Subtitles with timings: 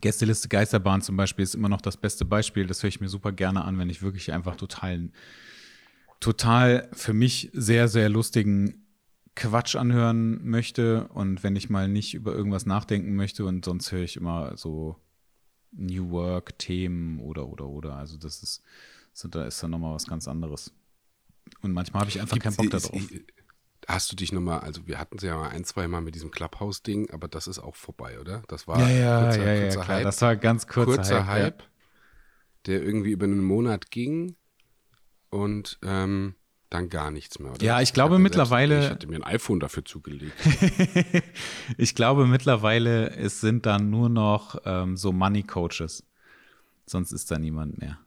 [0.00, 2.66] Gästeliste Geisterbahn zum Beispiel ist immer noch das beste Beispiel.
[2.66, 5.10] Das höre ich mir super gerne an, wenn ich wirklich einfach total,
[6.20, 8.86] total für mich sehr, sehr lustigen
[9.34, 14.02] Quatsch anhören möchte und wenn ich mal nicht über irgendwas nachdenken möchte und sonst höre
[14.02, 14.96] ich immer so
[15.72, 17.96] New Work-Themen oder, oder, oder.
[17.96, 18.62] Also das ist,
[19.12, 20.72] so, da ist dann nochmal was ganz anderes.
[21.60, 23.02] Und manchmal habe ich einfach Gibt's, keinen Bock darauf.
[23.86, 26.32] Hast du dich nochmal, also wir hatten es ja mal ein, zwei Mal mit diesem
[26.32, 28.42] Clubhouse-Ding, aber das ist auch vorbei, oder?
[28.48, 30.02] Das war ja, ja, kurzer, ja, ja, kurzer Hype.
[30.02, 31.62] Das war ganz kurzer, kurzer Hype, Hype
[32.66, 34.34] der irgendwie über einen Monat ging
[35.30, 36.34] und ähm,
[36.68, 37.52] dann gar nichts mehr.
[37.52, 37.62] Oder?
[37.64, 38.74] Ja, ich glaube ich mittlerweile.
[38.74, 40.34] Selbst, ich hatte mir ein iPhone dafür zugelegt.
[41.78, 46.04] ich glaube mittlerweile, es sind dann nur noch ähm, so Money Coaches.
[46.86, 47.98] Sonst ist da niemand mehr.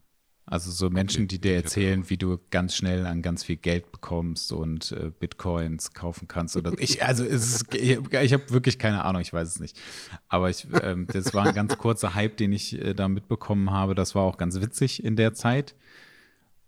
[0.51, 4.51] Also so Menschen, die dir erzählen, wie du ganz schnell an ganz viel Geld bekommst
[4.51, 9.21] und äh, Bitcoins kaufen kannst oder ich also ist, ich, ich habe wirklich keine Ahnung,
[9.21, 9.79] ich weiß es nicht.
[10.27, 13.93] Aber ich ähm, das war ein ganz kurzer Hype, den ich äh, da mitbekommen habe.
[13.93, 15.75] Das war auch ganz witzig in der Zeit,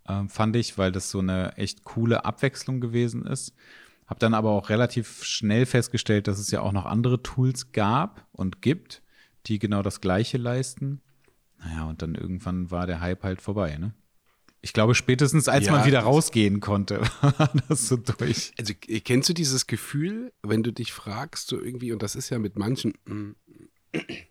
[0.07, 3.55] äh, fand ich, weil das so eine echt coole Abwechslung gewesen ist.
[4.05, 8.27] Hab dann aber auch relativ schnell festgestellt, dass es ja auch noch andere Tools gab
[8.31, 9.01] und gibt,
[9.47, 11.01] die genau das Gleiche leisten.
[11.63, 13.93] Naja, und dann irgendwann war der Hype halt vorbei, ne?
[14.63, 18.53] Ich glaube, spätestens als ja, man wieder rausgehen konnte, war das so durch.
[18.59, 22.37] Also, kennst du dieses Gefühl, wenn du dich fragst, so irgendwie, und das ist ja
[22.37, 22.93] mit manchen,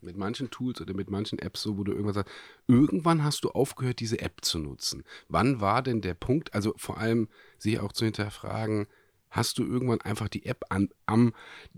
[0.00, 2.32] mit manchen Tools oder mit manchen Apps so, wo du irgendwann sagst,
[2.68, 5.02] irgendwann hast du aufgehört, diese App zu nutzen.
[5.28, 8.86] Wann war denn der Punkt, also vor allem sich auch zu hinterfragen,
[9.30, 11.32] hast du irgendwann einfach die App an, am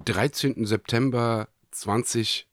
[0.05, 0.67] 13.
[0.67, 2.48] September 20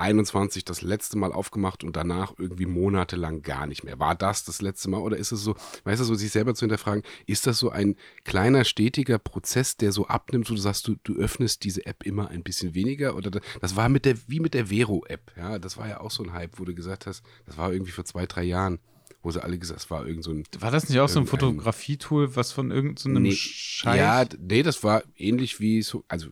[0.00, 3.98] 21 das letzte Mal aufgemacht und danach irgendwie monatelang gar nicht mehr.
[3.98, 6.60] War das das letzte Mal oder ist es so, weißt du, so sich selber zu
[6.60, 10.96] hinterfragen, ist das so ein kleiner, stetiger Prozess, der so abnimmt, wo du sagst, du,
[11.04, 14.54] du öffnest diese App immer ein bisschen weniger oder das war mit der, wie mit
[14.54, 17.56] der Vero-App, ja, das war ja auch so ein Hype, wo du gesagt hast, das
[17.56, 18.80] war irgendwie vor zwei, drei Jahren
[19.22, 20.44] wo sie alle gesagt, es war irgend so ein.
[20.60, 23.98] War das nicht auch so ein Fotografietool, was von irgendeinem so nee, Scheiß?
[23.98, 26.28] Ja, nee, das war ähnlich wie so, also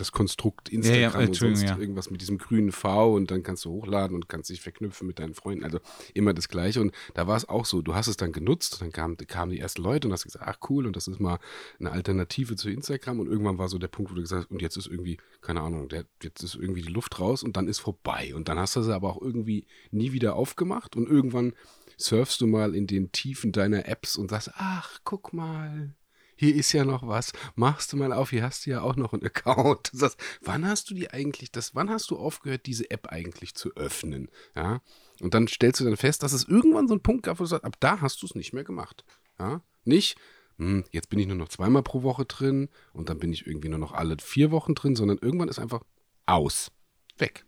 [0.00, 1.78] das Konstrukt Instagram ja, ja, und sonst ja.
[1.78, 5.18] irgendwas mit diesem grünen V und dann kannst du hochladen und kannst dich verknüpfen mit
[5.18, 5.64] deinen Freunden.
[5.64, 5.80] Also
[6.14, 6.80] immer das Gleiche.
[6.80, 9.52] Und da war es auch so, du hast es dann genutzt und dann kamen, kamen
[9.52, 11.38] die ersten Leute und hast gesagt, ach cool, und das ist mal
[11.78, 13.20] eine Alternative zu Instagram.
[13.20, 15.60] Und irgendwann war so der Punkt, wo du gesagt hast, und jetzt ist irgendwie, keine
[15.60, 18.34] Ahnung, der, jetzt ist irgendwie die Luft raus und dann ist vorbei.
[18.34, 21.52] Und dann hast du sie aber auch irgendwie nie wieder aufgemacht und irgendwann
[21.96, 25.94] surfst du mal in den Tiefen deiner Apps und sagst, ach, guck mal,
[26.38, 29.12] hier ist ja noch was, machst du mal auf, hier hast du ja auch noch
[29.12, 29.90] einen Account.
[29.98, 33.74] Das wann hast du die eigentlich, das, wann hast du aufgehört, diese App eigentlich zu
[33.74, 34.30] öffnen?
[34.54, 34.80] Ja.
[35.20, 37.48] Und dann stellst du dann fest, dass es irgendwann so einen Punkt gab, wo du
[37.48, 39.04] sagst, ab da hast du es nicht mehr gemacht.
[39.40, 39.62] Ja.
[39.84, 40.16] Nicht,
[40.58, 43.68] hm, jetzt bin ich nur noch zweimal pro Woche drin und dann bin ich irgendwie
[43.68, 45.82] nur noch alle vier Wochen drin, sondern irgendwann ist einfach
[46.26, 46.70] aus.
[47.16, 47.44] Weg.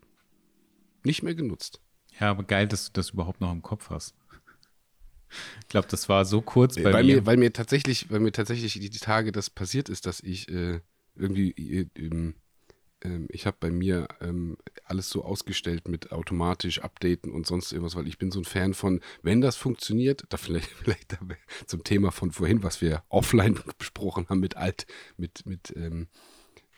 [1.04, 1.80] Nicht mehr genutzt.
[2.18, 4.14] Ja, aber geil, dass du das überhaupt noch im Kopf hast.
[5.62, 7.16] Ich glaube, das war so kurz bei weil mir.
[7.16, 7.26] mir.
[7.26, 10.80] Weil mir tatsächlich, weil mir tatsächlich die, Tage das passiert ist, dass ich äh,
[11.14, 11.86] irgendwie äh,
[13.02, 17.96] ähm, ich habe bei mir ähm, alles so ausgestellt mit automatisch updaten und sonst irgendwas,
[17.96, 21.16] weil ich bin so ein Fan von, wenn das funktioniert, da vielleicht, vielleicht
[21.66, 24.86] zum Thema von vorhin, was wir offline besprochen haben mit alt,
[25.16, 26.08] mit, mit, ähm,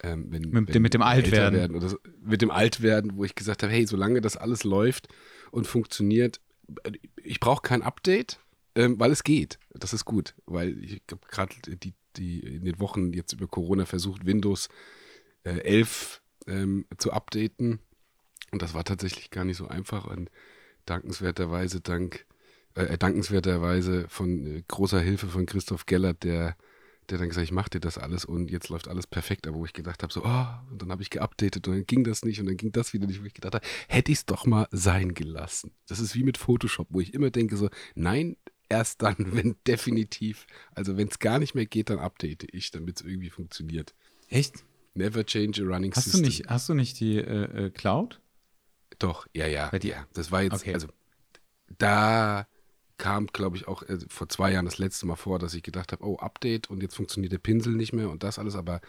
[0.03, 1.59] ähm, wenn, mit, wenn mit dem Altwerden.
[1.59, 5.09] Werden oder so, mit dem Altwerden, wo ich gesagt habe, hey, solange das alles läuft
[5.51, 6.41] und funktioniert,
[7.23, 8.39] ich brauche kein Update,
[8.75, 9.59] ähm, weil es geht.
[9.71, 13.87] Das ist gut, weil ich habe gerade die, die in den Wochen jetzt über Corona
[13.87, 14.69] versucht, Windows
[15.45, 17.81] äh, 11 ähm, zu updaten.
[18.51, 20.07] Und das war tatsächlich gar nicht so einfach.
[20.07, 20.31] Und
[20.87, 22.27] dankenswerterweise, dank,
[22.75, 26.57] äh, dankenswerterweise von äh, großer Hilfe von Christoph Gellert, der
[27.11, 29.65] der dann gesagt, ich mache dir das alles und jetzt läuft alles perfekt, aber wo
[29.65, 32.41] ich gedacht habe, so, oh, und dann habe ich geupdatet und dann ging das nicht
[32.41, 34.69] und dann ging das wieder nicht, wo ich gedacht habe, hätte ich es doch mal
[34.71, 35.73] sein gelassen.
[35.87, 38.37] Das ist wie mit Photoshop, wo ich immer denke so, nein,
[38.69, 43.01] erst dann, wenn definitiv, also wenn es gar nicht mehr geht, dann update ich, damit
[43.01, 43.95] es irgendwie funktioniert.
[44.29, 44.65] Echt?
[44.95, 46.23] Never change a running hast system.
[46.23, 48.21] Du nicht, hast du nicht die äh, äh, Cloud?
[48.99, 49.71] Doch, ja, ja.
[49.79, 50.07] Die, ja.
[50.13, 50.75] Das war jetzt, okay.
[50.75, 50.89] also
[51.79, 52.47] da
[53.03, 55.91] kam, glaube ich, auch äh, vor zwei Jahren das letzte Mal vor, dass ich gedacht
[55.91, 58.81] habe, oh, Update und jetzt funktioniert der Pinsel nicht mehr und das alles, aber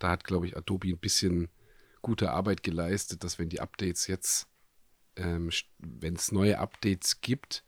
[0.00, 1.48] da hat, glaube ich, Adobe ein bisschen
[2.02, 4.48] gute Arbeit geleistet, dass wenn die Updates jetzt,
[5.14, 7.62] ähm, wenn es neue Updates gibt,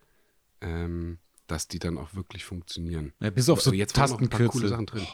[0.60, 3.12] ähm, dass die dann auch wirklich funktionieren.
[3.20, 4.48] Ja, bis auf so jetzt Tastenkürzel.
[4.48, 5.06] coole Sachen drin.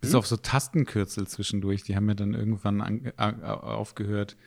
[0.00, 0.18] bis hm?
[0.18, 4.38] auf so Tastenkürzel zwischendurch, die haben mir dann irgendwann an, aufgehört,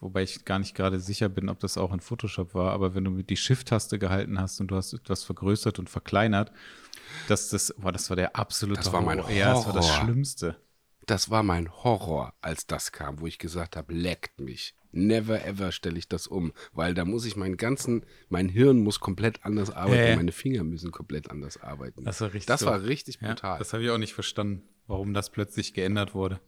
[0.00, 3.04] Wobei ich gar nicht gerade sicher bin, ob das auch in Photoshop war, aber wenn
[3.04, 6.52] du die Shift-Taste gehalten hast und du hast etwas vergrößert und verkleinert,
[7.28, 9.32] das, das, boah, das war der absolute Das war mein Horror.
[9.32, 10.56] Ja, das war das Schlimmste.
[11.06, 14.74] das war mein Horror, als das kam, wo ich gesagt habe, leckt mich.
[14.92, 19.00] Never ever stelle ich das um, weil da muss ich meinen ganzen, mein Hirn muss
[19.00, 20.16] komplett anders arbeiten, äh.
[20.16, 22.04] meine Finger müssen komplett anders arbeiten.
[22.04, 23.52] Das war richtig, das war richtig brutal.
[23.52, 26.40] Ja, das habe ich auch nicht verstanden, warum das plötzlich geändert wurde.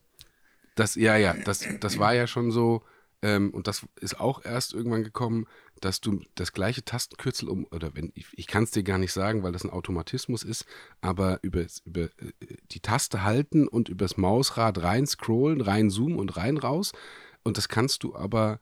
[0.76, 2.84] Das, ja, ja, das, das war ja schon so,
[3.22, 5.46] ähm, und das ist auch erst irgendwann gekommen,
[5.80, 9.12] dass du das gleiche Tastenkürzel um, oder wenn, ich, ich kann es dir gar nicht
[9.12, 10.66] sagen, weil das ein Automatismus ist,
[11.00, 16.36] aber über, über äh, die Taste halten und übers Mausrad rein scrollen, rein zoomen und
[16.36, 16.92] rein raus.
[17.42, 18.60] Und das kannst du aber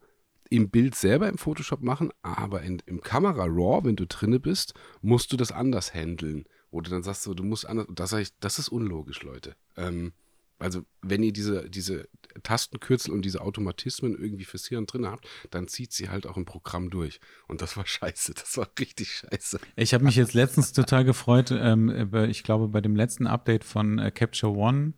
[0.48, 4.74] im Bild selber im Photoshop machen, aber in, im Kamera RAW, wenn du drinne bist,
[5.02, 6.46] musst du das anders handeln.
[6.70, 7.86] Oder dann sagst du, du musst anders.
[7.90, 9.56] Das, ich, das ist unlogisch, Leute.
[9.76, 10.12] Ähm,
[10.58, 12.08] also, wenn ihr diese, diese
[12.42, 16.46] Tastenkürzel und diese Automatismen irgendwie fürs Hirn drin habt, dann zieht sie halt auch im
[16.46, 17.20] Programm durch.
[17.46, 18.34] Und das war scheiße.
[18.34, 19.60] Das war richtig scheiße.
[19.76, 23.98] Ich habe mich jetzt letztens total gefreut, ähm, ich glaube, bei dem letzten Update von
[23.98, 24.94] äh, Capture One.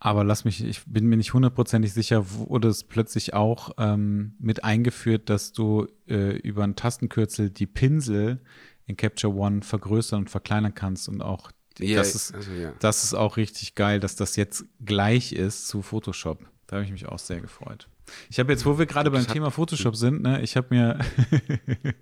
[0.00, 4.62] Aber lass mich, ich bin mir nicht hundertprozentig sicher, wurde es plötzlich auch ähm, mit
[4.62, 8.40] eingeführt, dass du äh, über ein Tastenkürzel die Pinsel
[8.86, 11.50] in Capture One vergrößern und verkleinern kannst und auch
[11.80, 12.72] Yeah, das, ist, also, ja.
[12.80, 16.44] das ist auch richtig geil, dass das jetzt gleich ist zu Photoshop.
[16.66, 17.88] Da habe ich mich auch sehr gefreut.
[18.30, 20.98] Ich habe jetzt, wo wir gerade beim Thema Photoshop sind, ne, ich habe mir,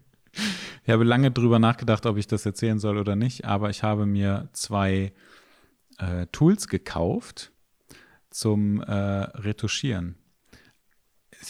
[0.85, 4.07] ich habe lange drüber nachgedacht, ob ich das erzählen soll oder nicht, aber ich habe
[4.07, 5.13] mir zwei
[5.99, 7.53] äh, Tools gekauft
[8.31, 10.17] zum äh, Retuschieren.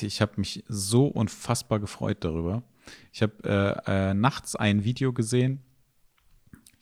[0.00, 2.62] Ich habe mich so unfassbar gefreut darüber.
[3.12, 5.65] Ich habe äh, äh, nachts ein Video gesehen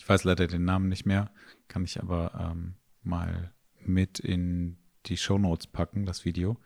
[0.04, 1.30] ich weiß leider den Namen nicht mehr,
[1.66, 6.58] kann ich aber ähm, mal mit in die Show Notes packen, das Video.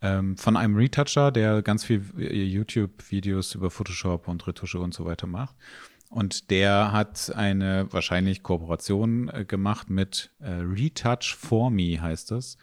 [0.00, 5.26] Ähm, von einem Retoucher, der ganz viel YouTube-Videos über Photoshop und Retusche und so weiter
[5.26, 5.56] macht.
[6.08, 12.58] Und der hat eine wahrscheinlich Kooperation äh, gemacht mit äh, Retouch for Me, heißt das.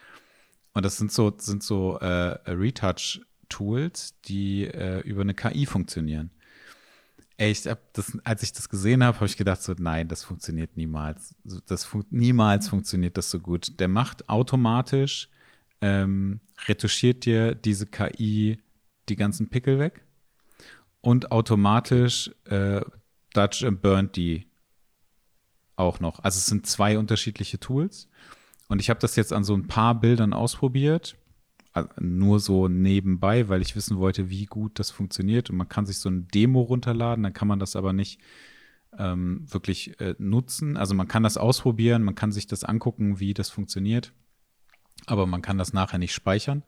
[0.72, 6.32] Und das sind so, sind so äh, Retouch-Tools, die äh, über eine KI funktionieren.
[7.40, 11.36] Hab das, als ich das gesehen habe, habe ich gedacht so, nein, das funktioniert niemals.
[11.68, 13.80] Das fun niemals funktioniert das so gut.
[13.80, 15.30] Der macht automatisch,
[15.82, 18.62] ähm, retuschiert dir diese KI
[19.08, 20.04] die ganzen Pickel weg
[21.02, 22.82] und automatisch äh,
[23.34, 24.48] Dutch and burnt die
[25.78, 26.20] auch noch.
[26.20, 28.10] Also es sind zwei unterschiedliche Tools.
[28.68, 31.16] Und ich habe das jetzt an so ein paar Bildern ausprobiert
[32.00, 35.50] nur so nebenbei, weil ich wissen wollte, wie gut das funktioniert.
[35.50, 38.20] Und man kann sich so ein Demo runterladen, dann kann man das aber nicht
[38.98, 40.78] ähm, wirklich äh, nutzen.
[40.78, 44.14] Also man kann das ausprobieren, man kann sich das angucken, wie das funktioniert,
[45.06, 46.64] aber man kann das nachher nicht speichern.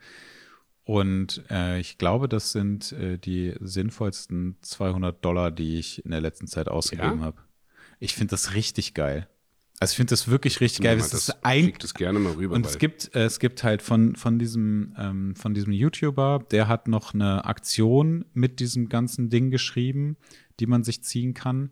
[0.83, 6.21] Und äh, ich glaube, das sind äh, die sinnvollsten 200 Dollar, die ich in der
[6.21, 7.25] letzten Zeit ausgegeben ja?
[7.25, 7.41] habe.
[7.99, 9.27] Ich finde das richtig geil.
[9.81, 10.97] Also ich finde das wirklich richtig geil.
[10.97, 12.53] Das, das ist ein, das gerne mal rüber.
[12.53, 16.67] Und es gibt, äh, es gibt halt von, von diesem, ähm, von diesem YouTuber, der
[16.67, 20.17] hat noch eine Aktion mit diesem ganzen Ding geschrieben,
[20.59, 21.71] die man sich ziehen kann.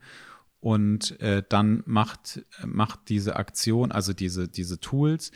[0.59, 5.31] Und äh, dann macht, macht diese Aktion, also diese, diese Tools,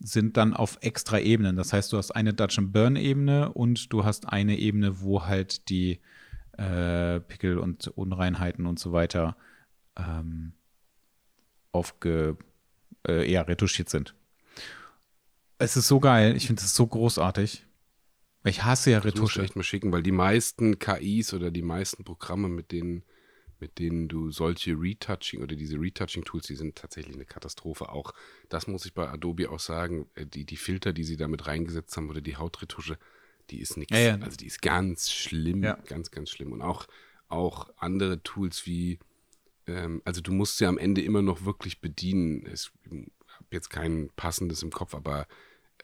[0.00, 1.56] sind dann auf extra Ebenen.
[1.56, 5.26] Das heißt, du hast eine Dutch and Burn Ebene und du hast eine Ebene, wo
[5.26, 6.00] halt die
[6.56, 9.36] äh, Pickel und Unreinheiten und so weiter
[9.98, 10.54] ähm,
[11.74, 12.36] aufge,
[13.06, 14.14] äh, eher retuschiert sind.
[15.58, 17.66] Es ist so geil, ich finde es so großartig.
[18.44, 19.12] Ich hasse ja Retusche.
[19.12, 22.72] Das musst du echt mal schicken, weil die meisten KIs oder die meisten Programme, mit
[22.72, 23.02] denen,
[23.58, 27.88] mit denen du solche Retouching oder diese Retouching-Tools, die sind tatsächlich eine Katastrophe.
[27.88, 28.12] Auch
[28.50, 31.96] das muss ich bei Adobe auch sagen, äh, die, die Filter, die sie damit reingesetzt
[31.96, 32.98] haben oder die Hautretusche,
[33.50, 33.96] die ist nichts.
[33.96, 34.18] Ja, ja.
[34.20, 35.78] Also die ist ganz schlimm, ja.
[35.86, 36.52] ganz, ganz schlimm.
[36.52, 36.86] Und auch,
[37.28, 38.98] auch andere Tools wie
[39.66, 42.46] ähm, also du musst sie am Ende immer noch wirklich bedienen.
[42.52, 45.26] Ich habe jetzt kein passendes im Kopf, aber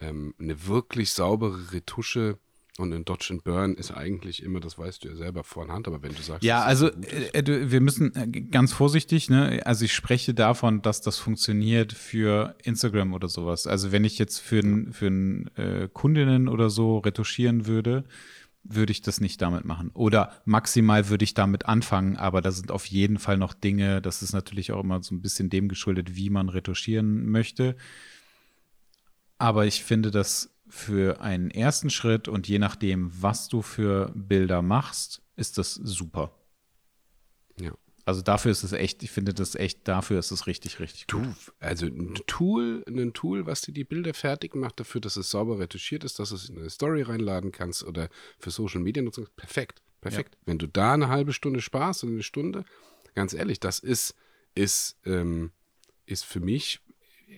[0.01, 2.39] ähm, eine wirklich saubere Retusche
[2.79, 6.03] und ein Dodge and Burn ist eigentlich immer, das weißt du ja selber vorhand, aber
[6.03, 6.43] wenn du sagst.
[6.43, 9.61] Ja, also äh, wir müssen äh, ganz vorsichtig, ne?
[9.67, 13.67] Also ich spreche davon, dass das funktioniert für Instagram oder sowas.
[13.67, 14.93] Also wenn ich jetzt für, ja.
[14.93, 15.07] für
[15.57, 18.05] äh, Kundinnen oder so retuschieren würde,
[18.63, 19.91] würde ich das nicht damit machen.
[19.95, 24.23] Oder maximal würde ich damit anfangen, aber da sind auf jeden Fall noch Dinge, das
[24.23, 27.77] ist natürlich auch immer so ein bisschen dem geschuldet, wie man retuschieren möchte.
[29.39, 34.63] Aber ich finde das für einen ersten Schritt und je nachdem, was du für Bilder
[34.63, 36.33] machst, ist das super.
[38.11, 41.23] Also dafür ist es echt, ich finde das echt, dafür ist es richtig, richtig gut.
[41.23, 45.31] Du, also ein Tool, ein Tool, was dir die Bilder fertig macht, dafür, dass es
[45.31, 49.03] sauber retuschiert ist, dass du es in eine Story reinladen kannst oder für Social Media
[49.03, 50.35] nutzen perfekt, perfekt.
[50.35, 50.41] Ja.
[50.47, 52.65] Wenn du da eine halbe Stunde sparst und eine Stunde,
[53.15, 54.15] ganz ehrlich, das ist,
[54.55, 55.53] ist, ähm,
[56.07, 56.81] ist für mich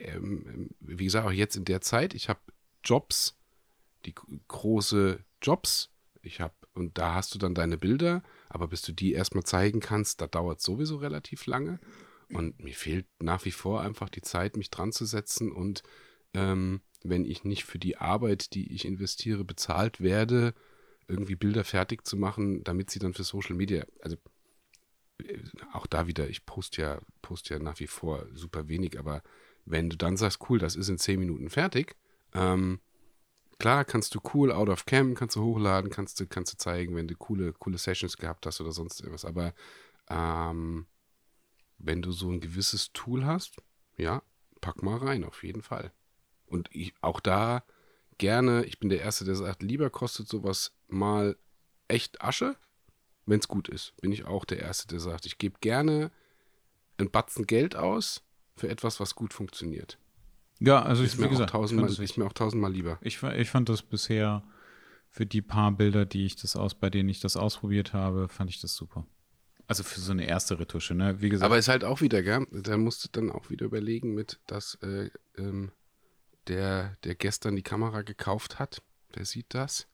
[0.00, 2.41] ähm, wie gesagt, auch jetzt in der Zeit, ich habe
[2.83, 3.37] Jobs,
[4.07, 4.14] die
[4.49, 5.91] große Jobs,
[6.23, 9.80] ich habe, und da hast du dann deine Bilder, aber bis du die erstmal zeigen
[9.80, 11.80] kannst, da dauert sowieso relativ lange.
[12.30, 15.82] Und mir fehlt nach wie vor einfach die Zeit, mich dran zu setzen und
[16.35, 20.54] ähm, wenn ich nicht für die Arbeit, die ich investiere, bezahlt werde,
[21.09, 24.16] irgendwie Bilder fertig zu machen, damit sie dann für Social Media, also
[25.25, 25.38] äh,
[25.73, 29.23] auch da wieder, ich poste ja, poste ja nach wie vor super wenig, aber
[29.64, 31.97] wenn du dann sagst, cool, das ist in zehn Minuten fertig,
[32.35, 32.80] ähm,
[33.62, 36.97] klar kannst du cool out of cam, kannst du hochladen, kannst du, kannst du zeigen,
[36.97, 39.54] wenn du coole, coole Sessions gehabt hast oder sonst irgendwas, aber
[40.11, 40.87] ähm,
[41.78, 43.54] wenn du so ein gewisses Tool hast,
[43.97, 44.21] ja,
[44.61, 45.92] pack mal rein, auf jeden Fall.
[46.45, 47.62] Und ich, auch da
[48.19, 51.37] gerne, ich bin der Erste, der sagt, lieber kostet sowas mal
[51.87, 52.57] echt Asche,
[53.26, 53.95] wenn es gut ist.
[54.00, 56.11] Bin ich auch der Erste, der sagt, ich gebe gerne
[56.99, 58.25] ein Batzen Geld aus
[58.57, 59.99] für etwas, was gut funktioniert.
[60.64, 62.99] Ja, also ist ich, mir, gesagt, tausendmal, ist mir auch tausendmal lieber.
[63.02, 64.45] Ich, ich fand das bisher
[65.11, 68.50] für die paar Bilder, die ich das aus, bei denen ich das ausprobiert habe, fand
[68.50, 69.07] ich das super.
[69.66, 71.21] Also für so eine erste Retusche, ne?
[71.21, 71.47] Wie gesagt.
[71.47, 72.47] Aber ist halt auch wieder, gell?
[72.50, 75.73] Da musst du dann auch wieder überlegen mit, dass äh, ähm,
[76.49, 78.83] der, der gestern die Kamera gekauft hat,
[79.14, 79.87] der sieht das,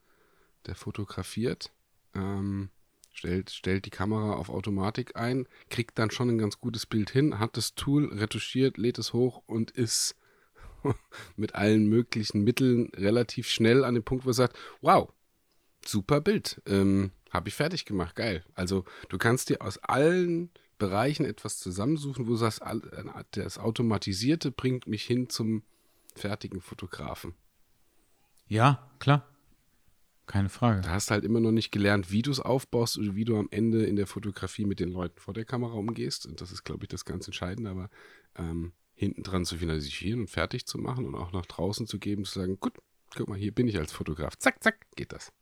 [0.66, 1.72] der fotografiert,
[2.14, 2.70] ähm,
[3.12, 7.38] stellt, stellt die Kamera auf Automatik ein, kriegt dann schon ein ganz gutes Bild hin,
[7.38, 10.14] hat das Tool retuschiert, lädt es hoch und ist
[11.36, 15.12] mit allen möglichen Mitteln relativ schnell an dem Punkt, wo er sagt, wow,
[15.84, 18.44] super Bild, ähm, habe ich fertig gemacht, geil.
[18.54, 22.62] Also du kannst dir aus allen Bereichen etwas zusammensuchen, wo du sagst,
[23.32, 25.62] das Automatisierte bringt mich hin zum
[26.14, 27.34] fertigen Fotografen.
[28.46, 29.26] Ja, klar.
[30.26, 30.82] Keine Frage.
[30.82, 33.38] Da hast du halt immer noch nicht gelernt, wie du es aufbaust oder wie du
[33.38, 36.26] am Ende in der Fotografie mit den Leuten vor der Kamera umgehst.
[36.26, 37.70] Und das ist, glaube ich, das ganz Entscheidende.
[37.70, 37.88] Aber
[38.36, 42.24] ähm, hinten dran zu finalisieren und fertig zu machen und auch nach draußen zu geben,
[42.24, 42.74] zu sagen, gut,
[43.14, 44.36] guck mal, hier bin ich als Fotograf.
[44.36, 45.32] Zack, zack, geht das.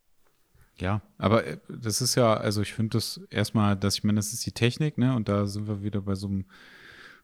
[0.79, 4.35] Ja, aber äh, das ist ja, also ich finde das erstmal, dass ich meine, das
[4.35, 5.17] ist die Technik, ne?
[5.17, 6.45] Und da sind wir wieder bei so einem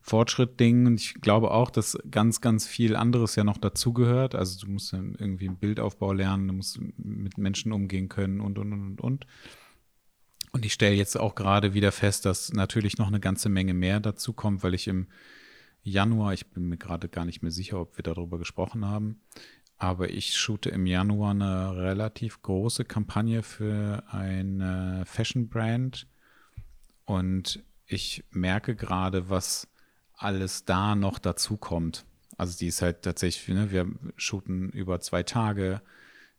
[0.01, 0.87] Fortschritt-Ding.
[0.87, 4.35] Und ich glaube auch, dass ganz, ganz viel anderes ja noch dazugehört.
[4.35, 8.59] Also du musst dann irgendwie einen Bildaufbau lernen, du musst mit Menschen umgehen können und,
[8.59, 9.27] und, und, und.
[10.53, 14.01] Und ich stelle jetzt auch gerade wieder fest, dass natürlich noch eine ganze Menge mehr
[14.01, 15.09] dazu kommt, weil ich im
[15.83, 19.21] Januar, ich bin mir gerade gar nicht mehr sicher, ob wir darüber gesprochen haben,
[19.79, 26.07] aber ich shoote im Januar eine relativ große Kampagne für eine Fashion Brand
[27.05, 29.69] und ich merke gerade, was
[30.15, 32.05] alles da noch dazu kommt.
[32.39, 35.83] Also die ist halt tatsächlich, ne, wir shooten über zwei Tage,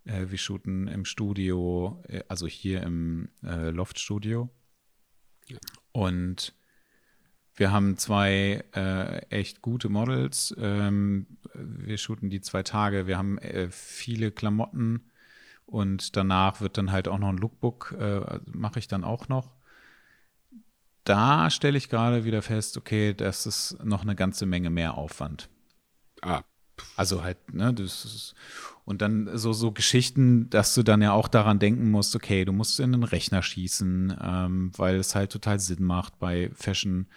[0.06, 4.50] äh, wir shooten im Studio, äh, also hier im äh, Loft-Studio.
[5.48, 5.58] Ja.
[5.92, 6.54] Und
[7.56, 10.56] wir haben zwei äh, echt gute Models.
[10.58, 13.06] Ähm, wir shooten die zwei Tage.
[13.08, 15.12] Wir haben äh, viele Klamotten
[15.66, 19.52] und danach wird dann halt auch noch ein Lookbook, äh, mache ich dann auch noch.
[21.04, 25.50] Da stelle ich gerade wieder fest, okay, das ist noch eine ganze Menge mehr Aufwand.
[26.22, 26.44] Ah.
[26.96, 28.36] Also halt, ne, das ist,
[28.84, 32.52] und dann so, so Geschichten, dass du dann ja auch daran denken musst, okay, du
[32.52, 37.08] musst in den Rechner schießen, ähm, weil es halt total Sinn macht bei Fashion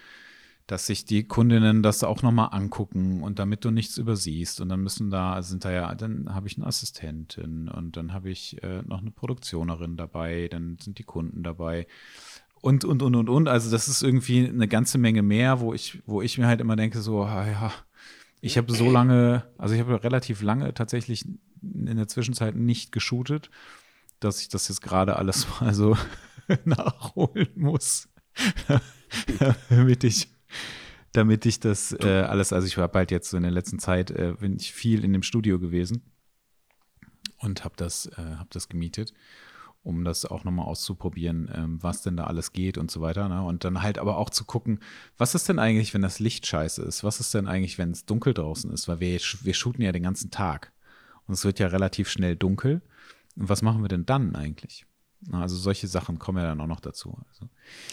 [0.66, 4.60] dass sich die Kundinnen das auch nochmal angucken und damit du nichts übersiehst.
[4.60, 8.30] Und dann müssen da, sind da ja, dann habe ich eine Assistentin und dann habe
[8.30, 11.86] ich äh, noch eine Produktionerin dabei, dann sind die Kunden dabei.
[12.60, 13.48] Und, und, und, und, und.
[13.48, 16.74] Also, das ist irgendwie eine ganze Menge mehr, wo ich, wo ich mir halt immer
[16.74, 17.72] denke, so, ah, ja,
[18.40, 21.24] ich habe so lange, also ich habe relativ lange tatsächlich
[21.62, 23.50] in der Zwischenzeit nicht geshootet,
[24.18, 25.96] dass ich das jetzt gerade alles mal so
[26.64, 28.08] nachholen muss,
[29.68, 30.28] damit ich
[31.12, 34.10] damit ich das äh, alles, also ich habe halt jetzt so in der letzten Zeit,
[34.10, 36.02] äh, bin ich viel in dem Studio gewesen
[37.38, 39.14] und habe das, äh, hab das gemietet,
[39.82, 43.28] um das auch nochmal auszuprobieren, ähm, was denn da alles geht und so weiter.
[43.28, 43.42] Ne?
[43.42, 44.80] Und dann halt aber auch zu gucken,
[45.16, 47.04] was ist denn eigentlich, wenn das Licht scheiße ist?
[47.04, 48.88] Was ist denn eigentlich, wenn es dunkel draußen ist?
[48.88, 50.72] Weil wir, wir shooten ja den ganzen Tag
[51.26, 52.82] und es wird ja relativ schnell dunkel.
[53.36, 54.86] Und was machen wir denn dann eigentlich?
[55.32, 57.18] Also solche Sachen kommen ja dann auch noch dazu.
[57.28, 57.48] Also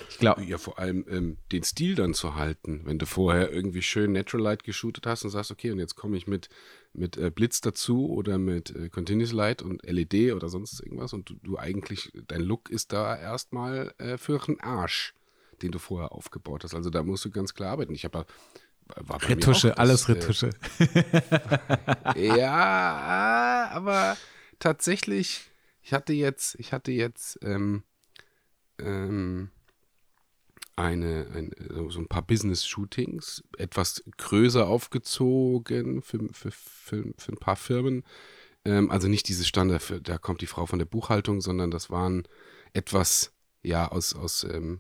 [0.09, 0.43] ich glaube.
[0.43, 2.81] Ja, vor allem ähm, den Stil dann zu halten.
[2.85, 6.15] Wenn du vorher irgendwie schön Natural Light geshootet hast und sagst, okay, und jetzt komme
[6.17, 6.49] ich mit,
[6.93, 11.29] mit äh, Blitz dazu oder mit äh, Continuous Light und LED oder sonst irgendwas und
[11.29, 15.15] du, du eigentlich, dein Look ist da erstmal äh, für einen Arsch,
[15.61, 16.75] den du vorher aufgebaut hast.
[16.75, 17.95] Also da musst du ganz klar arbeiten.
[17.95, 18.25] Ich habe
[19.27, 20.49] Retusche, alles äh, Retusche.
[22.15, 24.17] ja, aber
[24.59, 25.49] tatsächlich
[25.83, 27.83] ich hatte jetzt, ich hatte jetzt ähm,
[28.79, 29.51] ähm,
[30.75, 31.51] eine, ein,
[31.89, 38.03] so ein paar Business-Shootings, etwas größer aufgezogen für, für, für, für ein paar Firmen.
[38.65, 41.89] Ähm, also nicht diese Standard, für, da kommt die Frau von der Buchhaltung, sondern das
[41.89, 42.27] waren
[42.71, 44.79] etwas, ja, aus, aus, ähm,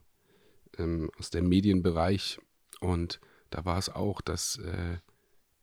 [0.77, 2.39] ähm, aus dem Medienbereich.
[2.79, 3.19] Und
[3.49, 4.97] da war es auch, dass äh,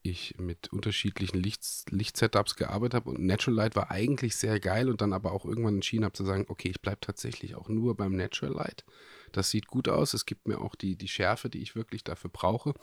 [0.02, 5.00] ich mit unterschiedlichen Licht, Lichtsetups gearbeitet habe und Natural Light war eigentlich sehr geil und
[5.00, 8.16] dann aber auch irgendwann entschieden habe zu sagen, okay, ich bleibe tatsächlich auch nur beim
[8.16, 8.85] Natural Light.
[9.33, 12.30] Das sieht gut aus, es gibt mir auch die, die Schärfe, die ich wirklich dafür
[12.30, 12.75] brauche.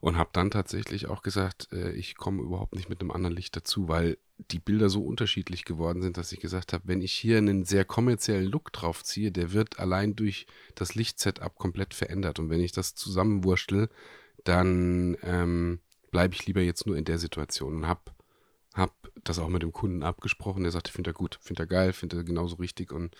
[0.00, 3.56] Und habe dann tatsächlich auch gesagt, äh, ich komme überhaupt nicht mit einem anderen Licht
[3.56, 7.38] dazu, weil die Bilder so unterschiedlich geworden sind, dass ich gesagt habe, wenn ich hier
[7.38, 12.38] einen sehr kommerziellen Look drauf ziehe, der wird allein durch das Lichtsetup komplett verändert.
[12.38, 13.88] Und wenn ich das zusammenwurschtel,
[14.44, 15.80] dann ähm,
[16.16, 18.00] bleibe ich lieber jetzt nur in der Situation und habe
[18.72, 20.62] hab das auch mit dem Kunden abgesprochen.
[20.62, 23.14] Der sagte, findet er gut, findet er geil, findet er genauso richtig und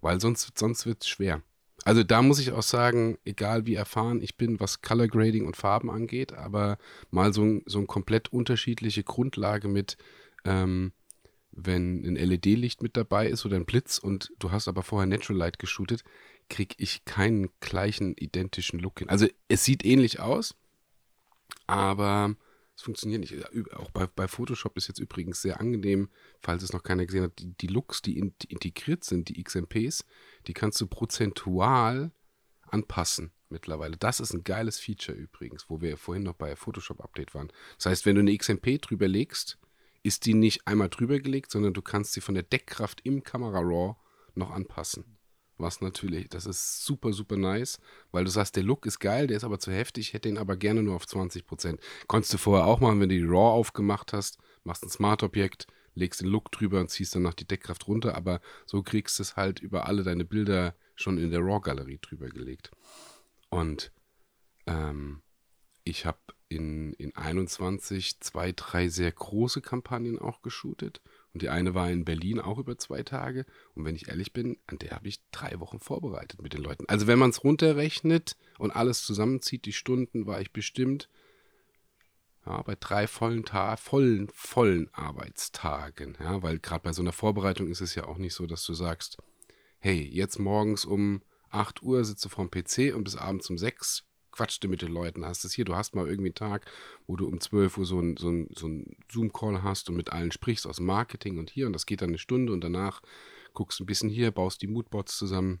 [0.00, 1.42] weil sonst, sonst wird es schwer.
[1.84, 5.58] Also da muss ich auch sagen, egal wie erfahren ich bin, was Color Grading und
[5.58, 6.78] Farben angeht, aber
[7.10, 9.98] mal so, so eine komplett unterschiedliche Grundlage mit,
[10.46, 10.92] ähm,
[11.52, 15.38] wenn ein LED-Licht mit dabei ist oder ein Blitz und du hast aber vorher Natural
[15.38, 16.02] Light geshootet,
[16.48, 19.10] kriege ich keinen gleichen identischen Look hin.
[19.10, 20.54] Also es sieht ähnlich aus,
[21.68, 22.34] aber
[22.74, 23.74] es funktioniert nicht.
[23.74, 26.10] Auch bei, bei Photoshop ist jetzt übrigens sehr angenehm,
[26.40, 29.42] falls es noch keiner gesehen hat, die, die Looks, die, in, die integriert sind, die
[29.42, 30.04] XMPs,
[30.46, 32.12] die kannst du prozentual
[32.62, 33.96] anpassen mittlerweile.
[33.96, 37.52] Das ist ein geiles Feature übrigens, wo wir vorhin noch bei Photoshop Update waren.
[37.76, 39.58] Das heißt, wenn du eine XMP drüber legst,
[40.02, 43.58] ist die nicht einmal drüber gelegt, sondern du kannst sie von der Deckkraft im Kamera
[43.58, 43.96] Raw
[44.34, 45.17] noch anpassen
[45.58, 47.80] was natürlich, das ist super, super nice,
[48.12, 50.56] weil du sagst, der Look ist geil, der ist aber zu heftig, hätte ihn aber
[50.56, 51.78] gerne nur auf 20%.
[52.06, 56.20] Konntest du vorher auch machen, wenn du die RAW aufgemacht hast, machst ein Smart-Objekt, legst
[56.20, 59.36] den Look drüber und ziehst dann noch die Deckkraft runter, aber so kriegst du es
[59.36, 62.70] halt über alle deine Bilder schon in der RAW-Galerie drüber gelegt.
[63.50, 63.92] Und
[64.66, 65.22] ähm,
[65.84, 71.00] ich habe in, in 21 zwei, drei sehr große Kampagnen auch geshootet
[71.34, 73.44] und die eine war in Berlin auch über zwei Tage.
[73.74, 76.84] Und wenn ich ehrlich bin, an der habe ich drei Wochen vorbereitet mit den Leuten.
[76.88, 81.08] Also wenn man es runterrechnet und alles zusammenzieht, die Stunden, war ich bestimmt
[82.46, 86.16] ja, bei drei vollen, Ta vollen, vollen Arbeitstagen.
[86.18, 88.72] Ja, weil gerade bei so einer Vorbereitung ist es ja auch nicht so, dass du
[88.72, 89.18] sagst,
[89.80, 94.07] hey, jetzt morgens um 8 Uhr sitze vorm PC und bis abends um 6
[94.38, 95.24] quatschte mit den Leuten.
[95.26, 96.70] Hast es hier, du hast mal irgendwie einen Tag,
[97.06, 100.30] wo du um 12 Uhr so einen so so ein Zoom-Call hast und mit allen
[100.30, 103.02] sprichst aus Marketing und hier und das geht dann eine Stunde und danach
[103.52, 105.60] guckst ein bisschen hier, baust die Moodbots zusammen.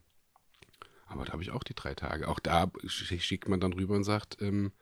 [1.06, 2.28] Aber da habe ich auch die drei Tage.
[2.28, 4.72] Auch da schickt man dann rüber und sagt, ähm,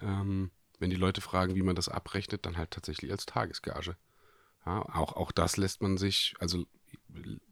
[0.00, 3.96] ähm, wenn die Leute fragen, wie man das abrechnet, dann halt tatsächlich als Tagesgage.
[4.64, 6.64] Ja, auch, auch das lässt man sich, also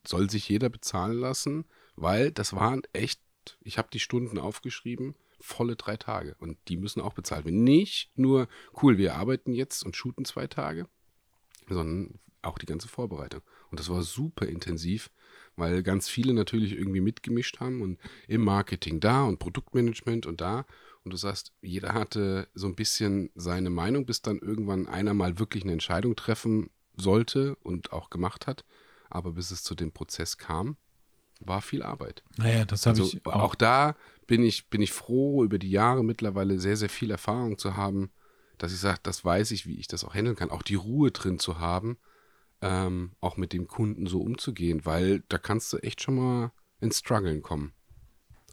[0.06, 3.20] soll sich jeder bezahlen lassen, weil das waren echt,
[3.60, 6.36] ich habe die Stunden aufgeschrieben, volle drei Tage.
[6.38, 7.64] Und die müssen auch bezahlt werden.
[7.64, 8.48] Nicht nur,
[8.82, 10.88] cool, wir arbeiten jetzt und shooten zwei Tage,
[11.68, 13.42] sondern auch die ganze Vorbereitung.
[13.70, 15.10] Und das war super intensiv,
[15.56, 20.66] weil ganz viele natürlich irgendwie mitgemischt haben und im Marketing da und Produktmanagement und da.
[21.04, 25.38] Und du sagst, jeder hatte so ein bisschen seine Meinung, bis dann irgendwann einer mal
[25.38, 28.64] wirklich eine Entscheidung treffen sollte und auch gemacht hat.
[29.10, 30.76] Aber bis es zu dem Prozess kam,
[31.40, 32.22] war viel Arbeit.
[32.36, 33.34] Naja, das habe also ich auch.
[33.34, 33.96] auch da
[34.32, 38.10] bin ich, bin ich froh, über die Jahre mittlerweile sehr, sehr viel Erfahrung zu haben,
[38.56, 40.48] dass ich sage, das weiß ich, wie ich das auch handeln kann.
[40.48, 41.98] Auch die Ruhe drin zu haben,
[42.62, 47.00] ähm, auch mit dem Kunden so umzugehen, weil da kannst du echt schon mal ins
[47.00, 47.74] Struggeln kommen.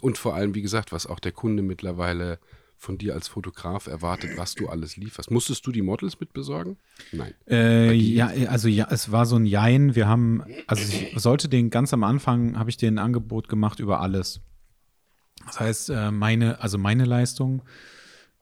[0.02, 2.39] Und vor allem, wie gesagt, was auch der Kunde mittlerweile
[2.76, 5.32] von dir als Fotograf erwartet, was du alles lieferst.
[5.32, 6.76] Musstest du die Models mit besorgen?
[7.13, 7.34] Nein.
[7.50, 9.96] Äh, ja, also ja, es war so ein Jein.
[9.96, 13.80] Wir haben, also ich sollte den ganz am Anfang, habe ich dir ein Angebot gemacht
[13.80, 14.42] über alles.
[15.45, 17.63] Das heißt, äh, meine, also meine Leistung,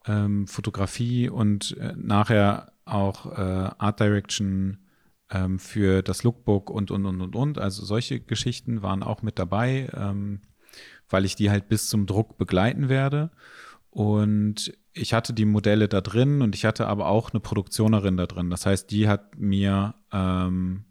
[0.06, 4.78] ähm, Fotografie und äh, nachher auch äh, Art Direction
[5.30, 7.58] ähm, für das Lookbook und, und, und, und, und.
[7.58, 10.40] Also solche Geschichten waren auch mit dabei, ähm,
[11.08, 13.30] weil ich die halt bis zum Druck begleiten werde.
[13.90, 18.26] Und ich hatte die Modelle da drin und ich hatte aber auch eine Produktionerin da
[18.26, 18.50] drin.
[18.50, 20.84] Das heißt, die hat mir, ähm,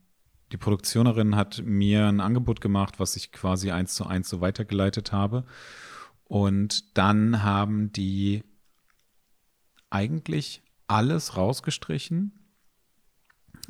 [0.51, 5.11] die Produktionerin hat mir ein Angebot gemacht, was ich quasi eins zu eins so weitergeleitet
[5.11, 5.45] habe.
[6.27, 8.43] Und dann haben die
[9.89, 12.33] eigentlich alles rausgestrichen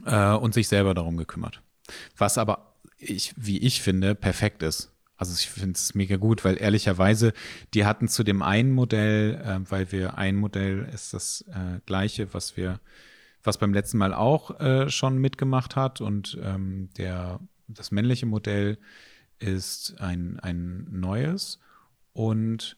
[0.05, 1.61] äh, und sich selber darum gekümmert.
[2.17, 4.91] Was aber, ich, wie ich finde, perfekt ist.
[5.17, 7.33] Also ich finde es mega gut, weil ehrlicherweise,
[7.73, 12.33] die hatten zu dem einen Modell, äh, weil wir ein Modell ist das äh, gleiche,
[12.33, 12.79] was wir,
[13.43, 18.77] was beim letzten Mal auch äh, schon mitgemacht hat und ähm, der, das männliche Modell
[19.39, 21.59] ist ein, ein neues
[22.17, 22.77] und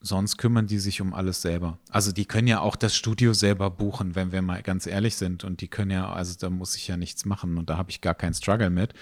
[0.00, 1.78] sonst kümmern die sich um alles selber.
[1.90, 5.44] Also die können ja auch das Studio selber buchen, wenn wir mal ganz ehrlich sind.
[5.44, 8.00] Und die können ja, also da muss ich ja nichts machen und da habe ich
[8.00, 8.94] gar keinen Struggle mit.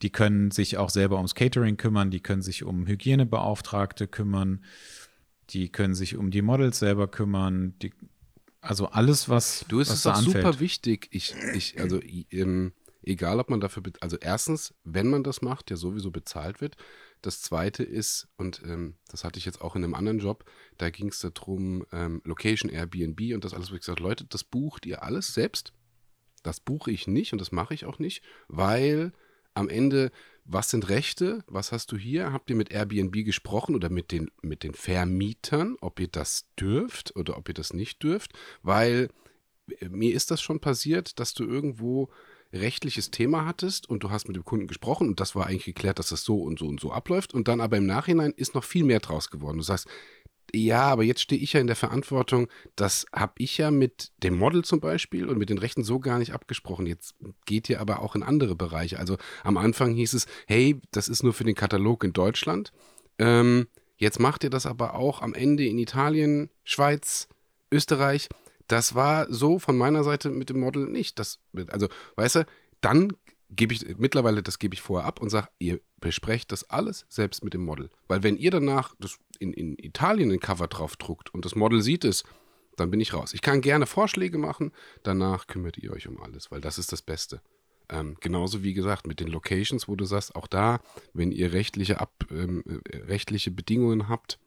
[0.00, 4.64] Die können sich auch selber ums Catering kümmern, die können sich um Hygienebeauftragte kümmern,
[5.50, 7.92] die können sich um die Models selber kümmern, die,
[8.62, 9.66] also alles, was.
[9.68, 11.08] Du, es was ist auch super wichtig.
[11.10, 15.76] Ich, ich, also ähm, egal, ob man dafür, also erstens, wenn man das macht, der
[15.76, 16.76] sowieso bezahlt wird.
[17.22, 20.44] Das zweite ist, und ähm, das hatte ich jetzt auch in einem anderen Job,
[20.78, 24.44] da ging es darum, ähm, Location, Airbnb und das alles, wo ich gesagt Leute, das
[24.44, 25.72] bucht ihr alles selbst.
[26.42, 29.12] Das buche ich nicht und das mache ich auch nicht, weil
[29.56, 30.12] am Ende,
[30.44, 31.42] was sind Rechte?
[31.48, 32.32] Was hast du hier?
[32.32, 37.16] Habt ihr mit Airbnb gesprochen oder mit den, mit den Vermietern, ob ihr das dürft
[37.16, 38.32] oder ob ihr das nicht dürft?
[38.62, 39.08] Weil
[39.80, 42.10] äh, mir ist das schon passiert, dass du irgendwo
[42.60, 45.98] rechtliches Thema hattest und du hast mit dem Kunden gesprochen und das war eigentlich geklärt,
[45.98, 48.64] dass das so und so und so abläuft und dann aber im Nachhinein ist noch
[48.64, 49.58] viel mehr draus geworden.
[49.58, 49.88] Du sagst,
[50.54, 54.38] ja, aber jetzt stehe ich ja in der Verantwortung, das habe ich ja mit dem
[54.38, 56.86] Model zum Beispiel und mit den Rechten so gar nicht abgesprochen.
[56.86, 57.14] Jetzt
[57.46, 58.98] geht ihr aber auch in andere Bereiche.
[58.98, 62.72] Also am Anfang hieß es, hey, das ist nur für den Katalog in Deutschland.
[63.18, 63.66] Ähm,
[63.96, 67.28] jetzt macht ihr das aber auch am Ende in Italien, Schweiz,
[67.72, 68.28] Österreich.
[68.66, 71.18] Das war so von meiner Seite mit dem Model nicht.
[71.18, 72.46] Das, also, weißt du,
[72.80, 73.12] dann
[73.50, 77.44] gebe ich mittlerweile, das gebe ich vorher ab und sage, ihr besprecht das alles selbst
[77.44, 77.90] mit dem Model.
[78.08, 81.82] Weil wenn ihr danach das in, in Italien ein Cover drauf druckt und das Model
[81.82, 82.24] sieht es,
[82.76, 83.32] dann bin ich raus.
[83.32, 87.02] Ich kann gerne Vorschläge machen, danach kümmert ihr euch um alles, weil das ist das
[87.02, 87.40] Beste.
[87.88, 90.80] Ähm, genauso wie gesagt mit den Locations, wo du sagst, auch da,
[91.14, 94.38] wenn ihr rechtliche, Ab, ähm, äh, rechtliche Bedingungen habt,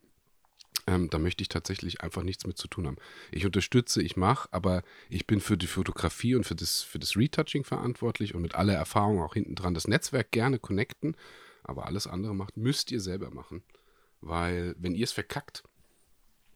[0.89, 2.97] ähm, da möchte ich tatsächlich einfach nichts mit zu tun haben.
[3.32, 7.15] Ich unterstütze, ich mache, aber ich bin für die Fotografie und für das, für das
[7.15, 11.15] Retouching verantwortlich und mit aller Erfahrung auch hinten dran das Netzwerk gerne connecten,
[11.63, 13.62] aber alles andere macht, müsst ihr selber machen.
[14.21, 15.63] Weil wenn ihr es verkackt,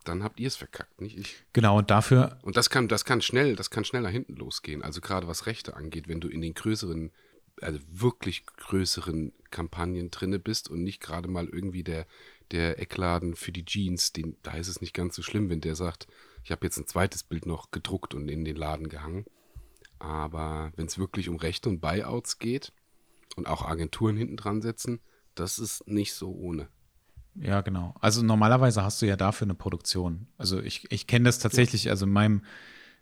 [0.04, 1.36] dann habt ihr es verkackt, nicht ich.
[1.54, 2.40] Genau, und dafür.
[2.42, 4.82] Und das kann, das kann schnell, das kann schnell nach hinten losgehen.
[4.82, 7.12] Also gerade was Rechte angeht, wenn du in den größeren,
[7.62, 12.08] also wirklich größeren Kampagnen drinne bist und nicht gerade mal irgendwie der,
[12.54, 15.76] der Eckladen für die Jeans, den, da ist es nicht ganz so schlimm, wenn der
[15.76, 16.08] sagt,
[16.44, 19.26] ich habe jetzt ein zweites Bild noch gedruckt und in den Laden gehangen.
[20.00, 22.72] Aber wenn es wirklich um Rechte und Buyouts geht
[23.36, 25.00] und auch Agenturen hinten dran setzen,
[25.34, 26.68] das ist nicht so ohne.
[27.36, 27.96] Ja, genau.
[28.00, 30.28] Also normalerweise hast du ja dafür eine Produktion.
[30.38, 32.44] Also ich, ich kenne das tatsächlich, also in meinem,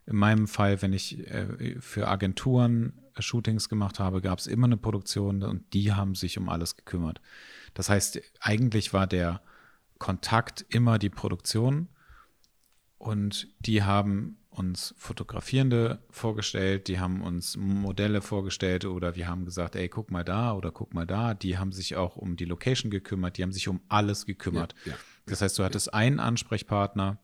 [0.05, 4.77] in meinem Fall, wenn ich äh, für Agenturen Shootings gemacht habe, gab es immer eine
[4.77, 7.21] Produktion und die haben sich um alles gekümmert.
[7.73, 9.41] Das heißt, eigentlich war der
[9.99, 11.87] Kontakt immer die Produktion
[12.97, 19.75] und die haben uns Fotografierende vorgestellt, die haben uns Modelle vorgestellt oder wir haben gesagt,
[19.75, 21.33] ey, guck mal da oder guck mal da.
[21.33, 24.75] Die haben sich auch um die Location gekümmert, die haben sich um alles gekümmert.
[24.85, 25.93] Ja, ja, das heißt, du hattest ja.
[25.93, 27.17] einen Ansprechpartner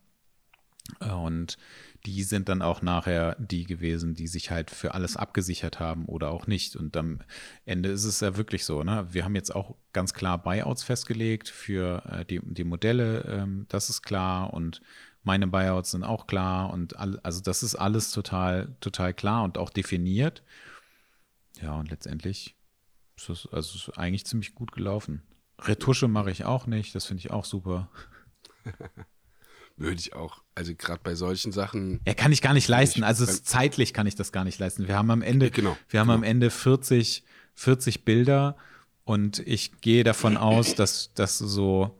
[1.01, 1.57] äh, und
[2.05, 6.31] die sind dann auch nachher die gewesen, die sich halt für alles abgesichert haben oder
[6.31, 6.75] auch nicht.
[6.75, 7.19] Und am
[7.65, 8.83] Ende ist es ja wirklich so.
[8.83, 9.07] Ne?
[9.11, 13.89] Wir haben jetzt auch ganz klar Buyouts festgelegt für äh, die, die Modelle, ähm, das
[13.89, 14.53] ist klar.
[14.53, 14.81] Und
[15.23, 19.57] meine Buyouts sind auch klar und all, also das ist alles total, total klar und
[19.57, 20.43] auch definiert.
[21.61, 22.55] Ja, und letztendlich
[23.17, 25.23] ist es also ist eigentlich ziemlich gut gelaufen.
[25.59, 27.89] Retusche mache ich auch nicht, das finde ich auch super.
[29.77, 30.41] Würde ich auch.
[30.55, 32.01] Also gerade bei solchen Sachen.
[32.05, 33.03] Ja, kann ich gar nicht leisten.
[33.03, 34.87] Also zeitlich kann ich das gar nicht leisten.
[34.87, 36.17] Wir haben am Ende, genau, wir haben genau.
[36.17, 38.57] am Ende 40, 40 Bilder
[39.03, 41.97] und ich gehe davon aus, dass, dass so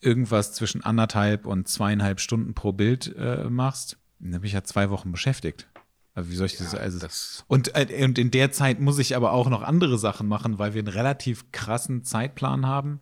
[0.00, 4.90] irgendwas zwischen anderthalb und zweieinhalb Stunden pro Bild äh, machst, dann bin ich ja zwei
[4.90, 5.68] Wochen beschäftigt.
[6.14, 8.98] Also wie soll ich ja, das, also das und, äh, und in der Zeit muss
[8.98, 13.00] ich aber auch noch andere Sachen machen, weil wir einen relativ krassen Zeitplan haben.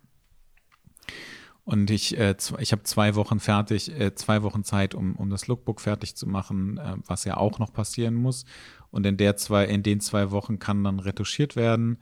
[1.67, 5.47] Und ich, äh, ich habe zwei Wochen fertig, äh, zwei Wochen Zeit, um, um das
[5.47, 8.45] Lookbook fertig zu machen, äh, was ja auch noch passieren muss.
[8.89, 11.97] Und in der zwei, in den zwei Wochen kann dann retuschiert werden.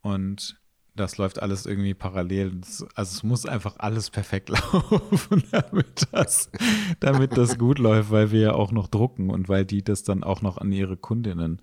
[0.00, 0.58] Und
[0.96, 2.62] das läuft alles irgendwie parallel.
[2.94, 6.50] Also es muss einfach alles perfekt laufen, damit das,
[6.98, 10.24] damit das gut läuft, weil wir ja auch noch drucken und weil die das dann
[10.24, 11.60] auch noch an ihre Kundinnen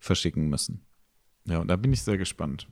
[0.00, 0.84] verschicken müssen.
[1.46, 2.68] Ja, und da bin ich sehr gespannt,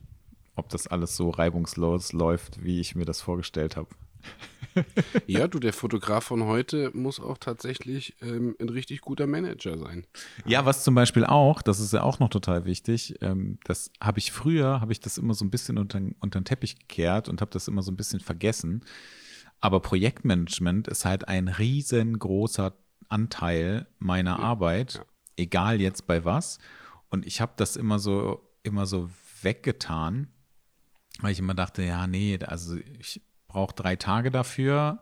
[0.53, 3.89] ob das alles so reibungslos läuft, wie ich mir das vorgestellt habe
[5.27, 10.05] ja, du, der Fotograf von heute muss auch tatsächlich ähm, ein richtig guter Manager sein.
[10.45, 14.19] Ja, was zum Beispiel auch, das ist ja auch noch total wichtig, ähm, das habe
[14.19, 17.41] ich früher, habe ich das immer so ein bisschen unter, unter den Teppich gekehrt und
[17.41, 18.83] habe das immer so ein bisschen vergessen.
[19.59, 22.73] Aber Projektmanagement ist halt ein riesengroßer
[23.09, 25.05] Anteil meiner ja, Arbeit, ja.
[25.37, 26.57] egal jetzt bei was.
[27.09, 29.09] Und ich habe das immer so, immer so
[29.41, 30.27] weggetan,
[31.19, 33.21] weil ich immer dachte, ja, nee, also ich
[33.53, 34.99] brauche drei Tage dafür.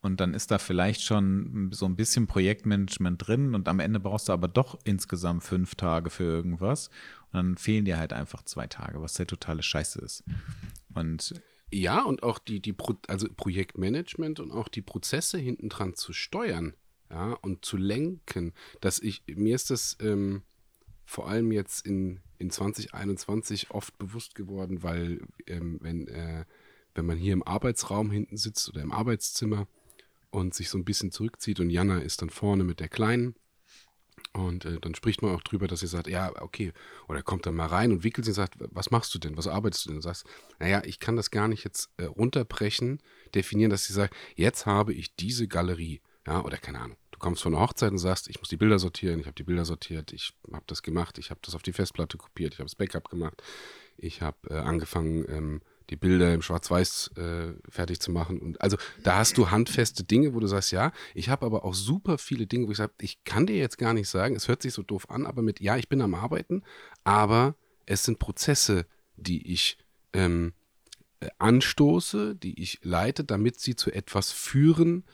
[0.00, 3.54] Und dann ist da vielleicht schon so ein bisschen Projektmanagement drin.
[3.54, 6.88] Und am Ende brauchst du aber doch insgesamt fünf Tage für irgendwas.
[7.26, 10.22] Und dann fehlen dir halt einfach zwei Tage, was der totale Scheiße ist.
[10.94, 11.34] Und
[11.70, 16.12] ja, und auch die, die Pro also Projektmanagement und auch die Prozesse hinten dran zu
[16.12, 16.74] steuern,
[17.10, 20.42] ja, und zu lenken, dass ich, mir ist das ähm,
[21.04, 26.44] vor allem jetzt in, in 2021 oft bewusst geworden, weil ähm, wenn, äh,
[26.94, 29.66] wenn man hier im Arbeitsraum hinten sitzt oder im Arbeitszimmer
[30.30, 33.34] und sich so ein bisschen zurückzieht und Jana ist dann vorne mit der Kleinen
[34.32, 36.72] und äh, dann spricht man auch drüber, dass sie sagt, ja, okay,
[37.08, 39.46] oder kommt dann mal rein und wickelt sie und sagt, was machst du denn, was
[39.46, 39.96] arbeitest du denn?
[39.96, 40.26] Und sagst,
[40.58, 43.00] naja, ich kann das gar nicht jetzt äh, runterbrechen,
[43.34, 46.96] definieren, dass sie sagt, jetzt habe ich diese Galerie, ja, oder keine Ahnung.
[47.10, 49.42] Du kommst von einer Hochzeit und sagst, ich muss die Bilder sortieren, ich habe die
[49.42, 52.68] Bilder sortiert, ich habe das gemacht, ich habe das auf die Festplatte kopiert, ich habe
[52.68, 53.42] das Backup gemacht,
[53.96, 58.40] ich habe äh, angefangen, ähm, die Bilder im Schwarz-Weiß äh, fertig zu machen.
[58.40, 61.74] Und also da hast du handfeste Dinge, wo du sagst, ja, ich habe aber auch
[61.74, 64.62] super viele Dinge, wo ich sage, ich kann dir jetzt gar nicht sagen, es hört
[64.62, 66.62] sich so doof an, aber mit, ja, ich bin am Arbeiten,
[67.04, 67.54] aber
[67.86, 69.78] es sind Prozesse, die ich
[70.12, 70.52] ähm,
[71.20, 75.04] äh, anstoße, die ich leite, damit sie zu etwas führen,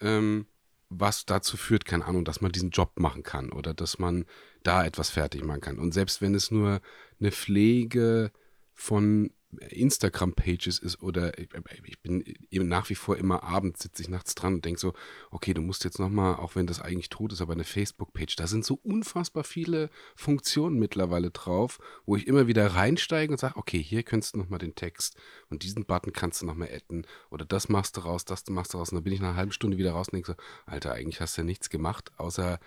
[0.00, 0.46] ähm,
[0.90, 4.26] was dazu führt, keine Ahnung, dass man diesen Job machen kann oder dass man
[4.62, 5.78] da etwas fertig machen kann.
[5.78, 6.80] Und selbst wenn es nur
[7.20, 8.32] eine Pflege
[8.74, 14.34] von Instagram-Pages ist oder ich bin eben nach wie vor immer abends sitze ich nachts
[14.34, 14.92] dran und denke so,
[15.30, 18.46] okay, du musst jetzt nochmal, auch wenn das eigentlich tot ist, aber eine Facebook-Page, da
[18.46, 23.82] sind so unfassbar viele Funktionen mittlerweile drauf, wo ich immer wieder reinsteige und sage, okay,
[23.82, 25.16] hier könntest du nochmal den Text
[25.48, 28.78] und diesen Button kannst du nochmal adden oder das machst du raus, das machst du
[28.78, 30.36] raus und dann bin ich nach einer halben Stunde wieder raus und denke so,
[30.66, 32.60] Alter, eigentlich hast du ja nichts gemacht, außer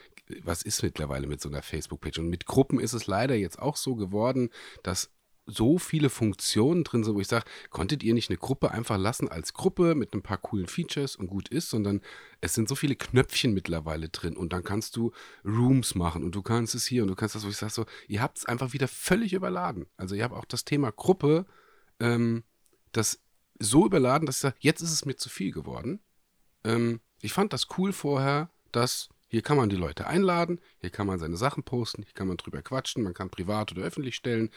[0.43, 2.19] was ist mittlerweile mit so einer Facebook-Page?
[2.19, 4.49] Und mit Gruppen ist es leider jetzt auch so geworden,
[4.83, 5.11] dass
[5.45, 9.27] so viele Funktionen drin sind, wo ich sage, konntet ihr nicht eine Gruppe einfach lassen
[9.27, 12.01] als Gruppe mit ein paar coolen Features und gut ist, sondern
[12.39, 15.11] es sind so viele Knöpfchen mittlerweile drin und dann kannst du
[15.43, 17.85] Rooms machen und du kannst es hier und du kannst das, wo ich sage so,
[18.07, 19.87] ihr habt es einfach wieder völlig überladen.
[19.97, 21.45] Also ihr habt auch das Thema Gruppe,
[21.99, 22.43] ähm,
[22.93, 23.19] das
[23.59, 25.99] so überladen, dass ich sage, jetzt ist es mir zu viel geworden.
[26.63, 31.07] Ähm, ich fand das cool vorher, dass hier kann man die Leute einladen, hier kann
[31.07, 34.51] man seine Sachen posten, hier kann man drüber quatschen, man kann privat oder öffentlich stellen.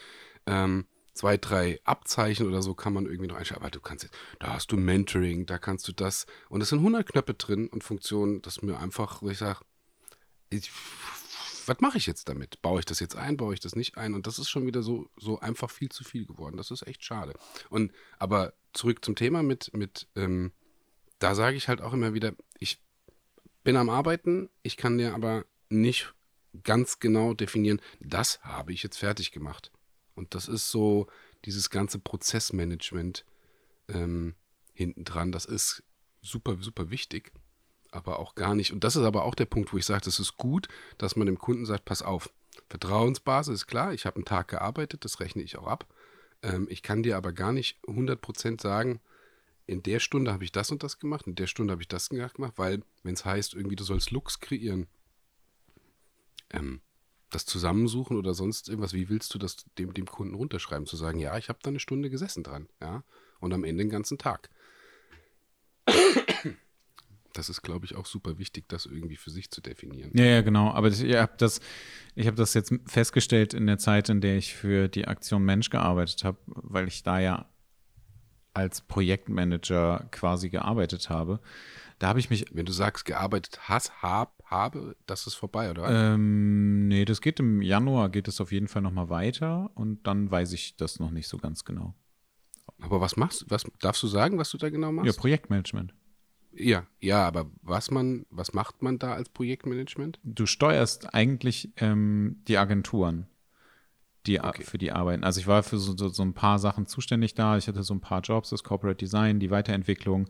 [0.44, 0.84] Ähm,
[1.14, 3.62] zwei, drei Abzeichen oder so kann man irgendwie noch einstellen.
[3.62, 6.26] Aber du kannst jetzt, da hast du Mentoring, da kannst du das.
[6.50, 9.60] Und es sind 100 Knöpfe drin und Funktionen, dass mir einfach, wo ich sage,
[11.64, 12.60] was mache ich jetzt damit?
[12.60, 14.12] Baue ich das jetzt ein, baue ich das nicht ein?
[14.12, 16.58] Und das ist schon wieder so, so einfach viel zu viel geworden.
[16.58, 17.32] Das ist echt schade.
[17.70, 20.52] Und aber zurück zum Thema mit, mit ähm,
[21.18, 22.78] da sage ich halt auch immer wieder, ich
[23.66, 26.14] bin am Arbeiten, ich kann dir aber nicht
[26.62, 29.72] ganz genau definieren, das habe ich jetzt fertig gemacht.
[30.14, 31.08] Und das ist so
[31.44, 33.24] dieses ganze Prozessmanagement
[33.88, 34.36] ähm,
[34.72, 35.32] hinten dran.
[35.32, 35.82] Das ist
[36.22, 37.32] super, super wichtig,
[37.90, 38.72] aber auch gar nicht.
[38.72, 41.26] Und das ist aber auch der Punkt, wo ich sage, das ist gut, dass man
[41.26, 42.30] dem Kunden sagt, pass auf,
[42.68, 45.92] Vertrauensbasis ist klar, ich habe einen Tag gearbeitet, das rechne ich auch ab.
[46.44, 49.00] Ähm, ich kann dir aber gar nicht 100% sagen,
[49.66, 52.08] in der Stunde habe ich das und das gemacht, in der Stunde habe ich das
[52.08, 54.86] gemacht, weil, wenn es heißt, irgendwie du sollst Looks kreieren,
[56.50, 56.80] ähm,
[57.30, 60.86] das zusammensuchen oder sonst irgendwas, wie willst du das dem, dem Kunden runterschreiben?
[60.86, 63.02] Zu sagen, ja, ich habe da eine Stunde gesessen dran, ja,
[63.40, 64.50] und am Ende den ganzen Tag.
[67.32, 70.10] Das ist, glaube ich, auch super wichtig, das irgendwie für sich zu definieren.
[70.14, 70.70] Ja, ja, genau.
[70.70, 71.60] Aber ich habe das,
[72.18, 76.24] hab das jetzt festgestellt in der Zeit, in der ich für die Aktion Mensch gearbeitet
[76.24, 77.46] habe, weil ich da ja
[78.56, 81.40] als Projektmanager quasi gearbeitet habe.
[81.98, 82.46] Da habe ich mich.
[82.52, 86.14] Wenn du sagst, gearbeitet hast, hab, habe, das ist vorbei, oder?
[86.14, 90.30] Ähm, nee, das geht im Januar, geht es auf jeden Fall nochmal weiter und dann
[90.30, 91.94] weiß ich das noch nicht so ganz genau.
[92.80, 93.46] Aber was machst du?
[93.48, 95.06] Was darfst du sagen, was du da genau machst?
[95.06, 95.94] Ja, Projektmanagement.
[96.52, 100.18] Ja, ja, aber was man, was macht man da als Projektmanagement?
[100.24, 103.26] Du steuerst eigentlich ähm, die Agenturen
[104.26, 104.64] die, okay.
[104.64, 105.24] für die arbeiten.
[105.24, 107.56] Also ich war für so, so, so, ein paar Sachen zuständig da.
[107.56, 110.28] Ich hatte so ein paar Jobs, das Corporate Design, die Weiterentwicklung,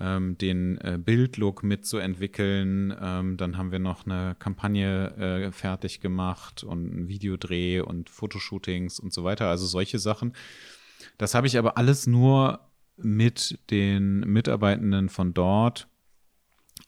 [0.00, 2.94] ähm, den äh, Bildlook mitzuentwickeln.
[3.00, 9.00] Ähm, dann haben wir noch eine Kampagne äh, fertig gemacht und ein Videodreh und Fotoshootings
[9.00, 9.48] und so weiter.
[9.48, 10.32] Also solche Sachen.
[11.16, 12.60] Das habe ich aber alles nur
[12.96, 15.88] mit den Mitarbeitenden von dort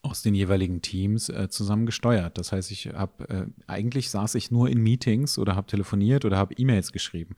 [0.01, 2.37] aus den jeweiligen Teams äh, zusammen gesteuert.
[2.37, 6.37] Das heißt, ich habe äh, eigentlich saß ich nur in Meetings oder habe telefoniert oder
[6.37, 7.35] habe E-Mails geschrieben.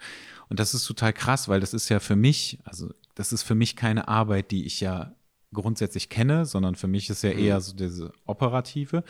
[0.50, 3.56] Und das ist total krass, weil das ist ja für mich, also das ist für
[3.56, 5.14] mich keine Arbeit, die ich ja
[5.54, 7.62] grundsätzlich kenne, sondern für mich ist ja eher mhm.
[7.62, 9.04] so diese operative.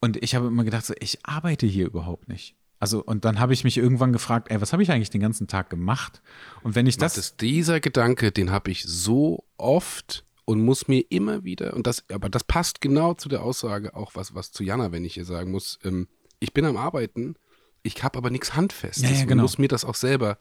[0.00, 2.56] Und ich habe immer gedacht, so, ich arbeite hier überhaupt nicht.
[2.78, 5.46] Also, und dann habe ich mich irgendwann gefragt, ey, was habe ich eigentlich den ganzen
[5.46, 6.22] Tag gemacht?
[6.62, 7.14] Und wenn ich das.
[7.14, 11.86] das ist dieser Gedanke, den habe ich so oft und muss mir immer wieder, und
[11.86, 15.14] das, aber das passt genau zu der Aussage auch, was, was zu Jana, wenn ich
[15.14, 17.36] hier sagen muss, ähm, ich bin am Arbeiten,
[17.82, 19.32] ich habe aber nichts Handfestes ja, ja, genau.
[19.32, 20.38] und muss mir das auch selber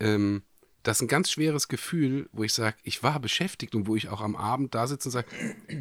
[0.00, 0.42] ähm,
[0.82, 4.08] das ist ein ganz schweres Gefühl, wo ich sage, ich war beschäftigt und wo ich
[4.08, 5.28] auch am Abend da sitze und sage,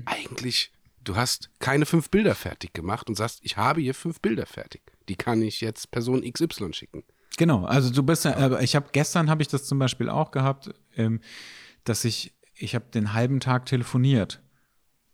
[0.05, 0.71] eigentlich,
[1.03, 4.81] du hast keine fünf Bilder fertig gemacht und sagst, ich habe hier fünf Bilder fertig.
[5.09, 7.03] Die kann ich jetzt Person XY schicken.
[7.37, 10.69] Genau, also du bist ja, ich habe gestern habe ich das zum Beispiel auch gehabt,
[10.95, 11.21] ähm,
[11.83, 14.41] dass ich, ich habe den halben Tag telefoniert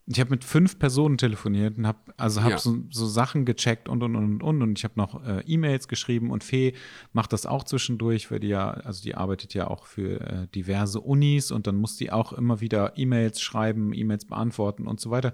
[0.10, 2.58] ich habe mit fünf Personen telefoniert und habe also habe ja.
[2.58, 6.32] so, so, Sachen gecheckt und und und und und ich habe noch äh, E-Mails geschrieben
[6.32, 6.74] und Fee
[7.12, 11.02] macht das auch zwischendurch, weil die ja also die arbeitet ja auch für äh, diverse
[11.02, 15.34] Unis und dann muss die auch immer wieder E-Mails schreiben, E-Mails beantworten und so weiter.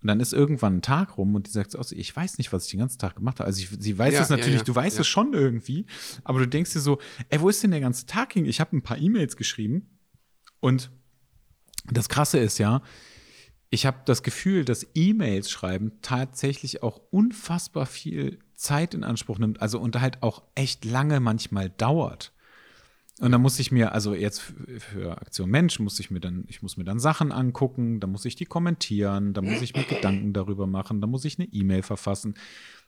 [0.00, 2.64] Und dann ist irgendwann ein Tag rum und die sagt so, ich weiß nicht, was
[2.64, 3.46] ich den ganzen Tag gemacht habe.
[3.46, 5.86] Also ich, sie weiß es natürlich, ja, du weißt es schon irgendwie,
[6.24, 6.98] aber du denkst dir so,
[7.28, 8.44] ey, wo ist denn der ganze Tag hin?
[8.44, 9.88] Ich habe ein paar E-Mails geschrieben
[10.58, 10.90] und
[11.84, 12.82] das Krasse ist ja,
[13.70, 19.62] ich habe das Gefühl, dass E-Mails schreiben tatsächlich auch unfassbar viel Zeit in Anspruch nimmt,
[19.62, 22.32] also und halt auch echt lange manchmal dauert.
[23.18, 24.40] Und da muss ich mir, also jetzt
[24.78, 28.24] für Aktion Mensch, muss ich mir dann, ich muss mir dann Sachen angucken, da muss
[28.24, 31.82] ich die kommentieren, da muss ich mir Gedanken darüber machen, da muss ich eine E-Mail
[31.82, 32.34] verfassen.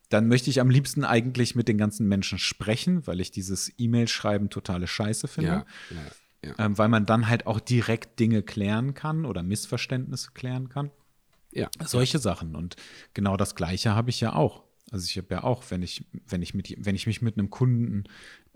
[0.08, 4.50] Dann möchte ich am liebsten eigentlich mit den ganzen Menschen sprechen, weil ich dieses E-Mail-Schreiben
[4.50, 5.50] totale Scheiße finde.
[5.50, 5.96] Ja, ja.
[6.44, 6.54] Ja.
[6.58, 10.90] Ähm, weil man dann halt auch direkt Dinge klären kann oder Missverständnisse klären kann.
[11.52, 11.70] Ja.
[11.84, 12.56] Solche Sachen.
[12.56, 12.76] Und
[13.14, 14.64] genau das Gleiche habe ich ja auch.
[14.90, 17.50] Also ich habe ja auch, wenn ich, wenn ich mit, wenn ich mich mit einem
[17.50, 18.04] Kunden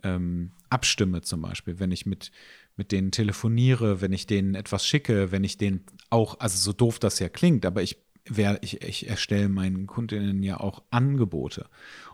[0.02, 2.30] ähm, abstimme, zum Beispiel, wenn ich mit,
[2.76, 6.98] mit denen telefoniere, wenn ich denen etwas schicke, wenn ich denen auch, also so doof
[6.98, 11.66] das ja klingt, aber ich wer, ich, ich erstelle meinen Kundinnen ja auch Angebote.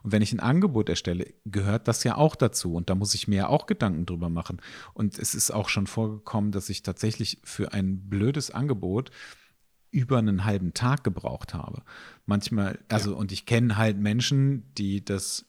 [0.02, 2.74] Und wenn ich ein Angebot erstelle, gehört das ja auch dazu.
[2.74, 4.60] Und da muss ich mir ja auch Gedanken drüber machen.
[4.92, 9.10] Und es ist auch schon vorgekommen, dass ich tatsächlich für ein blödes Angebot
[9.90, 11.82] über einen halben Tag gebraucht habe.
[12.26, 13.16] Manchmal, also, ja.
[13.16, 15.46] und ich kenne halt Menschen, die das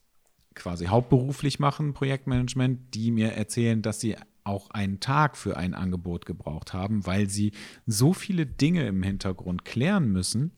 [0.54, 6.26] quasi hauptberuflich machen, Projektmanagement, die mir erzählen, dass sie auch einen Tag für ein Angebot
[6.26, 7.52] gebraucht haben, weil sie
[7.86, 10.52] so viele Dinge im Hintergrund klären müssen,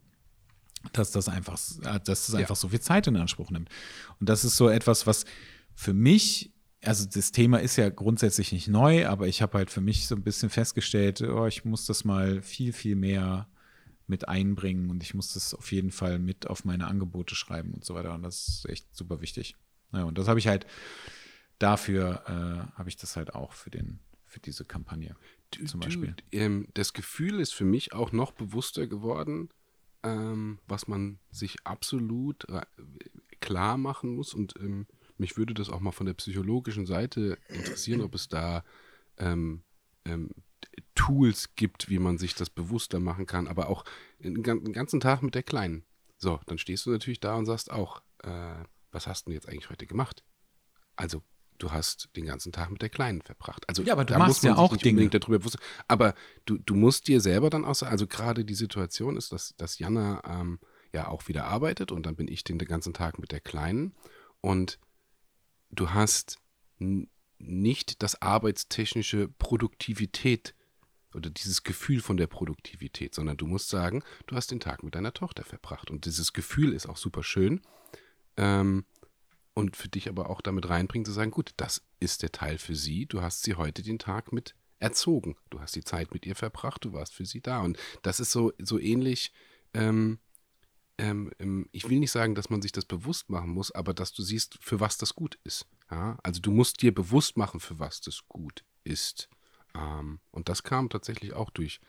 [0.94, 3.70] dass das einfach, äh, dass das einfach so viel Zeit in Anspruch nimmt.
[4.20, 5.26] Und das ist so etwas, was
[5.74, 9.82] für mich, also das Thema ist ja grundsätzlich nicht neu, aber ich habe halt für
[9.82, 13.48] mich so ein bisschen festgestellt, oh, ich muss das mal viel, viel mehr
[14.06, 17.84] mit einbringen und ich muss das auf jeden Fall mit auf meine Angebote schreiben und
[17.84, 18.14] so weiter.
[18.14, 19.56] Und das ist echt super wichtig.
[19.94, 20.66] Ja, und das habe ich halt
[21.60, 25.16] dafür äh, habe ich das halt auch für den für diese Kampagne
[25.52, 26.14] du, zum Beispiel.
[26.18, 29.50] Du, ähm, das Gefühl ist für mich auch noch bewusster geworden,
[30.04, 32.46] ähm, was man sich absolut
[33.40, 38.02] klar machen muss und ähm, mich würde das auch mal von der psychologischen Seite interessieren,
[38.02, 38.64] ob es da
[39.18, 39.64] ähm,
[40.06, 40.30] ähm,
[40.96, 43.84] Tools gibt, wie man sich das bewusster machen kann, aber auch
[44.20, 45.86] den ganzen Tag mit der Kleinen.
[46.18, 49.48] So, dann stehst du natürlich da und sagst auch, äh, was hast du denn jetzt
[49.48, 50.24] eigentlich heute gemacht?
[50.96, 51.22] Also
[51.58, 53.68] du hast den ganzen Tag mit der Kleinen verbracht.
[53.68, 55.10] Also ja, aber du da machst ja auch Dinge.
[55.10, 56.14] Darüber bewusst, aber
[56.46, 59.80] du, du musst dir selber dann auch sagen, also gerade die Situation ist, dass, dass
[59.80, 60.60] Jana ähm,
[60.94, 63.94] ja auch wieder arbeitet und dann bin ich den, den ganzen Tag mit der Kleinen
[64.42, 64.80] und
[65.70, 66.40] du hast
[67.40, 70.56] nicht das arbeitstechnische Produktivität
[71.14, 74.96] oder dieses Gefühl von der Produktivität, sondern du musst sagen, du hast den Tag mit
[74.96, 77.62] deiner Tochter verbracht und dieses Gefühl ist auch super schön.
[78.36, 78.86] Ähm,
[79.58, 82.76] und für dich aber auch damit reinbringen, zu sagen, gut, das ist der Teil für
[82.76, 83.08] sie.
[83.08, 85.36] Du hast sie heute den Tag mit erzogen.
[85.50, 87.62] Du hast die Zeit mit ihr verbracht, du warst für sie da.
[87.62, 89.34] Und das ist so, so ähnlich.
[89.74, 90.20] Ähm,
[91.00, 94.14] ähm, ähm, ich will nicht sagen, dass man sich das bewusst machen muss, aber dass
[94.14, 95.66] du siehst, für was das gut ist.
[95.90, 96.20] Ja?
[96.22, 99.28] Also du musst dir bewusst machen, für was das gut ist.
[99.74, 101.80] Ähm, und das kam tatsächlich auch durch,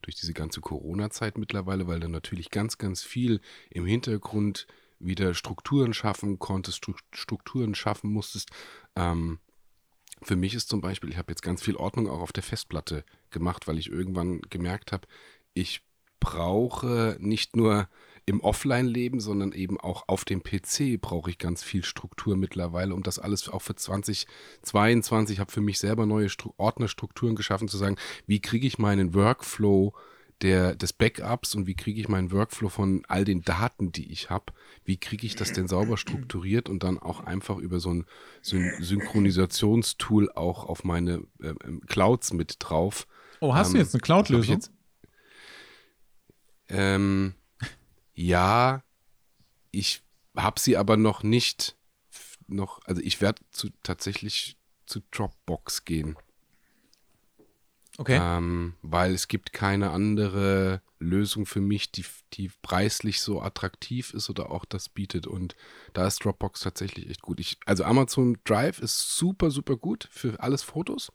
[0.00, 4.66] durch diese ganze Corona-Zeit mittlerweile, weil da natürlich ganz, ganz viel im Hintergrund
[4.98, 8.50] wieder Strukturen schaffen konntest, Strukturen schaffen musstest.
[8.96, 9.38] Ähm,
[10.22, 13.04] für mich ist zum Beispiel, ich habe jetzt ganz viel Ordnung auch auf der Festplatte
[13.30, 15.06] gemacht, weil ich irgendwann gemerkt habe,
[15.54, 15.82] ich
[16.20, 17.88] brauche nicht nur
[18.26, 23.02] im Offline-Leben, sondern eben auch auf dem PC brauche ich ganz viel Struktur mittlerweile, um
[23.02, 27.96] das alles auch für 2022 habe für mich selber neue Stru Ordnerstrukturen geschaffen, zu sagen,
[28.26, 29.94] wie kriege ich meinen Workflow
[30.42, 34.30] der, des Backups und wie kriege ich meinen Workflow von all den Daten, die ich
[34.30, 34.52] habe,
[34.84, 38.06] wie kriege ich das denn sauber strukturiert und dann auch einfach über so ein
[38.42, 43.06] Syn Synchronisationstool auch auf meine äh, ähm, Clouds mit drauf.
[43.40, 44.60] Oh, hast ähm, du jetzt eine Cloud-Lösung?
[46.68, 47.34] Ähm,
[48.14, 48.82] ja,
[49.70, 50.02] ich
[50.36, 51.76] habe sie aber noch nicht
[52.46, 56.16] noch, also ich werde zu, tatsächlich zu Dropbox gehen.
[57.98, 58.18] Okay.
[58.20, 64.30] Ähm, weil es gibt keine andere Lösung für mich, die, die preislich so attraktiv ist
[64.30, 65.26] oder auch das bietet.
[65.26, 65.56] Und
[65.94, 67.40] da ist Dropbox tatsächlich echt gut.
[67.40, 71.12] Ich, also Amazon Drive ist super, super gut für alles Fotos.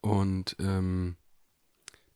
[0.00, 1.16] Und ähm,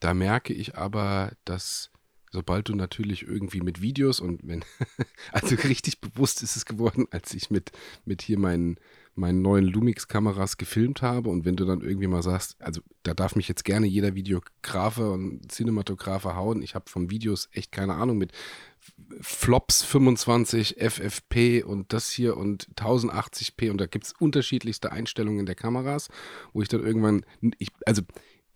[0.00, 1.92] da merke ich aber, dass
[2.32, 4.64] sobald du natürlich irgendwie mit Videos und wenn,
[5.32, 7.70] also richtig bewusst ist es geworden, als ich mit,
[8.04, 8.78] mit hier meinen,
[9.16, 11.30] meinen neuen Lumix-Kameras gefilmt habe.
[11.30, 15.12] Und wenn du dann irgendwie mal sagst, also da darf mich jetzt gerne jeder Videografer
[15.12, 18.32] und Cinematografer hauen, ich habe von Videos echt keine Ahnung mit
[19.20, 25.54] Flops 25 FFP und das hier und 1080p und da gibt es unterschiedlichste Einstellungen der
[25.54, 26.08] Kameras,
[26.52, 27.24] wo ich dann irgendwann,
[27.58, 28.02] ich, also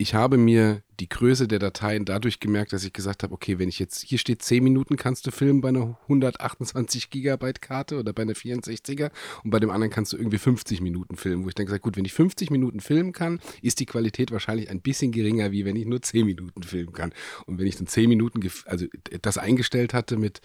[0.00, 3.68] ich habe mir die Größe der Dateien dadurch gemerkt, dass ich gesagt habe, okay, wenn
[3.68, 8.12] ich jetzt, hier steht 10 Minuten kannst du filmen bei einer 128 Gigabyte Karte oder
[8.12, 9.10] bei einer 64er
[9.42, 11.96] und bei dem anderen kannst du irgendwie 50 Minuten filmen, wo ich dann gesagt gut,
[11.96, 15.74] wenn ich 50 Minuten filmen kann, ist die Qualität wahrscheinlich ein bisschen geringer, wie wenn
[15.74, 17.12] ich nur 10 Minuten filmen kann.
[17.46, 18.86] Und wenn ich dann 10 Minuten, also
[19.20, 20.40] das eingestellt hatte mit,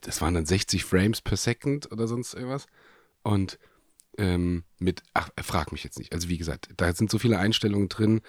[0.00, 2.66] das waren dann 60 Frames per Second oder sonst irgendwas
[3.22, 3.60] und
[4.18, 6.12] ähm, mit, ach, frag mich jetzt nicht.
[6.12, 8.20] Also wie gesagt, da sind so viele Einstellungen drin,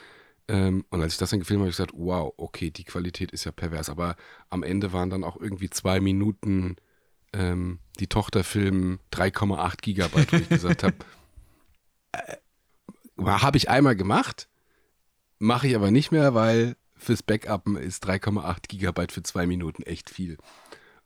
[0.51, 3.31] ähm, und als ich das dann gefilmt habe, habe ich gesagt, wow, okay, die Qualität
[3.31, 3.89] ist ja pervers.
[3.89, 4.17] Aber
[4.49, 6.75] am Ende waren dann auch irgendwie zwei Minuten
[7.31, 10.95] ähm, die Tochter filmen 3,8 Gigabyte, wo ich gesagt habe,
[12.11, 12.35] äh,
[13.23, 14.49] habe ich einmal gemacht,
[15.39, 20.09] mache ich aber nicht mehr, weil fürs Backuppen ist 3,8 Gigabyte für zwei Minuten echt
[20.09, 20.37] viel.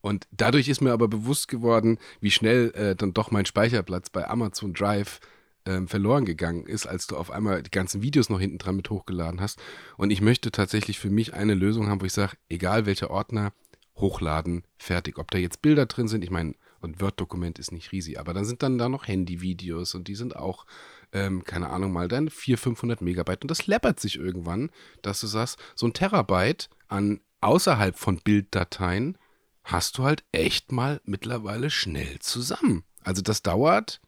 [0.01, 4.27] Und dadurch ist mir aber bewusst geworden, wie schnell äh, dann doch mein Speicherplatz bei
[4.27, 5.19] Amazon Drive
[5.65, 8.89] ähm, verloren gegangen ist, als du auf einmal die ganzen Videos noch hinten dran mit
[8.89, 9.59] hochgeladen hast.
[9.97, 13.53] Und ich möchte tatsächlich für mich eine Lösung haben, wo ich sage, egal welcher Ordner,
[13.95, 15.17] hochladen, fertig.
[15.17, 16.55] Ob da jetzt Bilder drin sind, ich meine,
[16.85, 20.35] ein Word-Dokument ist nicht riesig, aber dann sind dann da noch Handy-Videos und die sind
[20.35, 20.65] auch,
[21.11, 24.69] ähm, keine Ahnung, mal dann 400, 500 Megabyte und das läppert sich irgendwann,
[25.01, 29.17] dass du sagst, so ein Terabyte an außerhalb von Bilddateien
[29.63, 32.83] hast du halt echt mal mittlerweile schnell zusammen.
[33.03, 34.01] Also das dauert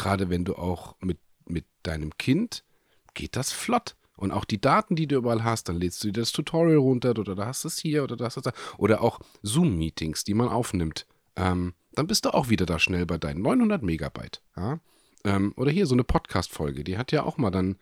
[0.00, 2.64] gerade wenn du auch mit, mit deinem Kind,
[3.12, 3.96] geht das flott.
[4.16, 7.10] Und auch die Daten, die du überall hast, dann lädst du dir das Tutorial runter
[7.10, 8.52] oder da hast du es hier oder da hast du da.
[8.78, 11.06] Oder auch Zoom-Meetings, die man aufnimmt.
[11.36, 14.42] Ähm, dann bist du auch wieder da schnell bei deinen 900 Megabyte.
[14.56, 14.80] Ja?
[15.24, 17.76] Ähm, oder hier so eine Podcast-Folge, die hat ja auch mal dann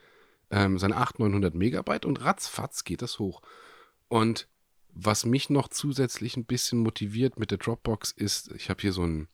[0.50, 3.42] ähm, seine 800, 900 Megabyte und ratzfatz geht das hoch.
[4.08, 4.48] Und
[4.92, 9.04] was mich noch zusätzlich ein bisschen motiviert mit der Dropbox ist, ich habe hier so
[9.04, 9.28] ein,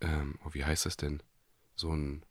[0.00, 1.22] ähm, oh, wie heißt das denn?
[1.74, 2.24] So ein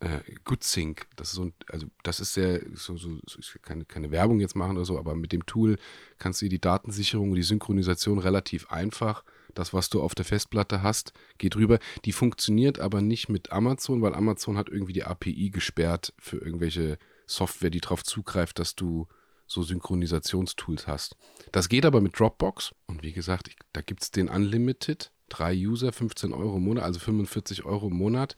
[0.00, 0.20] äh,
[0.60, 1.06] Sync.
[1.16, 4.56] Das ist so ein, also das ist sehr, so, so, ich kann keine Werbung jetzt
[4.56, 5.78] machen oder so, aber mit dem Tool
[6.18, 9.24] kannst du die Datensicherung und die Synchronisation relativ einfach.
[9.54, 11.78] Das, was du auf der Festplatte hast, geht rüber.
[12.04, 16.98] Die funktioniert aber nicht mit Amazon, weil Amazon hat irgendwie die API gesperrt für irgendwelche
[17.26, 19.06] Software, die darauf zugreift, dass du
[19.46, 21.16] so Synchronisationstools hast.
[21.52, 22.74] Das geht aber mit Dropbox.
[22.86, 26.84] Und wie gesagt, ich, da gibt es den Unlimited drei User, 15 Euro im Monat,
[26.84, 28.36] also 45 Euro im Monat.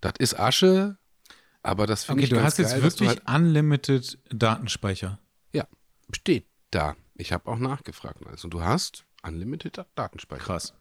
[0.00, 0.98] Das ist Asche,
[1.62, 5.18] aber das finde okay, ich du hast geil, jetzt wirklich halt unlimited Datenspeicher.
[5.52, 5.66] Ja,
[6.12, 6.96] steht da.
[7.14, 8.26] Ich habe auch nachgefragt.
[8.26, 10.44] Also du hast unlimited Datenspeicher.
[10.44, 10.74] Krass.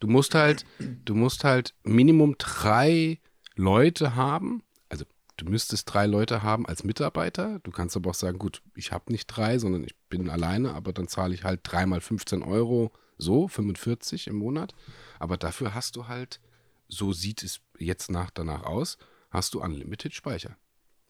[0.00, 0.64] Du musst halt,
[1.04, 3.20] du musst halt Minimum drei
[3.56, 4.62] Leute haben.
[4.88, 5.04] Also
[5.36, 7.60] du müsstest drei Leute haben als Mitarbeiter.
[7.60, 10.92] Du kannst aber auch sagen, gut, ich habe nicht drei, sondern ich bin alleine, aber
[10.92, 12.92] dann zahle ich halt dreimal 15 Euro
[13.22, 14.74] so 45 im Monat,
[15.18, 16.40] aber dafür hast du halt,
[16.88, 18.98] so sieht es jetzt nach danach aus,
[19.30, 20.56] hast du Unlimited Speicher.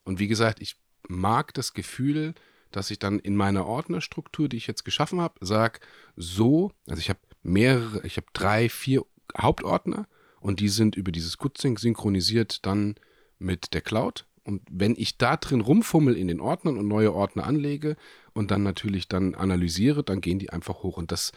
[0.05, 0.77] Und wie gesagt, ich
[1.09, 2.35] mag das Gefühl,
[2.71, 5.81] dass ich dann in meiner Ordnerstruktur, die ich jetzt geschaffen habe, sage,
[6.17, 9.05] so, also ich habe mehrere, ich habe drei, vier
[9.37, 10.07] Hauptordner
[10.41, 12.97] und die sind über dieses GoodSync synchronisiert dann
[13.39, 14.27] mit der Cloud.
[14.45, 17.97] Und wenn ich da drin rumfummel in den Ordnern und neue Ordner anlege
[18.33, 20.97] und dann natürlich dann analysiere, dann gehen die einfach hoch.
[20.97, 21.33] Und das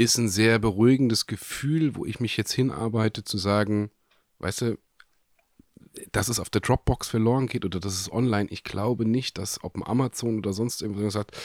[0.00, 3.90] ist ein sehr beruhigendes Gefühl, wo ich mich jetzt hinarbeite, zu sagen,
[4.38, 4.78] weißt du,
[6.10, 9.62] dass es auf der Dropbox verloren geht oder dass es online, ich glaube nicht, dass
[9.62, 11.36] ob Amazon oder sonst irgendwas sagt,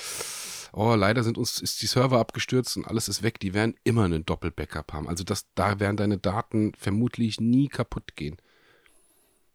[0.72, 4.06] oh, leider sind uns, ist die Server abgestürzt und alles ist weg, die werden immer
[4.06, 5.10] einen Doppel-Backup haben.
[5.10, 8.38] Also das, da werden deine Daten vermutlich nie kaputt gehen.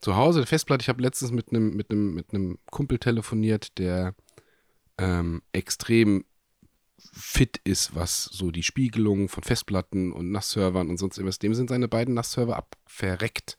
[0.03, 2.27] Zu Hause, Festplatte, ich habe letztens mit einem mit mit
[2.71, 4.15] Kumpel telefoniert, der
[4.99, 6.25] ähm, extrem
[7.13, 11.39] fit ist, was so die Spiegelung von Festplatten und NAS-Servern und sonst irgendwas.
[11.39, 13.57] Dem sind seine beiden NAS-Server abverreckt.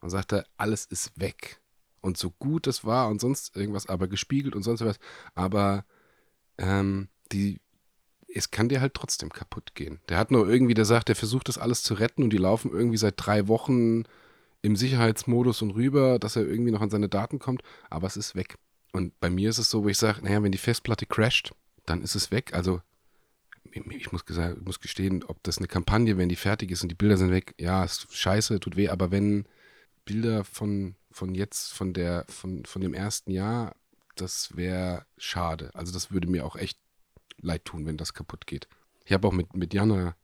[0.00, 1.60] Und sagte, alles ist weg.
[2.00, 4.98] Und so gut es war und sonst irgendwas, aber gespiegelt und sonst was.
[5.36, 5.84] Aber
[6.58, 7.60] ähm, die,
[8.34, 10.00] es kann dir halt trotzdem kaputt gehen.
[10.08, 12.72] Der hat nur irgendwie, der sagt, der versucht das alles zu retten und die laufen
[12.72, 14.02] irgendwie seit drei Wochen
[14.62, 18.34] im Sicherheitsmodus und rüber, dass er irgendwie noch an seine Daten kommt, aber es ist
[18.34, 18.56] weg.
[18.92, 21.52] Und bei mir ist es so, wo ich sage, naja, wenn die Festplatte crasht,
[21.86, 22.54] dann ist es weg.
[22.54, 22.80] Also
[23.72, 26.96] ich muss, gesagt, muss gestehen, ob das eine Kampagne, wenn die fertig ist und die
[26.96, 29.46] Bilder sind weg, ja, ist scheiße, tut weh, aber wenn
[30.04, 33.74] Bilder von, von jetzt, von der, von, von dem ersten Jahr,
[34.16, 35.70] das wäre schade.
[35.74, 36.78] Also das würde mir auch echt
[37.40, 38.68] leid tun, wenn das kaputt geht.
[39.04, 40.16] Ich habe auch mit, mit Jana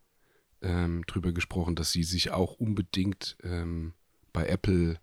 [0.61, 3.95] ähm, drüber gesprochen, dass sie sich auch unbedingt ähm,
[4.33, 5.01] bei Apple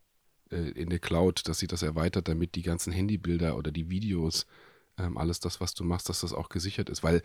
[0.52, 4.46] äh, in der Cloud, dass sie das erweitert, damit die ganzen Handybilder oder die Videos,
[4.98, 7.04] ähm, alles das, was du machst, dass das auch gesichert ist.
[7.04, 7.22] Weil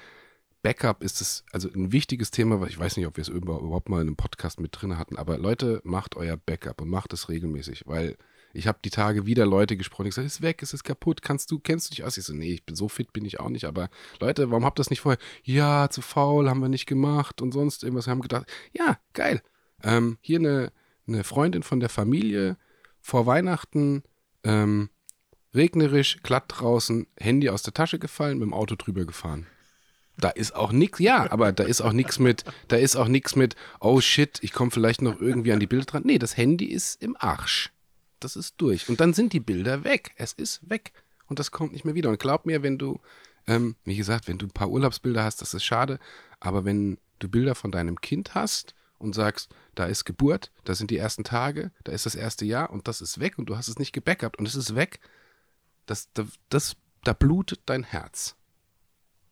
[0.62, 4.02] Backup ist es, also ein wichtiges Thema, ich weiß nicht, ob wir es überhaupt mal
[4.02, 7.84] in einem Podcast mit drin hatten, aber Leute, macht euer Backup und macht es regelmäßig,
[7.86, 8.16] weil
[8.52, 11.22] ich habe die Tage wieder Leute gesprochen, ich sage, es ist weg, es ist kaputt,
[11.22, 12.16] kannst du, kennst du dich aus?
[12.16, 14.78] Ich so, nee, ich bin so fit, bin ich auch nicht, aber Leute, warum habt
[14.78, 15.20] ihr das nicht vorher?
[15.44, 19.40] Ja, zu faul, haben wir nicht gemacht und sonst irgendwas, wir haben gedacht, ja, geil.
[19.82, 20.72] Ähm, hier eine,
[21.06, 22.56] eine Freundin von der Familie,
[23.00, 24.02] vor Weihnachten,
[24.44, 24.90] ähm,
[25.54, 29.46] regnerisch, glatt draußen, Handy aus der Tasche gefallen, mit dem Auto drüber gefahren
[30.20, 33.36] da ist auch nichts, ja, aber da ist auch nichts mit, da ist auch nichts
[33.36, 36.02] mit, oh shit, ich komme vielleicht noch irgendwie an die Bilder dran.
[36.04, 37.72] Nee, das Handy ist im Arsch.
[38.20, 38.88] Das ist durch.
[38.88, 40.12] Und dann sind die Bilder weg.
[40.16, 40.92] Es ist weg.
[41.26, 42.10] Und das kommt nicht mehr wieder.
[42.10, 43.00] Und glaub mir, wenn du,
[43.46, 45.98] ähm, wie gesagt, wenn du ein paar Urlaubsbilder hast, das ist schade.
[46.38, 50.90] Aber wenn du Bilder von deinem Kind hast und sagst, da ist Geburt, da sind
[50.90, 53.68] die ersten Tage, da ist das erste Jahr und das ist weg und du hast
[53.68, 55.00] es nicht gebackupt und es ist weg,
[55.90, 56.08] das,
[56.48, 58.36] das, da blutet dein Herz.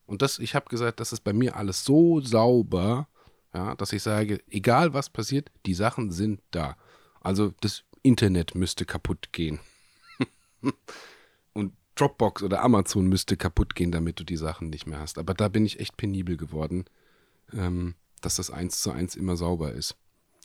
[0.07, 3.09] Und das, ich habe gesagt, das ist bei mir alles so sauber,
[3.55, 6.77] ja, dass ich sage, egal was passiert, die Sachen sind da.
[7.21, 9.61] Also das Internet müsste kaputt gehen.
[11.53, 15.19] Und Dropbox oder Amazon müsste kaputt gehen, damit du die Sachen nicht mehr hast.
[15.19, 16.87] Aber da bin ich echt penibel geworden,
[17.53, 19.97] ähm, dass das eins zu eins immer sauber ist.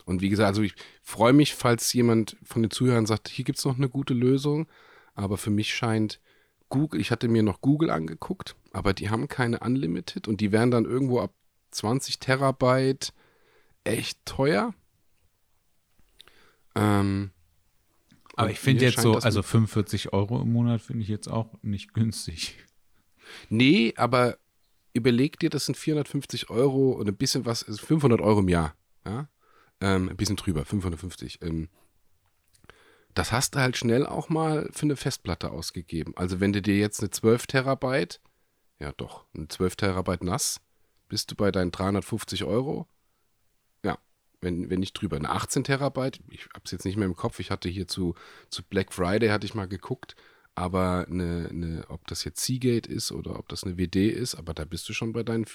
[0.05, 3.57] Und wie gesagt, also ich freue mich, falls jemand von den Zuhörern sagt, hier gibt
[3.57, 4.67] es noch eine gute Lösung.
[5.15, 6.19] Aber für mich scheint
[6.69, 10.71] Google, ich hatte mir noch Google angeguckt, aber die haben keine Unlimited und die wären
[10.71, 11.33] dann irgendwo ab
[11.71, 13.13] 20 Terabyte
[13.83, 14.73] echt teuer.
[16.75, 17.31] Ähm,
[18.35, 21.93] aber ich finde jetzt so, also 45 Euro im Monat finde ich jetzt auch nicht
[21.93, 22.57] günstig.
[23.49, 24.37] Nee, aber
[24.93, 28.75] überleg dir, das sind 450 Euro und ein bisschen was, 500 Euro im Jahr.
[29.05, 29.29] Ja?
[29.81, 31.41] Ähm, ein bisschen drüber, 550.
[31.41, 31.69] Ähm,
[33.13, 36.13] das hast du halt schnell auch mal für eine Festplatte ausgegeben.
[36.15, 38.21] Also wenn du dir jetzt eine 12 Terabyte,
[38.79, 40.61] ja doch, eine 12 Terabyte nass,
[41.09, 42.87] bist du bei deinen 350 Euro.
[43.83, 43.97] Ja,
[44.41, 45.17] wenn, wenn nicht drüber.
[45.17, 48.15] Eine 18 Terabyte, ich habe es jetzt nicht mehr im Kopf, ich hatte hier zu,
[48.49, 50.15] zu Black Friday, hatte ich mal geguckt,
[50.55, 54.53] aber eine, eine, ob das jetzt Seagate ist oder ob das eine WD ist, aber
[54.53, 55.45] da bist du schon bei deinen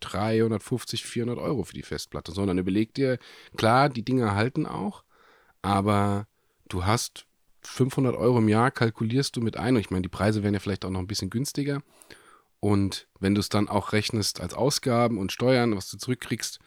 [0.00, 2.32] 350, 400 Euro für die Festplatte.
[2.32, 3.18] Sondern überleg dir,
[3.56, 5.04] klar, die Dinger halten auch,
[5.62, 6.26] aber
[6.72, 7.26] du hast
[7.62, 9.76] 500 Euro im Jahr, kalkulierst du mit ein.
[9.76, 11.82] Und ich meine, die Preise werden ja vielleicht auch noch ein bisschen günstiger.
[12.60, 16.60] Und wenn du es dann auch rechnest als Ausgaben und Steuern, was du zurückkriegst,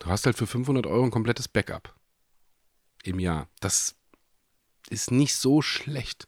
[0.00, 1.94] du hast halt für 500 Euro ein komplettes Backup
[3.02, 3.48] im Jahr.
[3.60, 3.96] Das
[4.88, 6.26] ist nicht so schlecht.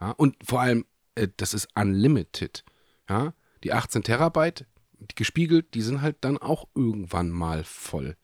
[0.00, 0.84] Ja, und vor allem,
[1.14, 2.64] äh, das ist unlimited.
[3.08, 3.34] Ja,
[3.64, 4.66] die 18 Terabyte,
[4.98, 8.16] die gespiegelt, die sind halt dann auch irgendwann mal voll.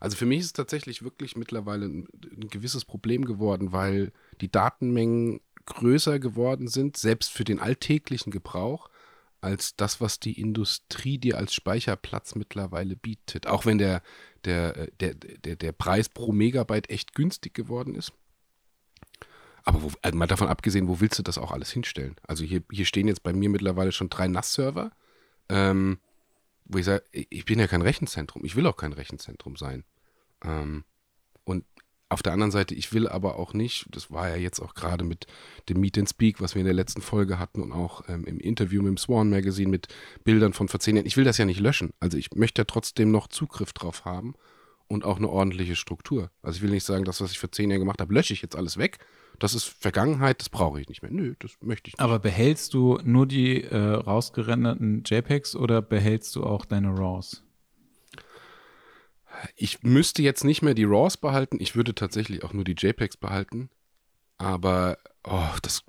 [0.00, 4.50] Also für mich ist es tatsächlich wirklich mittlerweile ein, ein gewisses Problem geworden, weil die
[4.50, 8.88] Datenmengen größer geworden sind, selbst für den alltäglichen Gebrauch,
[9.42, 13.46] als das, was die Industrie dir als Speicherplatz mittlerweile bietet.
[13.46, 14.02] Auch wenn der,
[14.44, 18.12] der, der, der, der Preis pro Megabyte echt günstig geworden ist.
[19.64, 22.16] Aber wo, also mal davon abgesehen, wo willst du das auch alles hinstellen?
[22.26, 24.92] Also hier, hier stehen jetzt bei mir mittlerweile schon drei NAS-Server.
[25.48, 25.98] Ähm,
[26.72, 29.84] wo ich sage, ich bin ja kein Rechenzentrum, ich will auch kein Rechenzentrum sein.
[30.42, 30.84] Ähm,
[31.44, 31.64] und
[32.08, 35.04] auf der anderen Seite, ich will aber auch nicht, das war ja jetzt auch gerade
[35.04, 35.26] mit
[35.68, 38.40] dem Meet and Speak, was wir in der letzten Folge hatten und auch ähm, im
[38.40, 39.88] Interview mit dem Swan Magazine mit
[40.24, 41.92] Bildern von vor zehn Jahren, ich will das ja nicht löschen.
[42.00, 44.34] Also ich möchte ja trotzdem noch Zugriff drauf haben
[44.90, 46.30] und auch eine ordentliche Struktur.
[46.42, 48.42] Also ich will nicht sagen, das, was ich vor zehn Jahren gemacht habe, lösche ich
[48.42, 48.98] jetzt alles weg,
[49.38, 51.12] das ist Vergangenheit, das brauche ich nicht mehr.
[51.12, 52.00] Nö, das möchte ich nicht.
[52.00, 57.44] Aber behältst du nur die äh, rausgerenderten JPEGs oder behältst du auch deine RAWs?
[59.56, 63.16] Ich müsste jetzt nicht mehr die RAWs behalten, ich würde tatsächlich auch nur die JPEGs
[63.16, 63.70] behalten.
[64.38, 65.84] Aber, oh, das,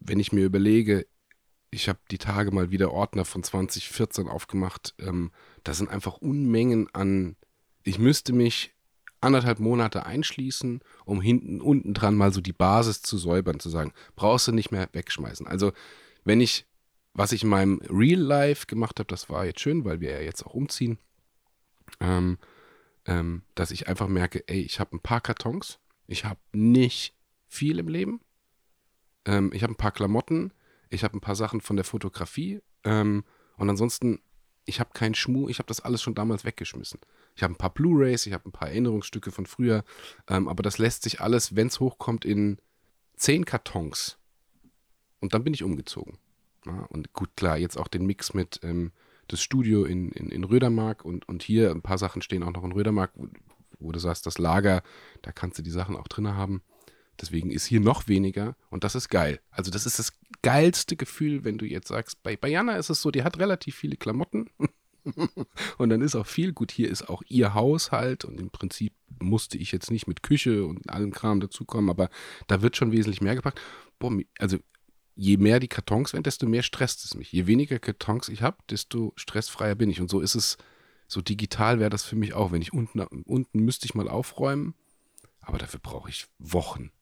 [0.00, 1.06] wenn ich mir überlege,
[1.70, 4.94] ich habe die Tage mal wieder Ordner von 2014 aufgemacht.
[4.98, 5.32] Ähm,
[5.64, 7.36] da sind einfach Unmengen an.
[7.88, 8.74] Ich müsste mich
[9.20, 13.92] anderthalb Monate einschließen, um hinten unten dran mal so die Basis zu säubern, zu sagen,
[14.14, 15.46] brauchst du nicht mehr wegschmeißen.
[15.46, 15.72] Also
[16.24, 16.68] wenn ich
[17.18, 20.20] was ich in meinem Real Life gemacht habe, das war jetzt schön, weil wir ja
[20.20, 20.98] jetzt auch umziehen,
[21.98, 22.38] ähm,
[23.06, 27.16] ähm, dass ich einfach merke, ey, ich habe ein paar Kartons, ich habe nicht
[27.48, 28.20] viel im Leben,
[29.24, 30.52] ähm, ich habe ein paar Klamotten,
[30.90, 33.24] ich habe ein paar Sachen von der Fotografie ähm,
[33.56, 34.20] und ansonsten,
[34.64, 37.00] ich habe keinen Schmuh, ich habe das alles schon damals weggeschmissen.
[37.38, 39.84] Ich habe ein paar Blu-rays, ich habe ein paar Erinnerungsstücke von früher,
[40.26, 42.58] ähm, aber das lässt sich alles, wenn es hochkommt, in
[43.14, 44.18] zehn Kartons.
[45.20, 46.18] Und dann bin ich umgezogen.
[46.66, 48.90] Ja, und gut, klar, jetzt auch den Mix mit ähm,
[49.28, 52.64] das Studio in, in, in Rödermark und, und hier ein paar Sachen stehen auch noch
[52.64, 53.28] in Rödermark, wo,
[53.78, 54.82] wo du sagst, das Lager,
[55.22, 56.62] da kannst du die Sachen auch drin haben.
[57.20, 59.38] Deswegen ist hier noch weniger und das ist geil.
[59.52, 63.00] Also das ist das geilste Gefühl, wenn du jetzt sagst, bei, bei Jana ist es
[63.00, 64.50] so, die hat relativ viele Klamotten
[65.78, 66.52] und dann ist auch viel.
[66.52, 70.64] Gut, hier ist auch ihr Haushalt und im Prinzip musste ich jetzt nicht mit Küche
[70.64, 72.10] und allem Kram dazukommen, aber
[72.46, 73.60] da wird schon wesentlich mehr gepackt.
[73.98, 74.58] Boah, also
[75.14, 77.32] je mehr die Kartons werden, desto mehr stresst es mich.
[77.32, 80.00] Je weniger Kartons ich habe, desto stressfreier bin ich.
[80.00, 80.58] Und so ist es,
[81.08, 82.52] so digital wäre das für mich auch.
[82.52, 84.74] Wenn ich unten, unten müsste ich mal aufräumen,
[85.40, 86.92] aber dafür brauche ich Wochen,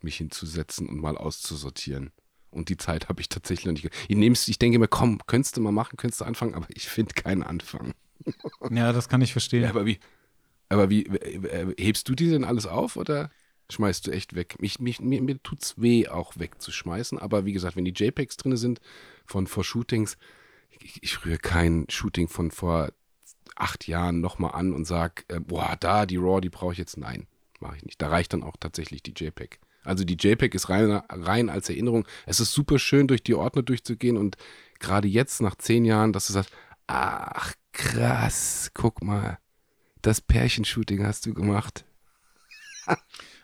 [0.00, 2.12] mich hinzusetzen und mal auszusortieren.
[2.52, 3.90] Und die Zeit habe ich tatsächlich noch nicht.
[4.08, 6.88] Ich, nehm's, ich denke mir, komm, könntest du mal machen, könntest du anfangen, aber ich
[6.88, 7.92] finde keinen Anfang.
[8.70, 9.64] Ja, das kann ich verstehen.
[9.64, 9.98] Ja, aber wie,
[10.68, 11.10] aber wie,
[11.76, 13.32] hebst du die denn alles auf oder
[13.68, 14.56] schmeißt du echt weg?
[14.60, 18.56] Mich, mich, mir, mir tut's weh, auch wegzuschmeißen, aber wie gesagt, wenn die JPEGs drin
[18.56, 18.80] sind
[19.26, 20.16] von vor Shootings,
[20.70, 22.92] ich, ich rühre kein Shooting von vor
[23.56, 26.96] acht Jahren nochmal an und sag, äh, boah, da, die RAW, die brauche ich jetzt.
[26.96, 27.26] Nein,
[27.60, 28.00] mache ich nicht.
[28.00, 29.58] Da reicht dann auch tatsächlich die JPEG.
[29.84, 32.06] Also die JPEG ist rein, rein als Erinnerung.
[32.26, 34.36] Es ist super schön, durch die Ordner durchzugehen und
[34.78, 36.52] gerade jetzt nach zehn Jahren, dass du sagst,
[36.86, 39.38] ach krass, guck mal,
[40.02, 41.84] das Pärchenshooting hast du gemacht.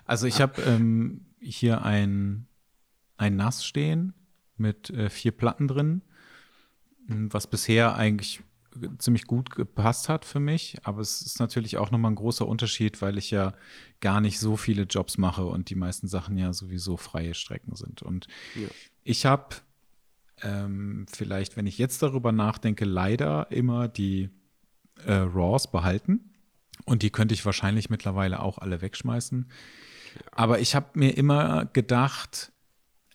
[0.05, 2.47] also ich habe ähm, hier ein,
[3.16, 4.14] ein Nass stehen
[4.57, 6.03] mit äh, vier Platten drin,
[7.07, 8.41] was bisher eigentlich
[8.99, 10.79] ziemlich gut gepasst hat für mich.
[10.85, 13.55] Aber es ist natürlich auch nochmal ein großer Unterschied, weil ich ja
[14.01, 18.03] gar nicht so viele Jobs mache und die meisten Sachen ja sowieso freie Strecken sind.
[18.03, 18.69] Und ja.
[19.03, 19.57] ich habe
[20.43, 24.31] ähm, vielleicht, wenn ich jetzt darüber nachdenke, leider immer die
[25.05, 26.35] äh, Raws behalten.
[26.85, 29.51] Und die könnte ich wahrscheinlich mittlerweile auch alle wegschmeißen.
[30.14, 30.21] Ja.
[30.33, 32.53] Aber ich habe mir immer gedacht,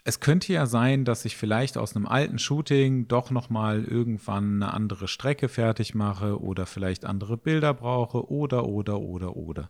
[0.06, 4.62] es könnte ja sein, dass ich vielleicht aus einem alten Shooting doch noch mal irgendwann
[4.62, 9.70] eine andere Strecke fertig mache oder vielleicht andere Bilder brauche oder oder oder oder.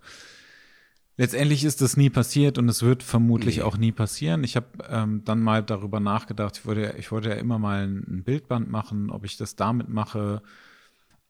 [1.16, 3.62] Letztendlich ist das nie passiert und es wird vermutlich nee.
[3.62, 4.44] auch nie passieren.
[4.44, 8.24] Ich habe ähm, dann mal darüber nachgedacht, ich wollte, ich wollte ja immer mal ein
[8.24, 10.42] Bildband machen, ob ich das damit mache.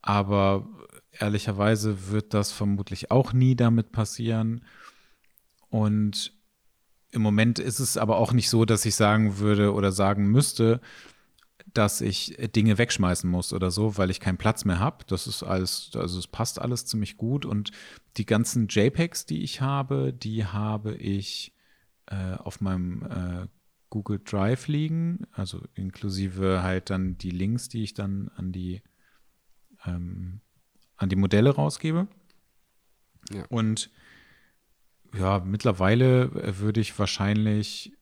[0.01, 0.69] Aber
[1.11, 4.63] ehrlicherweise wird das vermutlich auch nie damit passieren.
[5.69, 6.31] Und
[7.13, 10.81] im Moment ist es aber auch nicht so, dass ich sagen würde oder sagen müsste,
[11.73, 15.05] dass ich Dinge wegschmeißen muss oder so, weil ich keinen Platz mehr habe.
[15.07, 17.45] Das ist alles, also es passt alles ziemlich gut.
[17.45, 17.71] Und
[18.17, 21.53] die ganzen JPEGs, die ich habe, die habe ich
[22.07, 23.47] äh, auf meinem äh,
[23.89, 28.81] Google Drive liegen, also inklusive halt dann die Links, die ich dann an die
[29.85, 30.41] ähm,
[30.97, 32.07] an die Modelle rausgebe.
[33.31, 33.45] Ja.
[33.49, 33.91] Und
[35.17, 37.93] ja, mittlerweile äh, würde ich wahrscheinlich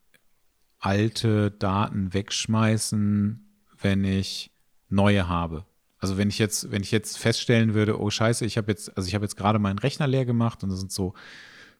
[0.79, 3.45] alte Daten wegschmeißen,
[3.79, 4.51] wenn ich
[4.89, 5.65] neue habe.
[5.99, 9.07] Also wenn ich jetzt, wenn ich jetzt feststellen würde, oh Scheiße, ich habe jetzt, also
[9.07, 11.13] ich habe jetzt gerade meinen Rechner leer gemacht und das sind so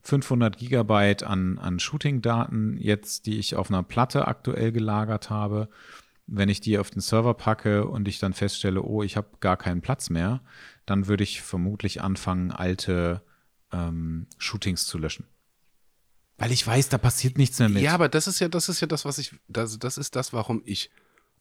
[0.04, 5.70] 500 Gigabyte an, an Shooting-Daten jetzt, die ich auf einer Platte aktuell gelagert habe.
[6.28, 9.58] Wenn ich die auf den Server packe und ich dann feststelle, oh, ich habe gar
[9.58, 10.42] keinen Platz mehr,
[10.86, 13.22] dann würde ich vermutlich anfangen, alte
[13.72, 15.26] ähm, Shootings zu löschen.
[16.38, 17.84] Weil ich weiß, da passiert nichts mehr mit.
[17.84, 20.34] Ja, aber das ist ja, das ist ja das, was ich, das, das ist das,
[20.34, 20.90] warum ich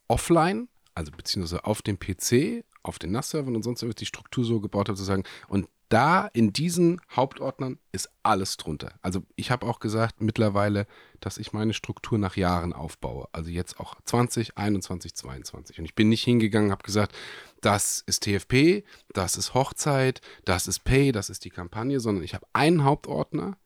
[0.08, 4.88] offline, also beziehungsweise auf dem PC, auf den NAS-Servern und sonst die Struktur so gebaut
[4.88, 8.94] habe, zu sagen, und da in diesen Hauptordnern ist alles drunter.
[9.02, 10.86] Also ich habe auch gesagt mittlerweile,
[11.18, 13.28] dass ich meine Struktur nach Jahren aufbaue.
[13.32, 15.80] Also jetzt auch 20, 21, 22.
[15.80, 17.14] Und ich bin nicht hingegangen, habe gesagt,
[17.60, 22.34] das ist TFP, das ist Hochzeit, das ist Pay, das ist die Kampagne, sondern ich
[22.34, 23.56] habe einen Hauptordner,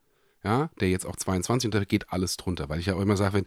[0.43, 3.18] ja, der jetzt auch 22 und da geht alles drunter, weil ich ja auch immer
[3.18, 3.47] sage, wenn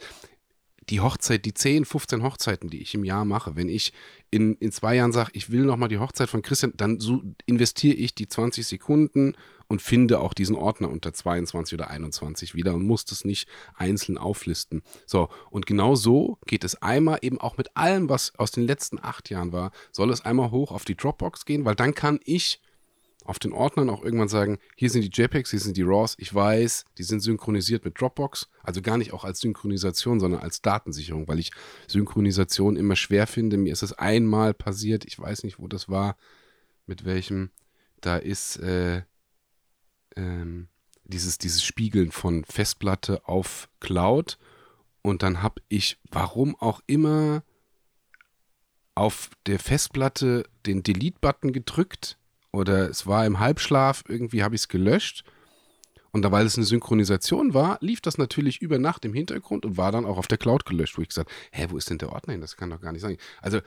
[0.89, 3.93] die Hochzeit, die 10, 15 Hochzeiten, die ich im Jahr mache, wenn ich
[4.31, 7.95] in, in zwei Jahren sage, ich will nochmal die Hochzeit von Christian, dann so investiere
[7.95, 9.35] ich die 20 Sekunden
[9.67, 14.17] und finde auch diesen Ordner unter 22 oder 21 wieder und muss das nicht einzeln
[14.17, 14.81] auflisten.
[15.05, 18.99] So, und genau so geht es einmal eben auch mit allem, was aus den letzten
[19.01, 22.61] acht Jahren war, soll es einmal hoch auf die Dropbox gehen, weil dann kann ich
[23.28, 26.34] auf den Ordnern auch irgendwann sagen, hier sind die JPEGs, hier sind die RAWs, ich
[26.34, 31.28] weiß, die sind synchronisiert mit Dropbox, also gar nicht auch als Synchronisation, sondern als Datensicherung,
[31.28, 31.51] weil ich
[31.88, 33.57] Synchronisation immer schwer finde.
[33.57, 36.15] Mir ist es einmal passiert, ich weiß nicht, wo das war,
[36.86, 37.51] mit welchem,
[37.99, 39.03] da ist äh,
[40.15, 40.69] ähm,
[41.03, 44.38] dieses, dieses Spiegeln von Festplatte auf Cloud.
[45.01, 47.43] Und dann habe ich, warum auch immer,
[48.95, 52.16] auf der Festplatte den Delete-Button gedrückt
[52.51, 55.23] oder es war im Halbschlaf, irgendwie habe ich es gelöscht.
[56.11, 59.77] Und da, weil es eine Synchronisation war, lief das natürlich über Nacht im Hintergrund und
[59.77, 62.11] war dann auch auf der Cloud gelöscht, wo ich gesagt hä, wo ist denn der
[62.11, 62.41] Ordner hin?
[62.41, 63.17] Das kann doch gar nicht sein.
[63.41, 63.59] Also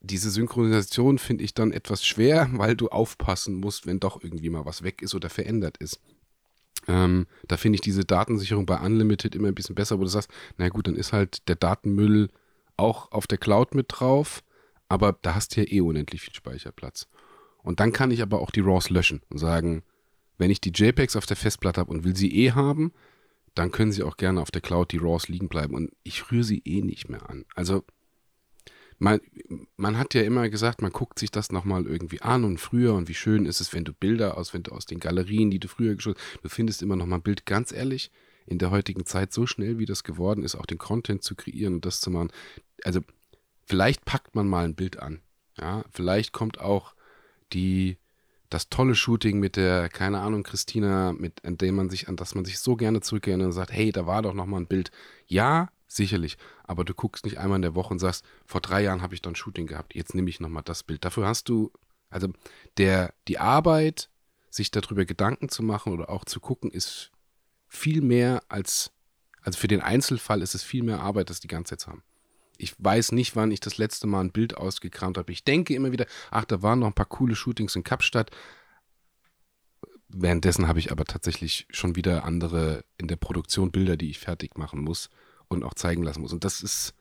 [0.00, 4.64] diese Synchronisation finde ich dann etwas schwer, weil du aufpassen musst, wenn doch irgendwie mal
[4.64, 6.00] was weg ist oder verändert ist.
[6.86, 10.30] Ähm, da finde ich diese Datensicherung bei Unlimited immer ein bisschen besser, wo du sagst,
[10.58, 12.28] na gut, dann ist halt der Datenmüll
[12.76, 14.42] auch auf der Cloud mit drauf,
[14.88, 17.08] aber da hast du ja eh unendlich viel Speicherplatz.
[17.64, 19.82] Und dann kann ich aber auch die RAWs löschen und sagen,
[20.38, 22.92] wenn ich die JPEGs auf der Festplatte habe und will sie eh haben,
[23.54, 26.44] dann können sie auch gerne auf der Cloud die RAWs liegen bleiben und ich rühre
[26.44, 27.44] sie eh nicht mehr an.
[27.54, 27.84] Also
[28.98, 29.20] man,
[29.76, 33.08] man hat ja immer gesagt, man guckt sich das nochmal irgendwie an und früher und
[33.08, 35.68] wie schön ist es, wenn du Bilder aus, wenn du aus den Galerien, die du
[35.68, 37.46] früher geschossen hast, du findest immer nochmal ein Bild.
[37.46, 38.10] Ganz ehrlich,
[38.46, 41.74] in der heutigen Zeit so schnell, wie das geworden ist, auch den Content zu kreieren
[41.74, 42.30] und das zu machen.
[42.82, 43.00] Also
[43.66, 45.20] vielleicht packt man mal ein Bild an.
[45.58, 46.93] Ja, vielleicht kommt auch
[47.54, 47.98] die,
[48.50, 52.34] das tolle Shooting mit der, keine Ahnung, Christina, mit, an dem man sich, an das
[52.34, 54.90] man sich so gerne zurückerinnert und sagt, hey, da war doch nochmal ein Bild.
[55.26, 56.36] Ja, sicherlich.
[56.64, 59.22] Aber du guckst nicht einmal in der Woche und sagst, vor drei Jahren habe ich
[59.22, 61.04] dann Shooting gehabt, jetzt nehme ich nochmal das Bild.
[61.04, 61.72] Dafür hast du,
[62.10, 62.28] also
[62.76, 64.10] der, die Arbeit,
[64.50, 67.10] sich darüber Gedanken zu machen oder auch zu gucken, ist
[67.66, 68.92] viel mehr als,
[69.42, 72.02] also für den Einzelfall ist es viel mehr Arbeit, das die ganze Zeit zu haben.
[72.56, 75.32] Ich weiß nicht, wann ich das letzte Mal ein Bild ausgekramt habe.
[75.32, 78.30] Ich denke immer wieder, ach, da waren noch ein paar coole Shootings in Kapstadt.
[80.08, 84.56] Währenddessen habe ich aber tatsächlich schon wieder andere in der Produktion Bilder, die ich fertig
[84.56, 85.10] machen muss
[85.48, 86.32] und auch zeigen lassen muss.
[86.32, 86.94] Und das ist,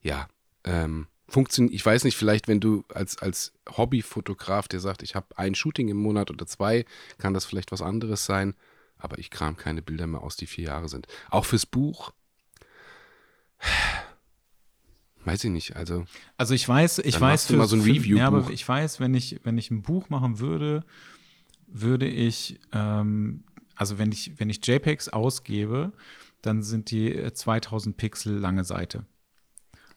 [0.00, 0.28] ja,
[0.64, 1.74] ähm, funktioniert.
[1.74, 5.88] Ich weiß nicht, vielleicht, wenn du als, als Hobbyfotograf, der sagt, ich habe ein Shooting
[5.88, 6.84] im Monat oder zwei,
[7.18, 8.54] kann das vielleicht was anderes sein.
[8.96, 11.06] Aber ich kram keine Bilder mehr aus, die vier Jahre sind.
[11.30, 12.12] Auch fürs Buch.
[15.28, 16.06] Weiß ich nicht, also.
[16.38, 18.16] Also ich weiß, ich weiß für, so ein Review.
[18.16, 20.84] Ja, aber ich weiß, wenn ich, wenn ich ein Buch machen würde,
[21.66, 25.92] würde ich, ähm, also wenn ich, wenn ich JPEGs ausgebe,
[26.40, 29.04] dann sind die 2000 äh, Pixel lange Seite.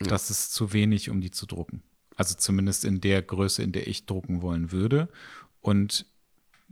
[0.02, 0.08] Ja.
[0.08, 1.82] Das ist zu wenig, um die zu drucken.
[2.18, 5.08] Also zumindest in der Größe, in der ich drucken wollen würde.
[5.62, 6.08] Und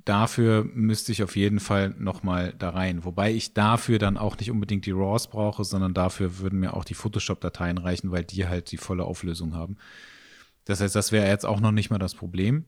[0.09, 3.05] dafür müsste ich auf jeden Fall nochmal da rein.
[3.05, 6.83] Wobei ich dafür dann auch nicht unbedingt die RAWs brauche, sondern dafür würden mir auch
[6.83, 9.77] die Photoshop-Dateien reichen, weil die halt die volle Auflösung haben.
[10.65, 12.65] Das heißt, das wäre jetzt auch noch nicht mal das Problem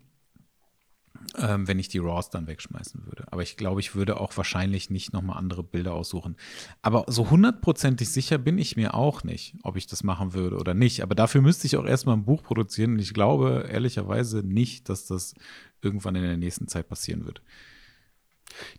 [1.37, 3.25] ähm, wenn ich die RAWs dann wegschmeißen würde.
[3.31, 6.35] Aber ich glaube, ich würde auch wahrscheinlich nicht nochmal andere Bilder aussuchen.
[6.81, 10.73] Aber so hundertprozentig sicher bin ich mir auch nicht, ob ich das machen würde oder
[10.73, 11.01] nicht.
[11.01, 15.05] Aber dafür müsste ich auch erstmal ein Buch produzieren und ich glaube ehrlicherweise nicht, dass
[15.05, 15.33] das
[15.81, 17.41] irgendwann in der nächsten Zeit passieren wird.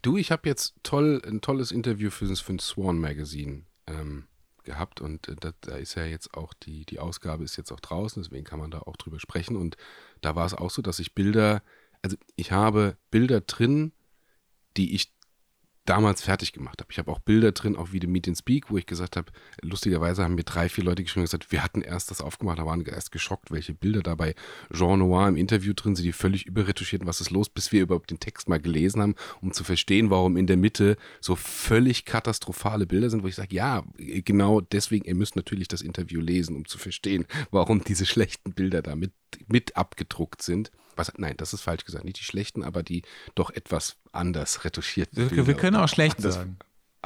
[0.03, 4.27] Du, ich habe jetzt toll, ein tolles Interview für das, für das Swan Magazine ähm,
[4.65, 7.81] gehabt und äh, da, da, ist ja jetzt auch die, die Ausgabe ist jetzt auch
[7.81, 9.77] draußen, deswegen kann man da auch drüber sprechen und
[10.21, 11.63] da war es auch so, dass ich Bilder
[12.03, 13.93] also ich habe Bilder drin,
[14.77, 15.13] die ich
[15.85, 16.93] damals fertig gemacht habe.
[16.93, 19.33] Ich habe auch Bilder drin, auch wie The Meet and Speak, wo ich gesagt habe,
[19.63, 22.67] lustigerweise haben mir drei, vier Leute geschrieben und gesagt, wir hatten erst das aufgemacht, da
[22.67, 24.35] waren erst geschockt, welche Bilder da bei
[24.73, 28.11] Jean Noir im Interview drin sind, die völlig überretuschierten, was ist los, bis wir überhaupt
[28.11, 32.87] den Text mal gelesen haben, um zu verstehen, warum in der Mitte so völlig katastrophale
[32.87, 36.65] Bilder sind, wo ich sage, ja, genau deswegen, ihr müsst natürlich das Interview lesen, um
[36.67, 39.13] zu verstehen, warum diese schlechten Bilder da mit,
[39.49, 40.71] mit abgedruckt sind.
[40.97, 42.05] Was, nein, das ist falsch gesagt.
[42.05, 43.03] Nicht die schlechten, aber die
[43.35, 45.31] doch etwas anders retuschierten.
[45.31, 46.59] Wir, wir können auch schlecht anders, sagen.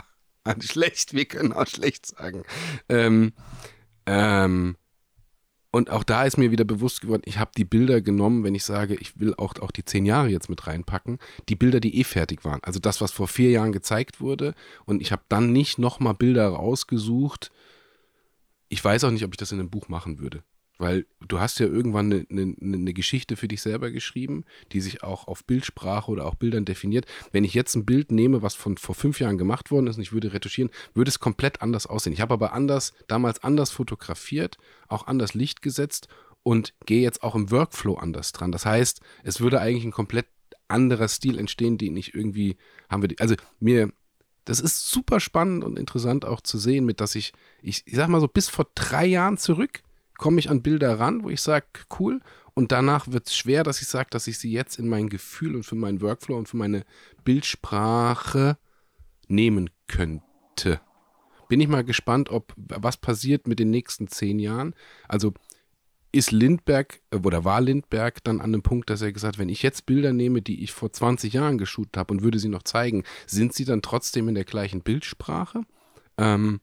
[0.61, 2.45] schlecht, wir können auch schlecht sagen.
[2.89, 3.33] Ähm,
[4.07, 4.77] ähm,
[5.77, 8.65] und auch da ist mir wieder bewusst geworden, ich habe die Bilder genommen, wenn ich
[8.65, 11.19] sage, ich will auch, auch die zehn Jahre jetzt mit reinpacken,
[11.51, 12.61] die Bilder, die eh fertig waren.
[12.63, 14.55] Also das, was vor vier Jahren gezeigt wurde.
[14.87, 17.51] Und ich habe dann nicht nochmal Bilder rausgesucht.
[18.71, 20.43] Ich weiß auch nicht, ob ich das in einem Buch machen würde.
[20.79, 25.03] Weil du hast ja irgendwann eine, eine, eine, Geschichte für dich selber geschrieben, die sich
[25.03, 27.07] auch auf Bildsprache oder auch Bildern definiert.
[27.33, 30.03] Wenn ich jetzt ein Bild nehme, was von vor fünf Jahren gemacht worden ist und
[30.03, 32.13] ich würde retuschieren, würde es komplett anders aussehen.
[32.13, 34.59] Ich habe aber anders, damals anders fotografiert,
[34.89, 36.09] auch anders Licht gesetzt
[36.43, 38.53] und gehe jetzt auch im Workflow anders dran.
[38.53, 40.27] Das heißt, es würde eigentlich ein komplett
[40.69, 42.57] anderer Stil entstehen, den ich irgendwie
[42.89, 43.15] haben wir.
[43.19, 43.93] Also mir,
[44.45, 48.09] das ist super spannend und interessant auch zu sehen, mit dass ich, ich, ich sag
[48.09, 49.83] mal so, bis vor drei Jahren zurück
[50.19, 51.67] komme ich an Bilder ran, wo ich sage,
[51.99, 52.21] cool.
[52.55, 55.55] und danach wird es schwer, dass ich sage, dass ich sie jetzt in mein Gefühl
[55.55, 56.85] und für meinen Workflow und für meine
[57.25, 58.57] Bildsprache
[59.29, 60.81] nehmen könnte.
[61.49, 64.75] Bin ich mal gespannt, ob was passiert mit den nächsten zehn Jahren.
[65.07, 65.35] Also
[66.17, 69.49] ist Lindberg äh, oder war Lindberg dann an dem Punkt, dass er gesagt hat, wenn
[69.49, 72.63] ich jetzt Bilder nehme, die ich vor 20 Jahren geshootet habe und würde sie noch
[72.63, 75.63] zeigen, sind sie dann trotzdem in der gleichen Bildsprache?
[76.17, 76.61] Ähm,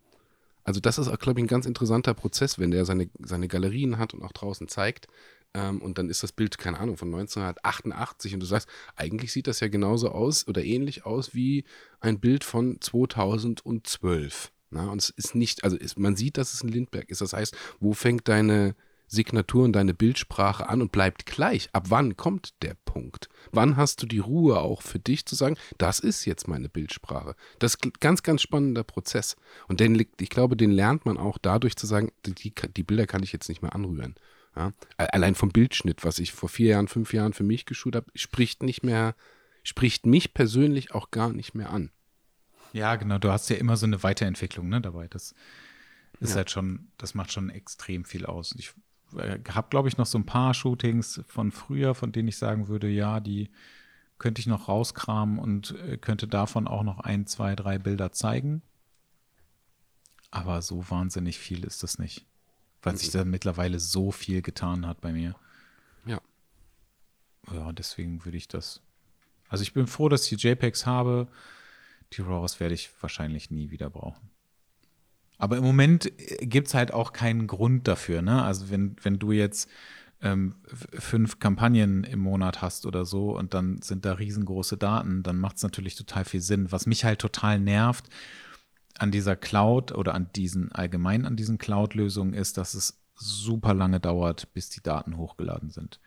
[0.64, 4.14] also das ist, glaube ich, ein ganz interessanter Prozess, wenn der seine, seine Galerien hat
[4.14, 5.08] und auch draußen zeigt.
[5.54, 9.48] Ähm, und dann ist das Bild, keine Ahnung, von 1988 und du sagst, eigentlich sieht
[9.48, 11.66] das ja genauso aus oder ähnlich aus wie
[12.00, 14.52] ein Bild von 2012.
[14.72, 17.22] Na, und es ist nicht, also ist, man sieht, dass es ein Lindberg ist.
[17.22, 18.76] Das heißt, wo fängt deine
[19.08, 21.70] Signatur und deine Bildsprache an und bleibt gleich?
[21.74, 23.30] Ab wann kommt der Punkt?
[23.54, 27.36] Wann hast du die Ruhe auch für dich zu sagen, das ist jetzt meine Bildsprache?
[27.60, 29.36] Das ist ein ganz, ganz spannender Prozess.
[29.68, 33.24] Und den, ich glaube, den lernt man auch dadurch zu sagen, die, die Bilder kann
[33.24, 34.16] ich jetzt nicht mehr anrühren.
[34.56, 34.74] Ja?
[34.98, 38.64] Allein vom Bildschnitt, was ich vor vier Jahren, fünf Jahren für mich geschult habe, spricht
[38.64, 39.16] nicht mehr,
[39.62, 41.92] spricht mich persönlich auch gar nicht mehr an.
[42.74, 43.20] Ja, genau.
[43.20, 45.08] Du hast ja immer so eine Weiterentwicklung ne, dabei.
[45.08, 45.36] Das
[46.20, 46.38] ist ja.
[46.38, 48.56] halt schon, das macht schon extrem viel aus.
[48.58, 48.74] Ich
[49.50, 52.90] habe, glaube ich, noch so ein paar Shootings von früher, von denen ich sagen würde,
[52.90, 53.50] ja, die
[54.20, 58.62] könnte ich noch rauskramen und äh, könnte davon auch noch ein, zwei, drei Bilder zeigen.
[60.32, 62.26] Aber so wahnsinnig viel ist das nicht
[62.84, 65.36] weil sich da mittlerweile so viel getan hat bei mir.
[66.06, 66.22] Ja.
[67.52, 68.82] Ja, deswegen würde ich das.
[69.48, 71.28] Also ich bin froh, dass ich die JPEGs habe.
[72.14, 74.30] Die RAWs werde ich wahrscheinlich nie wieder brauchen.
[75.44, 78.22] Aber im Moment äh, gibt es halt auch keinen Grund dafür.
[78.22, 78.42] Ne?
[78.42, 79.70] Also wenn, wenn du jetzt
[80.22, 85.38] ähm, fünf Kampagnen im Monat hast oder so und dann sind da riesengroße Daten, dann
[85.38, 86.72] macht es natürlich total viel Sinn.
[86.72, 88.06] Was mich halt total nervt,
[88.98, 94.00] an dieser Cloud oder an diesen allgemein an diesen Cloud-Lösungen ist, dass es super lange
[94.00, 96.00] dauert, bis die Daten hochgeladen sind.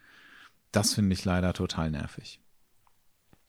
[0.73, 2.41] Das finde ich leider total nervig.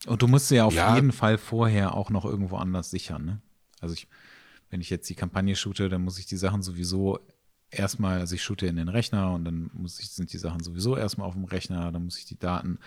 [0.06, 0.96] Und du musst sie ja auf ja.
[0.96, 3.24] jeden Fall vorher auch noch irgendwo anders sichern.
[3.24, 3.42] Ne?
[3.80, 4.10] Also ich,
[4.70, 7.20] wenn ich jetzt die Kampagne shoote, dann muss ich die Sachen sowieso
[7.70, 10.96] erstmal, also ich shoote in den Rechner und dann muss ich, sind die Sachen sowieso
[10.98, 12.80] erstmal auf dem Rechner, dann muss ich die Daten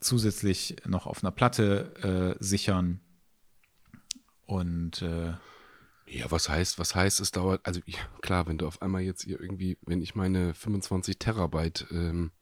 [0.00, 3.00] zusätzlich noch auf einer Platte äh, sichern.
[4.46, 5.32] Und äh,
[6.06, 9.22] ja, was heißt, was heißt, es dauert, also ja, klar, wenn du auf einmal jetzt
[9.22, 12.32] hier irgendwie, wenn ich meine 25 Terabyte ähm,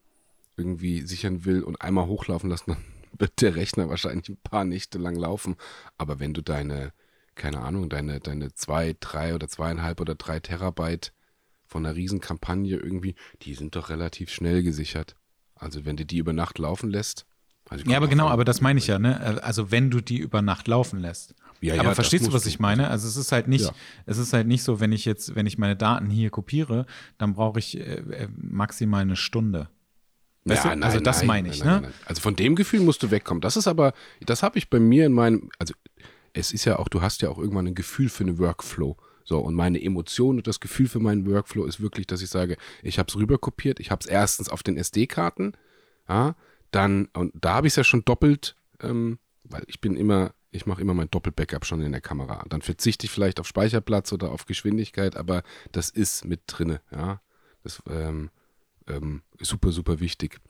[0.57, 2.85] irgendwie sichern will und einmal hochlaufen lassen, dann
[3.19, 5.57] wird der Rechner wahrscheinlich ein paar Nächte lang laufen.
[5.97, 6.93] Aber wenn du deine,
[7.39, 11.13] keine Ahnung, deine, deine zwei, drei oder zweieinhalb oder drei Terabyte
[11.67, 15.17] von einer Riesenkampagne irgendwie, die sind doch relativ schnell gesichert.
[15.55, 17.27] Also wenn du die über Nacht laufen lässt.
[17.69, 19.43] Also ja, aber genau, aber das meine ich ja, ne?
[19.43, 21.35] Also wenn du die über Nacht laufen lässt.
[21.61, 22.89] Ja, ja, Aber verstehst du, was ich meine?
[22.89, 23.73] Also es ist halt nicht, ja.
[24.07, 26.87] es ist halt nicht so, wenn ich jetzt, wenn ich meine Daten hier kopiere,
[27.19, 29.69] dann brauche ich äh, äh maximal eine Stunde.
[30.45, 30.71] Weißt ja?
[30.71, 31.93] Nein, also das nein, meine ich, nein, ne?
[32.07, 33.41] Also von dem Gefühl musst du wegkommen.
[33.41, 33.93] Das ist aber,
[34.25, 35.75] das habe ich bei mir in meinem, also
[36.33, 38.97] es ist ja auch, du hast ja auch irgendwann ein Gefühl für einen Workflow.
[39.25, 42.57] So, und meine Emotion und das Gefühl für meinen Workflow ist wirklich, dass ich sage,
[42.83, 45.53] ich habe es rüberkopiert, ich habe es erstens auf den SD-Karten,
[46.09, 46.35] ja,
[46.71, 50.67] dann, und da habe ich es ja schon doppelt, ähm, weil ich bin immer ich
[50.67, 52.45] mache immer mein Doppelbackup schon in der Kamera.
[52.49, 57.21] Dann verzichte ich vielleicht auf Speicherplatz oder auf Geschwindigkeit, aber das ist mit drinne, ja.
[57.63, 58.31] Das ähm,
[58.87, 60.41] ähm, super, super wichtig.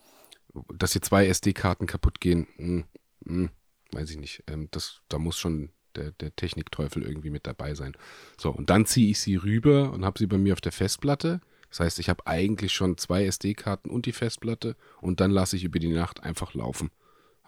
[0.73, 2.85] Dass hier zwei SD-Karten kaputt gehen, mh, hm,
[3.25, 3.51] mh, hm,
[3.93, 4.45] weiß ich nicht.
[4.47, 7.97] Ähm, das, da muss schon der, der Technikteufel irgendwie mit dabei sein.
[8.37, 11.41] So, und dann ziehe ich sie rüber und habe sie bei mir auf der Festplatte.
[11.71, 15.65] Das heißt, ich habe eigentlich schon zwei SD-Karten und die Festplatte und dann lasse ich
[15.65, 16.91] über die Nacht einfach laufen.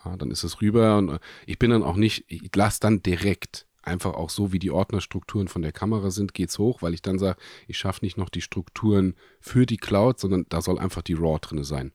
[0.05, 3.03] Ja, dann ist es rüber und äh, ich bin dann auch nicht, ich lasse dann
[3.03, 7.03] direkt einfach auch so, wie die Ordnerstrukturen von der Kamera sind, geht's hoch, weil ich
[7.03, 11.03] dann sage, ich schaffe nicht noch die Strukturen für die Cloud, sondern da soll einfach
[11.03, 11.93] die RAW drin sein.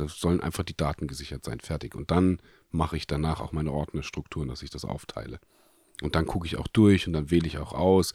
[0.00, 1.94] Da sollen einfach die Daten gesichert sein, fertig.
[1.94, 2.40] Und dann
[2.70, 5.40] mache ich danach auch meine Ordnerstrukturen, dass ich das aufteile.
[6.02, 8.12] Und dann gucke ich auch durch und dann wähle ich auch aus.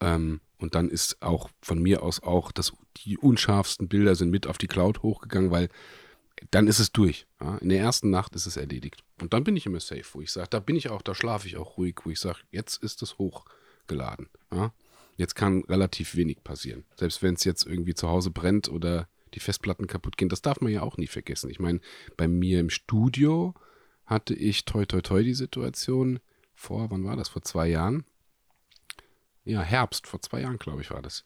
[0.00, 4.46] Ähm, und dann ist auch von mir aus auch, dass die unscharfsten Bilder sind mit
[4.46, 5.68] auf die Cloud hochgegangen, weil
[6.50, 7.26] dann ist es durch.
[7.40, 7.58] Ja?
[7.58, 9.02] In der ersten Nacht ist es erledigt.
[9.20, 11.46] Und dann bin ich immer safe, wo ich sage, da bin ich auch, da schlafe
[11.46, 14.28] ich auch ruhig, wo ich sage, jetzt ist es hochgeladen.
[14.52, 14.72] Ja?
[15.16, 16.84] Jetzt kann relativ wenig passieren.
[16.96, 20.60] Selbst wenn es jetzt irgendwie zu Hause brennt oder die Festplatten kaputt gehen, das darf
[20.60, 21.50] man ja auch nie vergessen.
[21.50, 21.80] Ich meine,
[22.16, 23.54] bei mir im Studio
[24.06, 26.20] hatte ich toi toi toi die Situation
[26.54, 27.28] vor, wann war das?
[27.28, 28.04] Vor zwei Jahren?
[29.44, 31.24] Ja, Herbst, vor zwei Jahren, glaube ich, war das.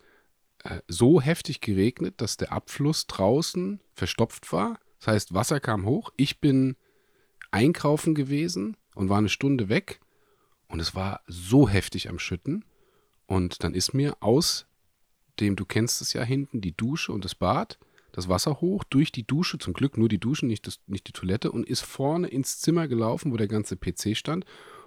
[0.65, 6.13] Äh, so heftig geregnet, dass der Abfluss draußen verstopft war das heißt, Wasser kam hoch.
[6.17, 6.77] Ich bin
[7.51, 9.99] einkaufen gewesen und war eine Stunde weg.
[10.69, 12.65] Und es war so heftig am Schütten.
[13.27, 14.67] Und dann ist mir aus
[15.41, 17.81] dem, du kennst es ja hinten, die Dusche und das Bad,
[18.13, 21.13] das Wasser hoch, durch die Dusche, zum Glück nur die Dusche, nicht, das, nicht die
[21.13, 24.45] Toilette, und ist vorne ins Zimmer gelaufen, wo der ganze PC stand.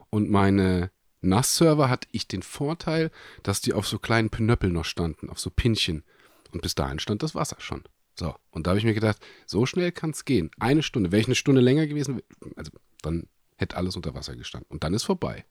[0.09, 3.11] Und meine NAS-Server hatte ich den Vorteil,
[3.43, 6.03] dass die auf so kleinen Pinöppel noch standen, auf so Pinchen.
[6.51, 7.83] Und bis dahin stand das Wasser schon.
[8.17, 10.49] So, und da habe ich mir gedacht, so schnell kann es gehen.
[10.59, 11.11] Eine Stunde.
[11.11, 12.21] Wäre ich eine Stunde länger gewesen,
[12.55, 12.71] also
[13.01, 14.69] dann hätte alles unter Wasser gestanden.
[14.69, 15.45] Und dann ist vorbei.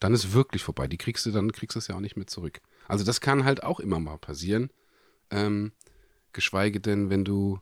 [0.00, 0.88] Dann ist wirklich vorbei.
[0.88, 2.60] Die kriegst du, dann kriegst du es ja auch nicht mehr zurück.
[2.88, 4.70] Also das kann halt auch immer mal passieren.
[5.30, 5.72] Ähm,
[6.34, 7.60] geschweige denn, wenn du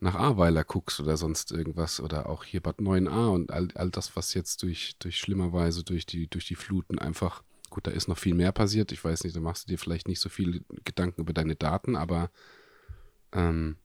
[0.00, 4.16] nach Ahrweiler guckst oder sonst irgendwas oder auch hier Bad 9a und all, all das,
[4.16, 8.16] was jetzt durch, durch schlimmerweise durch die, durch die Fluten einfach, gut, da ist noch
[8.16, 8.92] viel mehr passiert.
[8.92, 11.96] Ich weiß nicht, da machst du dir vielleicht nicht so viele Gedanken über deine Daten,
[11.96, 12.30] aber
[13.32, 13.76] ähm,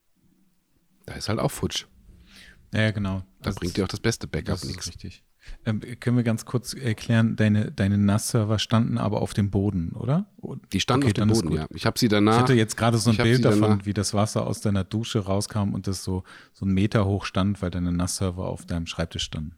[1.05, 1.85] da ist halt auch futsch.
[2.73, 3.19] Ja, genau.
[3.39, 4.87] Da das bringt dir auch das beste Backup nichts.
[4.87, 5.23] Richtig.
[5.65, 10.27] Ähm, können wir ganz kurz erklären, deine, deine NAS-Server standen aber auf dem Boden, oder?
[10.71, 11.67] Die standen okay, auf dem Boden, ja.
[11.71, 12.35] Ich habe sie danach.
[12.35, 15.73] Ich hatte jetzt gerade so ein Bild davon, wie das Wasser aus deiner Dusche rauskam
[15.73, 16.23] und das so,
[16.53, 19.55] so einen Meter hoch stand, weil deine NAS-Server auf deinem Schreibtisch standen.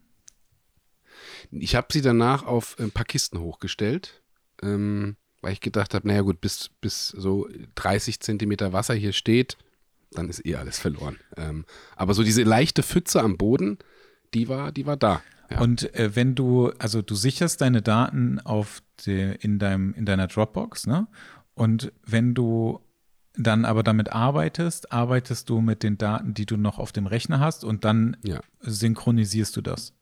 [1.50, 4.22] Ich habe sie danach auf ein paar Kisten hochgestellt,
[4.62, 9.56] ähm, weil ich gedacht habe, naja gut, bis, bis so 30 Zentimeter Wasser hier steht,
[10.12, 11.18] dann ist eh alles verloren.
[11.36, 11.64] Ähm,
[11.96, 13.78] aber so diese leichte Pfütze am Boden,
[14.34, 15.22] die war, die war da.
[15.50, 15.60] Ja.
[15.60, 20.26] Und äh, wenn du, also du sicherst deine Daten auf de, in, deinem, in deiner
[20.26, 21.06] Dropbox, ne?
[21.54, 22.80] Und wenn du
[23.34, 27.40] dann aber damit arbeitest, arbeitest du mit den Daten, die du noch auf dem Rechner
[27.40, 28.40] hast und dann ja.
[28.60, 29.94] synchronisierst du das.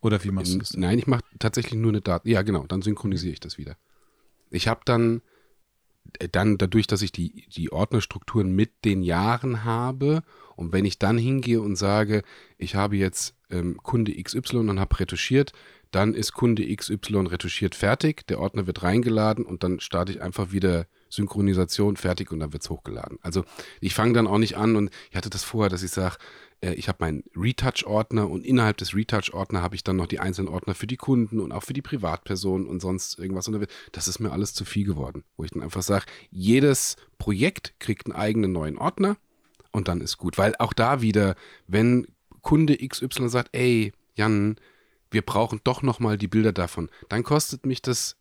[0.00, 0.76] Oder wie machst du das?
[0.76, 2.28] Nein, ich mache tatsächlich nur eine Daten.
[2.28, 3.76] Ja, genau, dann synchronisiere ich das wieder.
[4.50, 5.22] Ich habe dann,
[6.32, 10.22] dann dadurch, dass ich die, die Ordnerstrukturen mit den Jahren habe
[10.56, 12.22] und wenn ich dann hingehe und sage,
[12.58, 15.52] ich habe jetzt ähm, Kunde XY und habe retuschiert,
[15.90, 20.52] dann ist Kunde XY retuschiert fertig, der Ordner wird reingeladen und dann starte ich einfach
[20.52, 23.18] wieder Synchronisation fertig und dann wird es hochgeladen.
[23.22, 23.44] Also
[23.80, 26.16] ich fange dann auch nicht an und ich hatte das vorher, dass ich sage,
[26.60, 30.48] äh, ich habe meinen Retouch-Ordner und innerhalb des Retouch-Ordner habe ich dann noch die einzelnen
[30.48, 33.50] Ordner für die Kunden und auch für die Privatpersonen und sonst irgendwas.
[33.92, 38.06] Das ist mir alles zu viel geworden, wo ich dann einfach sage, jedes Projekt kriegt
[38.06, 39.16] einen eigenen neuen Ordner
[39.72, 40.38] und dann ist gut.
[40.38, 41.36] Weil auch da wieder,
[41.66, 42.06] wenn
[42.42, 44.56] Kunde XY sagt, ey, Jan,
[45.10, 48.16] wir brauchen doch nochmal die Bilder davon, dann kostet mich das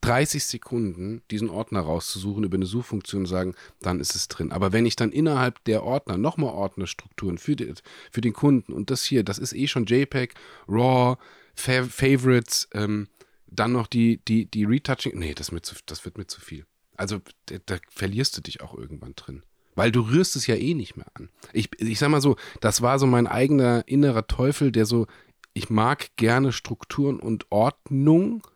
[0.00, 4.52] 30 Sekunden, diesen Ordner rauszusuchen über eine Suchfunktion und sagen, dann ist es drin.
[4.52, 7.74] Aber wenn ich dann innerhalb der Ordner nochmal Ordnerstrukturen für, die,
[8.10, 10.34] für den Kunden und das hier, das ist eh schon JPEG,
[10.68, 11.16] RAW,
[11.54, 13.08] Fav Favorites, ähm,
[13.46, 16.64] dann noch die, die, die Retouching, nee, das, zu, das wird mir zu viel.
[16.96, 19.42] Also da, da verlierst du dich auch irgendwann drin.
[19.74, 21.28] Weil du rührst es ja eh nicht mehr an.
[21.52, 25.06] Ich, ich sag mal so, das war so mein eigener innerer Teufel, der so,
[25.54, 28.46] ich mag gerne Strukturen und Ordnung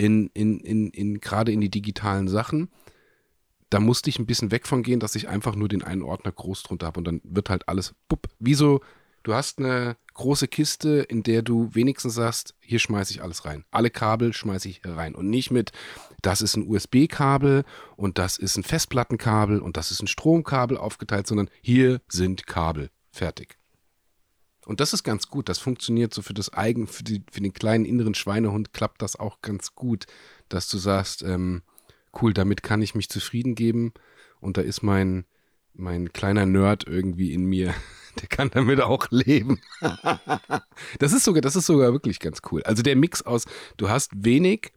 [0.00, 2.70] in, in, in, in gerade in die digitalen Sachen.
[3.68, 6.32] Da musste ich ein bisschen weg von gehen, dass ich einfach nur den einen Ordner
[6.32, 8.80] groß drunter habe und dann wird halt alles, bupp, wie du
[9.28, 13.64] hast eine große Kiste, in der du wenigstens sagst, hier schmeiße ich alles rein.
[13.70, 15.14] Alle Kabel schmeiße ich rein.
[15.14, 15.72] Und nicht mit,
[16.22, 17.64] das ist ein USB-Kabel
[17.96, 22.90] und das ist ein Festplattenkabel und das ist ein Stromkabel aufgeteilt, sondern hier sind Kabel.
[23.12, 23.59] Fertig.
[24.70, 25.48] Und das ist ganz gut.
[25.48, 29.16] Das funktioniert so für das Eigen, für, die, für den kleinen inneren Schweinehund klappt das
[29.16, 30.06] auch ganz gut,
[30.48, 31.62] dass du sagst, ähm,
[32.22, 33.92] cool, damit kann ich mich zufrieden geben.
[34.38, 35.24] Und da ist mein,
[35.74, 37.74] mein kleiner Nerd irgendwie in mir,
[38.20, 39.58] der kann damit auch leben.
[41.00, 42.62] das ist sogar, das ist sogar wirklich ganz cool.
[42.62, 43.46] Also der Mix aus,
[43.76, 44.70] du hast wenig,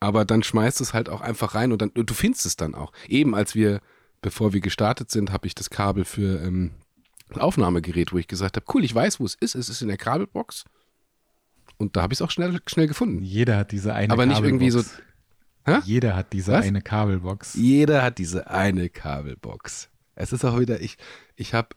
[0.00, 2.92] aber dann schmeißt es halt auch einfach rein und dann, du findest es dann auch.
[3.08, 3.80] Eben als wir,
[4.20, 6.72] bevor wir gestartet sind, habe ich das Kabel für ähm,
[7.38, 9.54] Aufnahmegerät, wo ich gesagt habe, cool, ich weiß, wo es ist.
[9.54, 10.64] Es ist in der Kabelbox.
[11.76, 13.22] Und da habe ich es auch schnell, schnell gefunden.
[13.22, 14.82] Jeder hat diese eine Aber nicht irgendwie so.
[15.64, 15.78] Hä?
[15.84, 16.64] Jeder hat diese Was?
[16.64, 17.54] eine Kabelbox.
[17.54, 19.88] Jeder hat diese eine Kabelbox.
[20.14, 20.98] Es ist auch wieder, ich,
[21.36, 21.68] ich habe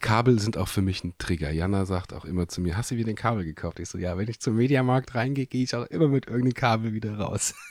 [0.00, 1.50] Kabel sind auch für mich ein Trigger.
[1.50, 3.80] Jana sagt auch immer zu mir, hast du wieder ein Kabel gekauft?
[3.80, 6.92] Ich so, ja, wenn ich zum Mediamarkt reingehe, gehe ich auch immer mit irgendeinem Kabel
[6.92, 7.54] wieder raus.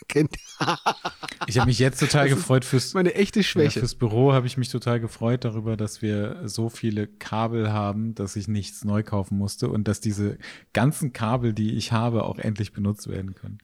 [1.46, 3.78] Ich habe mich jetzt total das gefreut fürs meine echte Schwäche.
[3.78, 8.14] Ja, fürs Büro habe ich mich total gefreut darüber, dass wir so viele Kabel haben,
[8.14, 10.36] dass ich nichts neu kaufen musste und dass diese
[10.74, 13.58] ganzen Kabel, die ich habe, auch endlich benutzt werden können.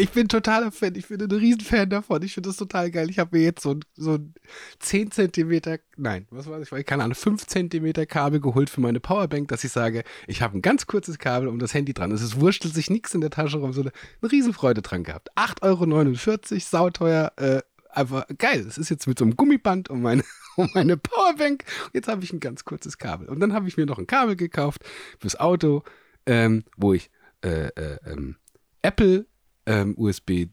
[0.00, 0.94] Ich bin totaler Fan.
[0.94, 2.22] Ich bin ein Riesenfan davon.
[2.22, 3.10] Ich finde das total geil.
[3.10, 4.32] Ich habe mir jetzt so, so ein
[4.78, 9.48] 10 Zentimeter, nein, was weiß ich, keine Ahnung, 5 Zentimeter Kabel geholt für meine Powerbank,
[9.48, 12.12] dass ich sage, ich habe ein ganz kurzes Kabel um das Handy dran.
[12.12, 13.72] Es ist wurschtelt sich nichts in der Tasche rum.
[13.72, 13.90] So eine,
[14.22, 15.30] eine Riesenfreude dran gehabt.
[15.36, 18.64] 8,49 Euro, sauteuer, äh, einfach geil.
[18.68, 20.22] Es ist jetzt mit so einem Gummiband um meine,
[20.56, 21.64] um meine Powerbank.
[21.92, 23.28] Jetzt habe ich ein ganz kurzes Kabel.
[23.28, 24.84] Und dann habe ich mir noch ein Kabel gekauft
[25.18, 25.82] fürs Auto,
[26.24, 27.10] ähm, wo ich
[27.42, 28.36] äh, äh, ähm,
[28.82, 29.26] Apple
[29.68, 30.46] ähm, USB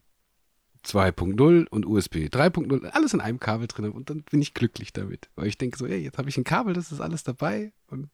[0.86, 5.30] 2.0 und USB 3.0, alles in einem Kabel drin und dann bin ich glücklich damit.
[5.36, 8.10] Weil ich denke so, ey, jetzt habe ich ein Kabel, das ist alles dabei und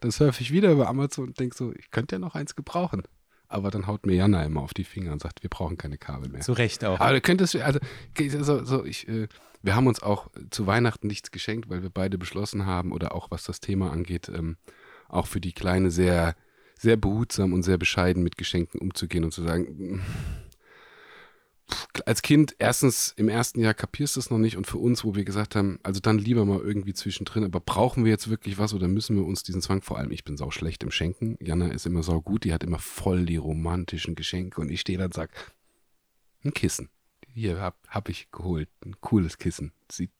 [0.00, 3.02] dann surfe ich wieder über Amazon und denke so, ich könnte ja noch eins gebrauchen.
[3.48, 6.28] Aber dann haut mir Jana immer auf die Finger und sagt, wir brauchen keine Kabel
[6.28, 6.40] mehr.
[6.40, 7.00] Zu Recht auch.
[7.00, 7.80] Aber du könntest, also,
[8.42, 9.26] so, so ich, äh,
[9.62, 13.30] wir haben uns auch zu Weihnachten nichts geschenkt, weil wir beide beschlossen haben, oder auch
[13.30, 14.56] was das Thema angeht, ähm,
[15.08, 16.36] auch für die Kleine sehr,
[16.80, 20.02] sehr behutsam und sehr bescheiden mit Geschenken umzugehen und zu sagen,
[22.06, 25.14] als Kind, erstens, im ersten Jahr kapierst du es noch nicht und für uns, wo
[25.14, 28.72] wir gesagt haben, also dann lieber mal irgendwie zwischendrin, aber brauchen wir jetzt wirklich was
[28.72, 31.68] oder müssen wir uns diesen Zwang, vor allem ich bin sau schlecht im Schenken, Jana
[31.68, 35.04] ist immer sau gut, die hat immer voll die romantischen Geschenke und ich stehe da
[35.04, 35.30] und sag,
[36.44, 36.88] ein Kissen.
[37.32, 39.72] Hier hab, hab ich geholt, ein cooles Kissen.
[39.92, 40.10] Sieht,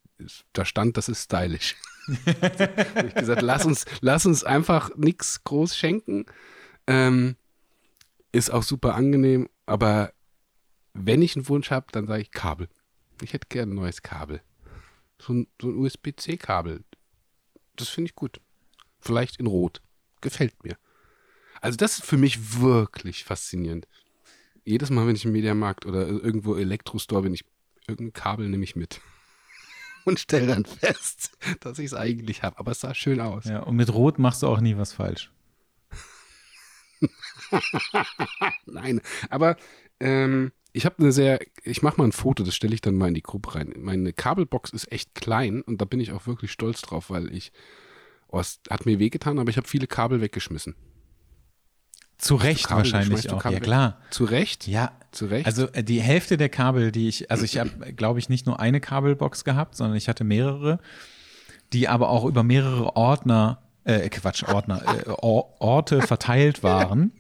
[0.53, 1.77] da stand, das ist stylisch.
[2.07, 6.27] ich gesagt, lass uns, lass uns einfach nichts groß schenken.
[6.87, 7.37] Ähm,
[8.33, 10.13] ist auch super angenehm, aber
[10.93, 12.69] wenn ich einen Wunsch habe, dann sage ich Kabel.
[13.23, 14.43] Ich hätte gerne ein neues Kabel.
[15.21, 16.85] So ein, so ein USB-C-Kabel.
[17.77, 18.41] Das finde ich gut.
[18.99, 19.83] Vielleicht in Rot.
[20.21, 20.77] Gefällt mir.
[21.61, 23.87] Also das ist für mich wirklich faszinierend.
[24.65, 27.45] Jedes Mal, wenn ich im Mediamarkt oder irgendwo Elektrostore bin, ich
[27.87, 29.01] irgendein Kabel nehme ich mit.
[30.05, 32.59] Und stelle dann fest, dass ich es eigentlich habe.
[32.59, 33.45] Aber es sah schön aus.
[33.45, 35.31] Ja, und mit Rot machst du auch nie was falsch.
[38.67, 39.57] Nein, aber
[39.99, 43.09] ähm, ich habe eine sehr, ich mache mal ein Foto, das stelle ich dann mal
[43.09, 43.75] in die Gruppe rein.
[43.79, 47.53] Meine Kabelbox ist echt klein und da bin ich auch wirklich stolz drauf, weil ich,
[48.29, 50.77] oh, es hat mir wehgetan, aber ich habe viele Kabel weggeschmissen.
[52.21, 53.97] Zu Recht Kabel, wahrscheinlich auch, ja klar.
[54.11, 54.67] Zu Recht?
[54.67, 54.93] Ja.
[55.11, 55.47] Zu Recht?
[55.47, 58.61] Also äh, die Hälfte der Kabel, die ich, also ich habe, glaube ich, nicht nur
[58.61, 60.79] eine Kabelbox gehabt, sondern ich hatte mehrere,
[61.73, 67.13] die aber auch über mehrere Ordner, äh, Quatsch, Ordner, äh, Orte verteilt waren.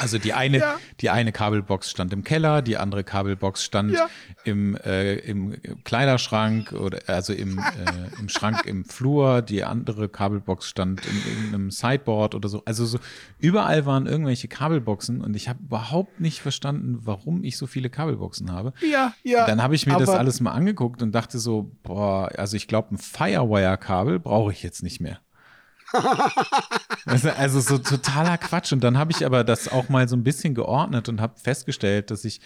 [0.00, 0.76] Also die eine, ja.
[1.00, 4.08] die eine Kabelbox stand im Keller, die andere Kabelbox stand ja.
[4.44, 10.68] im, äh, im Kleiderschrank oder also im, äh, im Schrank im Flur, die andere Kabelbox
[10.68, 12.62] stand in irgendeinem Sideboard oder so.
[12.64, 12.98] Also so
[13.38, 18.52] überall waren irgendwelche Kabelboxen und ich habe überhaupt nicht verstanden, warum ich so viele Kabelboxen
[18.52, 18.72] habe.
[18.80, 19.46] Ja, ja.
[19.46, 22.94] Dann habe ich mir das alles mal angeguckt und dachte so, boah, also ich glaube,
[22.94, 25.20] ein Firewire-Kabel brauche ich jetzt nicht mehr
[27.36, 28.72] also so totaler Quatsch.
[28.72, 32.10] Und dann habe ich aber das auch mal so ein bisschen geordnet und habe festgestellt,
[32.10, 32.40] dass ich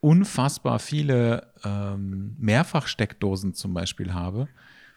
[0.00, 4.48] unfassbar viele ähm, Mehrfachsteckdosen zum Beispiel habe.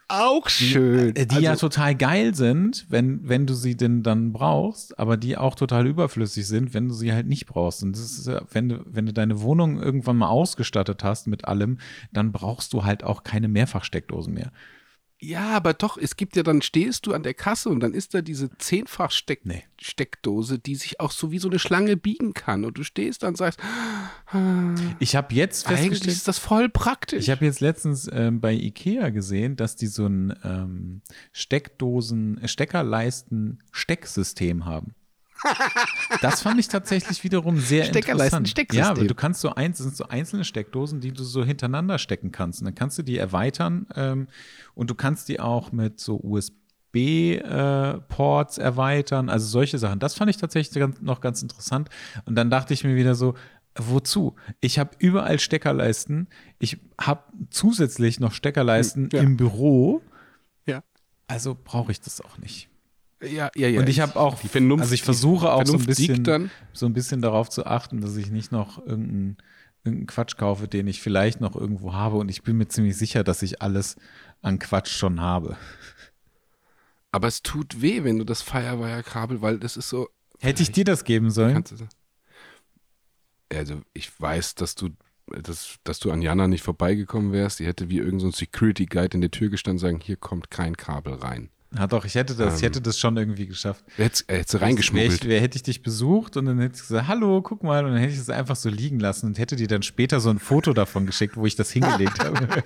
[0.10, 1.14] Auch schön.
[1.14, 4.98] Die, äh, die also, ja total geil sind, wenn, wenn du sie denn dann brauchst,
[4.98, 7.84] aber die auch total überflüssig sind, wenn du sie halt nicht brauchst.
[7.84, 11.80] Und das ist, wenn du, wenn du deine Wohnung irgendwann mal ausgestattet hast mit allem,
[12.14, 14.52] dann brauchst du halt auch keine Mehrfachsteckdosen mehr.
[15.20, 18.14] Ja, aber doch, es gibt ja dann, stehst du an der Kasse und dann ist
[18.14, 20.60] da diese Zehnfach-Steckdose, nee.
[20.64, 22.66] die sich auch so wie so eine Schlange biegen kann.
[22.66, 23.60] Und du stehst dann und sagst,
[24.32, 27.24] ah, ich habe jetzt festgestellt, eigentlich ist das voll praktisch.
[27.24, 31.02] Ich habe jetzt letztens ähm, bei Ikea gesehen, dass die so ein ähm,
[31.32, 34.94] Steckdosen, Steckerleisten, Stecksystem haben.
[36.22, 38.50] Das fand ich tatsächlich wiederum sehr interessant.
[38.50, 38.84] Stecksystem.
[38.84, 42.32] Ja, aber du kannst so eins, sind so einzelne Steckdosen, die du so hintereinander stecken
[42.32, 42.62] kannst.
[42.62, 44.28] Und dann kannst du die erweitern ähm,
[44.74, 46.58] und du kannst die auch mit so USB-Ports
[48.58, 50.00] äh, erweitern, also solche Sachen.
[50.00, 51.90] Das fand ich tatsächlich ganz, noch ganz interessant.
[52.26, 53.36] Und dann dachte ich mir wieder so,
[53.76, 54.36] wozu?
[54.60, 56.28] Ich habe überall Steckerleisten.
[56.60, 59.22] Ich habe zusätzlich noch Steckerleisten ja.
[59.22, 60.02] im Büro.
[60.66, 60.84] Ja.
[61.28, 62.70] Also brauche ich das auch nicht.
[63.22, 63.80] Ja, ja, ja.
[63.80, 66.94] Und ich habe auch, die Vernunft, also ich versuche auch so ein, bisschen, so ein
[66.94, 69.38] bisschen darauf zu achten, dass ich nicht noch irgendeinen
[69.88, 72.18] irgendein Quatsch kaufe, den ich vielleicht noch irgendwo habe.
[72.18, 73.96] Und ich bin mir ziemlich sicher, dass ich alles
[74.42, 75.58] an Quatsch schon habe.
[77.12, 80.10] Aber es tut weh, wenn du das Firewire-Kabel, weil das ist so.
[80.40, 81.64] Hätte ich dir das geben sollen?
[83.52, 84.90] Also, ich weiß, dass du,
[85.28, 87.60] dass, dass du an Jana nicht vorbeigekommen wärst.
[87.60, 90.52] Die hätte wie irgendein so Security Guide in der Tür gestanden und sagen: Hier kommt
[90.52, 91.50] kein Kabel rein.
[91.76, 93.84] Ja, doch, ich hätte das, ähm, ich hätte das schon irgendwie geschafft.
[93.98, 95.26] Hätte hättest du reingeschmuggelt.
[95.26, 98.00] Wer, hätte ich dich besucht und dann hätte ich gesagt, hallo, guck mal, und dann
[98.00, 100.74] hätte ich es einfach so liegen lassen und hätte dir dann später so ein Foto
[100.74, 102.48] davon geschickt, wo ich das hingelegt habe.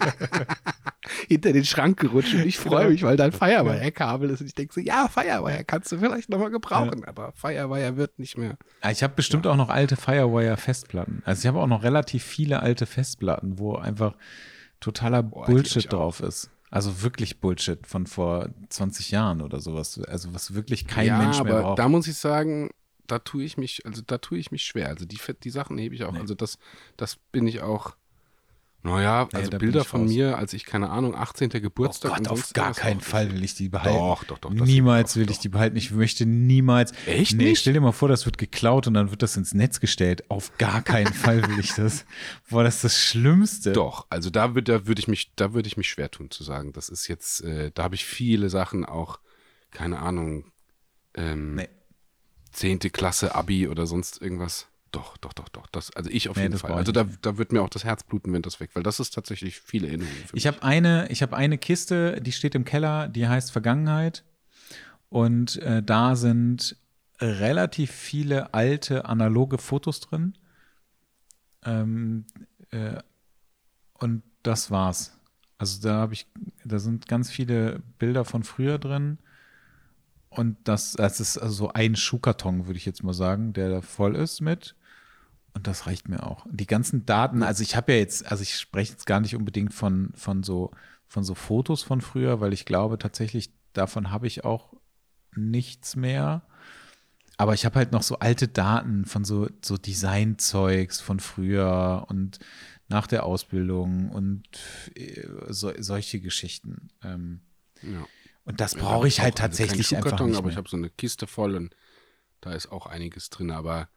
[1.28, 4.56] Hinter den Schrank gerutscht und ich freue mich, weil da ein Firewire-Kabel ist und ich
[4.56, 7.08] denke so, ja, Firewire kannst du vielleicht nochmal gebrauchen, ja.
[7.08, 8.56] aber Firewire wird nicht mehr.
[8.84, 9.52] Ja, ich habe bestimmt ja.
[9.52, 11.24] auch noch alte Firewire-Festplatten.
[11.26, 14.16] Also ich habe auch noch relativ viele alte Festplatten, wo einfach
[14.80, 16.52] totaler Boah, Bullshit drauf ist.
[16.72, 20.00] Also wirklich Bullshit von vor 20 Jahren oder sowas.
[20.08, 21.80] Also was wirklich kein ja, Mensch mehr aber braucht.
[21.80, 22.72] Da muss ich sagen,
[23.08, 24.88] da tue ich mich, also da tue ich mich schwer.
[24.88, 26.14] Also die, die Sachen hebe ich auch.
[26.14, 26.20] Nee.
[26.20, 26.58] Also das,
[26.96, 27.98] das bin ich auch.
[28.84, 31.50] Naja, also nee, Bilder von mir, als ich, keine Ahnung, 18.
[31.50, 32.14] Geburtstag.
[32.14, 33.96] Oh Gott, auf gar keinen Fall will ich die behalten.
[33.96, 34.50] Doch, doch, doch.
[34.50, 35.78] Niemals will ich die behalten.
[35.78, 36.92] Ich möchte niemals.
[37.06, 37.60] Echt nee, nicht?
[37.60, 40.30] stell dir mal vor, das wird geklaut und dann wird das ins Netz gestellt.
[40.32, 42.06] Auf gar keinen Fall will ich das.
[42.50, 43.72] Boah, das ist das Schlimmste.
[43.74, 46.74] Doch, also da, da würde ich mich, da würde ich mich schwer tun zu sagen.
[46.74, 49.20] Das ist jetzt, äh, da habe ich viele Sachen auch,
[49.70, 50.52] keine Ahnung,
[51.14, 51.70] ähm, nee.
[52.52, 52.80] 10.
[52.80, 54.71] Klasse, Abi oder sonst irgendwas.
[54.92, 55.68] Doch, doch, doch, doch.
[55.68, 56.74] Das, also ich auf nee, jeden Fall.
[56.74, 59.14] Also da, da wird mir auch das Herz bluten, wenn das weg, weil das ist
[59.14, 60.16] tatsächlich viele Erinnerungen.
[60.34, 64.24] Ich habe eine, ich habe eine Kiste, die steht im Keller, die heißt Vergangenheit.
[65.10, 66.76] Und äh, da sind
[67.20, 70.34] relativ viele alte analoge Fotos drin.
[71.64, 72.26] Ähm,
[72.72, 72.98] äh,
[73.94, 75.18] und das war's.
[75.58, 76.28] Also da habe ich,
[76.66, 79.20] da sind ganz viele Bilder von früher drin.
[80.30, 83.82] Und das, das ist also so ein Schuhkarton, würde ich jetzt mal sagen, der da
[83.82, 84.76] voll ist mit.
[85.54, 86.46] Und das reicht mir auch.
[86.50, 89.74] Die ganzen Daten, also ich habe ja jetzt, also ich spreche jetzt gar nicht unbedingt
[89.74, 90.72] von, von, so,
[91.08, 94.74] von so Fotos von früher, weil ich glaube tatsächlich, davon habe ich auch
[95.36, 96.44] nichts mehr.
[97.38, 102.40] Aber ich habe halt noch so alte Daten von so, so Designzeugs von früher und
[102.88, 104.44] nach der Ausbildung und
[104.96, 106.90] äh, so, solche Geschichten.
[107.04, 107.42] Ähm,
[107.82, 108.06] ja.
[108.44, 110.38] Und das brauche ich halt also tatsächlich einfach nicht mehr.
[110.38, 111.76] Aber ich habe so eine Kiste voll und
[112.42, 113.52] da ist auch einiges drin.
[113.52, 113.90] Aber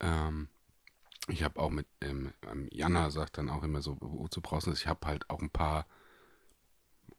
[0.00, 0.48] ähm,
[1.28, 4.70] ich habe auch mit, ähm, ähm, Jana sagt dann auch immer so, wozu brauchst du
[4.70, 4.80] das?
[4.80, 5.86] Ich habe halt auch ein paar,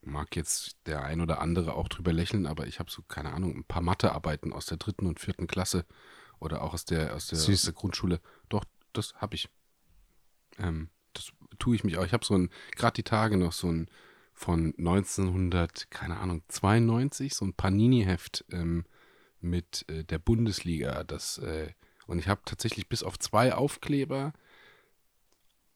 [0.01, 3.55] mag jetzt der ein oder andere auch drüber lächeln, aber ich habe so, keine Ahnung,
[3.55, 5.85] ein paar Mathearbeiten aus der dritten und vierten Klasse
[6.39, 8.21] oder auch aus der, aus der, aus der Grundschule.
[8.49, 9.49] Doch, das habe ich.
[10.57, 12.05] Ähm, das tue ich mich auch.
[12.05, 13.89] Ich habe so ein, gerade die Tage noch so ein
[14.33, 18.85] von 1900, keine Ahnung, 92, so ein Panini-Heft ähm,
[19.41, 21.73] mit äh, der Bundesliga, das äh,
[22.09, 24.33] und ich habe tatsächlich bis auf zwei Aufkleber,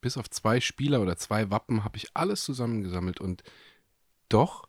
[0.01, 3.21] bis auf zwei Spieler oder zwei Wappen, habe ich alles zusammengesammelt.
[3.21, 3.43] Und
[4.29, 4.67] doch,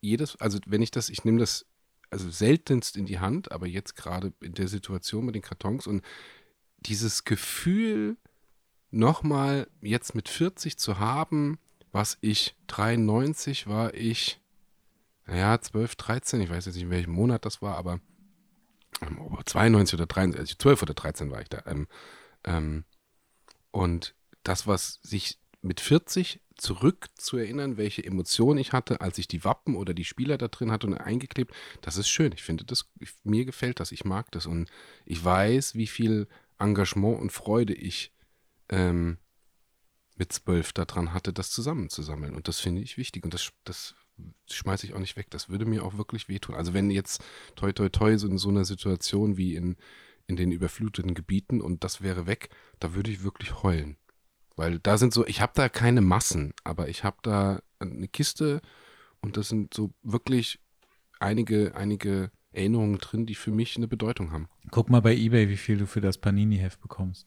[0.00, 1.66] jedes, also wenn ich das, ich nehme das
[2.10, 6.04] also seltenst in die Hand, aber jetzt gerade in der Situation mit den Kartons und
[6.78, 8.16] dieses Gefühl,
[8.92, 11.58] nochmal jetzt mit 40 zu haben,
[11.90, 14.40] was ich 93 war ich,
[15.26, 18.00] naja, 12, 13, ich weiß jetzt nicht, in welchem Monat das war, aber
[19.00, 21.62] 92 oder 93, 12 oder 13 war ich da.
[21.66, 21.88] Ähm,
[22.44, 22.84] ähm,
[23.70, 29.28] und das, was sich mit 40 zurück zu erinnern, welche Emotionen ich hatte, als ich
[29.28, 32.32] die Wappen oder die Spieler da drin hatte und eingeklebt, das ist schön.
[32.32, 32.90] Ich finde das,
[33.24, 34.68] mir gefällt das, ich mag das und
[35.04, 36.28] ich weiß, wie viel
[36.58, 38.12] Engagement und Freude ich
[38.68, 39.18] ähm,
[40.16, 42.34] mit zwölf daran hatte, das zusammenzusammeln.
[42.34, 43.94] Und das finde ich wichtig und das, das
[44.50, 45.26] schmeiße ich auch nicht weg.
[45.30, 46.54] Das würde mir auch wirklich wehtun.
[46.54, 47.22] Also wenn jetzt
[47.56, 49.76] toi toi toi so in so einer Situation wie in,
[50.26, 53.96] in den überfluteten Gebieten und das wäre weg, da würde ich wirklich heulen.
[54.56, 58.60] Weil da sind so, ich habe da keine Massen, aber ich habe da eine Kiste
[59.20, 60.60] und das sind so wirklich
[61.18, 64.48] einige, einige Erinnerungen drin, die für mich eine Bedeutung haben.
[64.70, 67.26] Guck mal bei eBay, wie viel du für das Panini-Heft bekommst.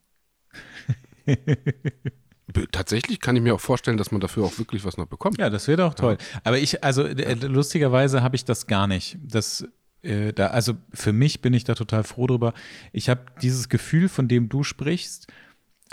[2.72, 5.38] Tatsächlich kann ich mir auch vorstellen, dass man dafür auch wirklich was noch bekommt.
[5.40, 6.18] Ja, das wäre doch toll.
[6.20, 6.42] Ja.
[6.44, 9.18] Aber ich, also äh, lustigerweise habe ich das gar nicht.
[9.24, 9.66] Das,
[10.02, 12.54] äh, da, also für mich bin ich da total froh drüber.
[12.92, 15.28] Ich habe dieses Gefühl, von dem du sprichst,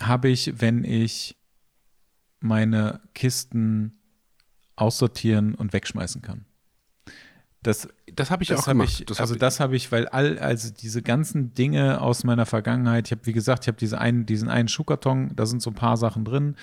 [0.00, 1.36] habe ich, wenn ich
[2.40, 4.00] meine Kisten
[4.74, 6.46] aussortieren und wegschmeißen kann.
[7.62, 8.88] Das, das habe ich das auch gemacht.
[8.88, 12.46] Ich, das also hab das habe ich, weil all, also diese ganzen Dinge aus meiner
[12.46, 15.70] Vergangenheit, ich habe, wie gesagt, ich habe diese einen, diesen einen Schuhkarton, da sind so
[15.70, 16.56] ein paar Sachen drin.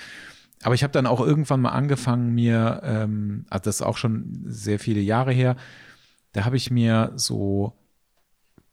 [0.64, 4.44] Aber ich habe dann auch irgendwann mal angefangen, mir, ähm, also das ist auch schon
[4.46, 5.56] sehr viele Jahre her,
[6.34, 7.74] da habe ich mir so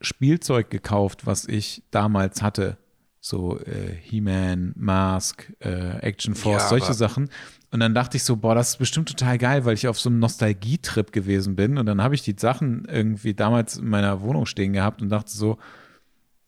[0.01, 2.79] Spielzeug gekauft, was ich damals hatte.
[3.21, 7.31] So äh, He-Man, Mask, äh, Action Force, ja, solche Sachen.
[7.75, 10.09] Und dann dachte ich so, boah, das ist bestimmt total geil, weil ich auf so
[10.09, 11.77] einem Nostalgietrip gewesen bin.
[11.77, 15.33] Und dann habe ich die Sachen irgendwie damals in meiner Wohnung stehen gehabt und dachte
[15.33, 15.59] so,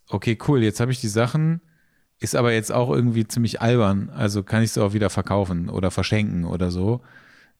[0.08, 1.60] okay, cool, jetzt habe ich die Sachen,
[2.20, 4.08] ist aber jetzt auch irgendwie ziemlich albern.
[4.10, 7.00] Also kann ich sie auch wieder verkaufen oder verschenken oder so,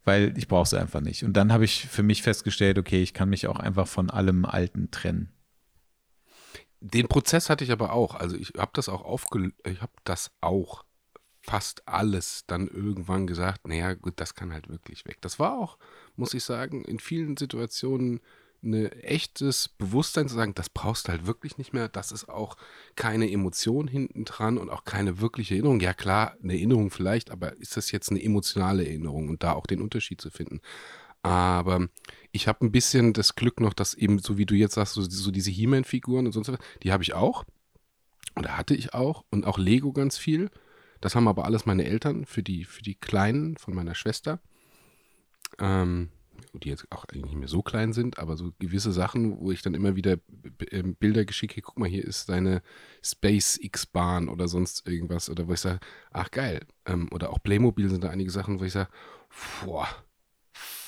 [0.05, 1.25] weil ich brauche sie einfach nicht.
[1.25, 4.45] Und dann habe ich für mich festgestellt, okay, ich kann mich auch einfach von allem
[4.45, 5.33] Alten trennen.
[6.79, 8.15] Den Prozess hatte ich aber auch.
[8.15, 10.86] Also ich habe das auch aufge ich habe das auch
[11.47, 15.19] fast alles dann irgendwann gesagt, naja, gut, das kann halt wirklich weg.
[15.21, 15.79] Das war auch,
[16.17, 18.21] muss ich sagen, in vielen Situationen
[18.63, 21.89] ein echtes Bewusstsein zu sagen, das brauchst du halt wirklich nicht mehr.
[21.89, 22.57] Das ist auch
[22.97, 25.79] keine Emotion hinten dran und auch keine wirkliche Erinnerung.
[25.79, 29.67] Ja, klar, eine Erinnerung vielleicht, aber ist das jetzt eine emotionale Erinnerung und da auch
[29.67, 30.61] den Unterschied zu finden?
[31.23, 31.89] Aber
[32.33, 35.03] ich habe ein bisschen das Glück noch, dass eben, so wie du jetzt sagst, so,
[35.03, 37.45] so diese He-Man-Figuren und sonst was, die habe ich auch.
[38.35, 39.25] Da hatte ich auch.
[39.31, 40.51] Und auch Lego ganz viel.
[41.07, 44.41] Das haben aber alles meine Eltern für die, für die Kleinen von meiner Schwester.
[45.61, 46.09] Ähm,
[46.53, 49.63] die jetzt auch eigentlich nicht mehr so klein sind, aber so gewisse Sachen, wo ich
[49.63, 50.17] dann immer wieder
[50.73, 52.61] ähm, Bilder geschicke, guck mal, hier ist deine
[53.05, 55.79] SpaceX-Bahn oder sonst irgendwas, oder wo ich sage,
[56.11, 56.67] ach geil.
[56.87, 58.91] Ähm, oder auch Playmobil sind da einige Sachen, wo ich sage,
[59.65, 59.87] boah,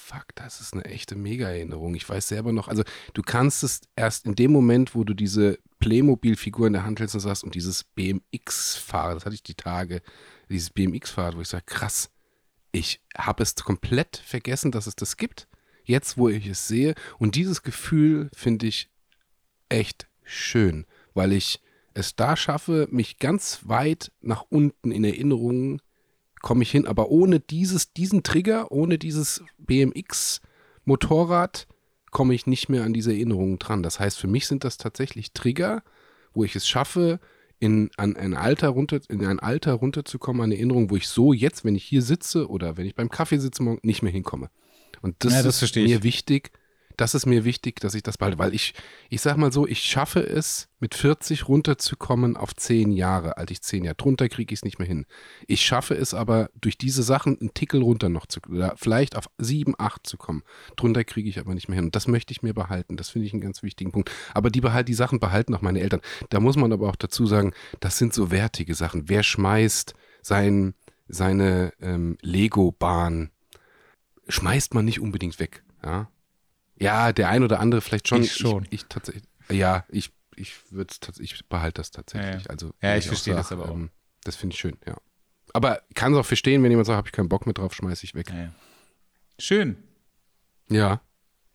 [0.08, 1.94] fuck, das ist eine echte Mega-Erinnerung.
[1.94, 2.82] Ich weiß selber noch, also
[3.12, 7.14] du kannst es erst in dem Moment, wo du diese Playmobil-Figur in der Hand hältst
[7.14, 10.00] und sagst, und dieses BMX-Fahrrad, das hatte ich die Tage,
[10.48, 12.10] dieses BMX-Fahrrad, wo ich sage, krass,
[12.72, 15.46] ich habe es komplett vergessen, dass es das gibt.
[15.84, 16.94] Jetzt, wo ich es sehe.
[17.18, 18.90] Und dieses Gefühl finde ich
[19.68, 21.60] echt schön, weil ich
[21.94, 25.80] es da schaffe, mich ganz weit nach unten in Erinnerungen
[26.40, 31.66] komme ich hin, aber ohne dieses, diesen Trigger, ohne dieses BMX-Motorrad
[32.10, 33.82] komme ich nicht mehr an diese Erinnerungen dran.
[33.82, 35.82] Das heißt, für mich sind das tatsächlich Trigger,
[36.32, 37.20] wo ich es schaffe,
[37.60, 41.64] in, an ein Alter runter, in ein Alter runterzukommen, eine Erinnerung, wo ich so jetzt,
[41.64, 44.48] wenn ich hier sitze oder wenn ich beim Kaffee sitze morgen, nicht mehr hinkomme.
[45.02, 46.50] Und das, ja, das ist mir wichtig,
[46.98, 48.74] das ist mir wichtig, dass ich das behalte, weil ich,
[49.08, 53.62] ich sag mal so, ich schaffe es, mit 40 runterzukommen auf 10 Jahre, als ich
[53.62, 53.94] 10 Jahre.
[53.94, 55.06] Drunter kriege ich es nicht mehr hin.
[55.46, 59.30] Ich schaffe es aber, durch diese Sachen einen Tickel runter noch zu, oder vielleicht auf
[59.38, 60.42] 7, 8 zu kommen.
[60.76, 61.86] Drunter kriege ich aber nicht mehr hin.
[61.86, 62.96] Und das möchte ich mir behalten.
[62.96, 64.10] Das finde ich einen ganz wichtigen Punkt.
[64.34, 66.00] Aber die behalt, die Sachen behalten auch meine Eltern.
[66.30, 69.08] Da muss man aber auch dazu sagen, das sind so wertige Sachen.
[69.08, 70.74] Wer schmeißt sein,
[71.06, 73.30] seine ähm, Lego-Bahn,
[74.26, 75.62] schmeißt man nicht unbedingt weg.
[75.84, 76.08] Ja,
[76.78, 78.22] ja, der ein oder andere vielleicht schon.
[78.22, 78.64] Ich schon.
[78.64, 79.24] Ich, ich tatsächlich.
[79.50, 82.44] Ja, ich, ich würde ich behalte das tatsächlich.
[82.44, 83.74] Ja, also, ja ich, verstehe das aber auch.
[83.74, 83.90] Ähm,
[84.24, 84.96] das finde ich schön, ja.
[85.54, 88.04] Aber kann es auch verstehen, wenn jemand sagt, habe ich keinen Bock mehr drauf, schmeiße
[88.04, 88.30] ich weg.
[88.30, 88.52] Ja,
[89.38, 89.76] Schön.
[90.68, 91.00] Ja,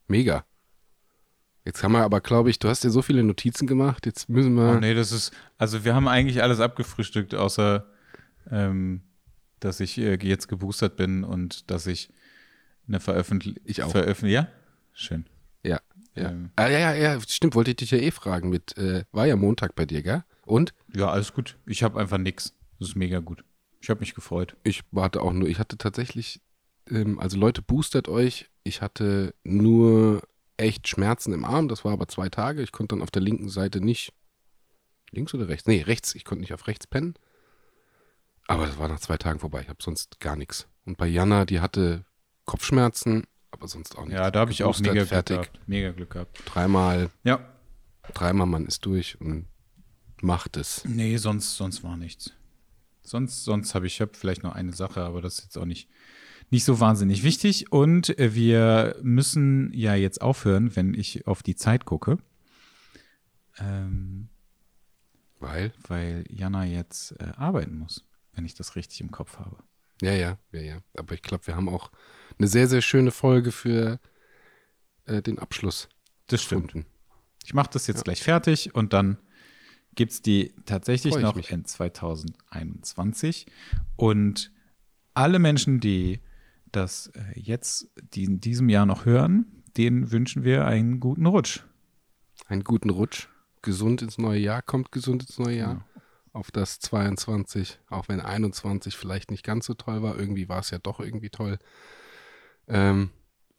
[0.08, 0.46] mega.
[1.66, 4.56] Jetzt haben wir aber, glaube ich, du hast ja so viele Notizen gemacht, jetzt müssen
[4.56, 4.74] wir.
[4.76, 7.86] Oh nee, das ist, also wir haben eigentlich alles abgefrühstückt, außer
[8.52, 9.04] ähm,
[9.60, 12.10] dass ich äh, jetzt geboostert bin und dass ich
[12.88, 13.64] eine Veröffentlichung.
[13.66, 13.92] Ich auch.
[13.92, 14.48] Veröffentlich ja?
[14.94, 15.26] Schön.
[15.64, 15.80] Ja.
[16.16, 16.30] Ja.
[16.30, 19.26] Ähm, ah, ja, ja, ja, stimmt, wollte ich dich ja eh fragen mit, äh, war
[19.26, 20.24] ja Montag bei dir, gell?
[20.46, 20.74] Und?
[20.96, 21.58] Ja, alles gut.
[21.66, 22.54] Ich habe einfach nichts.
[22.80, 23.44] Das ist mega gut.
[23.82, 24.56] Ich habe mich gefreut.
[24.64, 26.42] Ich warte auch nur, ich hatte tatsächlich,
[26.90, 28.50] ähm, also Leute, boostert euch.
[28.64, 30.22] Ich hatte nur
[30.58, 32.62] echt Schmerzen im Arm, das war aber zwei Tage.
[32.62, 34.14] Ich konnte dann auf der linken Seite nicht,
[35.12, 35.68] links oder rechts?
[35.68, 37.16] Nee, rechts, ich konnte nicht auf rechts pennen.
[38.48, 39.62] Aber das war nach zwei Tagen vorbei.
[39.62, 40.68] Ich habe sonst gar nichts.
[40.86, 42.06] Und bei Jana, die hatte
[42.46, 43.24] Kopfschmerzen
[43.54, 44.16] aber sonst auch nicht.
[44.16, 45.38] Ja, da habe ich auch mega fertig.
[45.38, 45.68] Glück gehabt.
[45.68, 46.42] Mega Glück gehabt.
[46.46, 47.10] Dreimal.
[47.24, 47.40] Ja.
[48.14, 49.46] Dreimal man ist durch und
[50.22, 50.84] macht es.
[50.86, 52.34] Nee, sonst, sonst war nichts.
[53.04, 55.66] Sonst, sonst habe ich, ich hab vielleicht noch eine Sache, aber das ist jetzt auch
[55.66, 55.88] nicht,
[56.50, 57.72] nicht so wahnsinnig wichtig.
[57.72, 62.18] Und äh, wir müssen ja jetzt aufhören, wenn ich auf die Zeit gucke.
[63.60, 64.30] Ähm,
[65.40, 65.74] weil?
[65.88, 68.04] Weil Jana jetzt äh, arbeiten muss,
[68.34, 69.58] wenn ich das richtig im Kopf habe.
[70.02, 70.78] Ja, ja, ja, ja.
[70.98, 71.92] Aber ich glaube, wir haben auch
[72.38, 74.00] eine sehr, sehr schöne Folge für
[75.06, 75.90] äh, den Abschluss.
[76.28, 76.68] Das stimmt.
[76.68, 76.90] Gefunden.
[77.46, 78.04] Ich mache das jetzt ja.
[78.04, 79.18] gleich fertig und dann
[79.96, 81.52] gibt es die tatsächlich noch mich.
[81.52, 83.46] in 2021.
[83.96, 84.52] Und
[85.14, 86.22] alle Menschen, die
[86.72, 91.62] das äh, jetzt die in diesem Jahr noch hören, denen wünschen wir einen guten Rutsch.
[92.48, 93.28] Einen guten Rutsch.
[93.62, 95.74] Gesund ins neue Jahr, kommt gesund ins neue Jahr.
[95.74, 95.86] Ja
[96.34, 100.18] auf das 22, auch wenn 21 vielleicht nicht ganz so toll war.
[100.18, 101.60] Irgendwie war es ja doch irgendwie toll.
[102.68, 103.10] Ähm,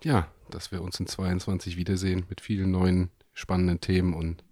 [0.03, 4.45] ja, dass wir uns in 22 wiedersehen mit vielen neuen spannenden Themen und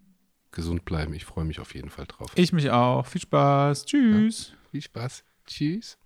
[0.50, 1.14] gesund bleiben.
[1.14, 2.32] Ich freue mich auf jeden Fall drauf.
[2.34, 3.06] Ich mich auch.
[3.06, 3.86] Viel Spaß.
[3.86, 4.50] Tschüss.
[4.50, 5.24] Ja, viel Spaß.
[5.46, 5.98] Tschüss.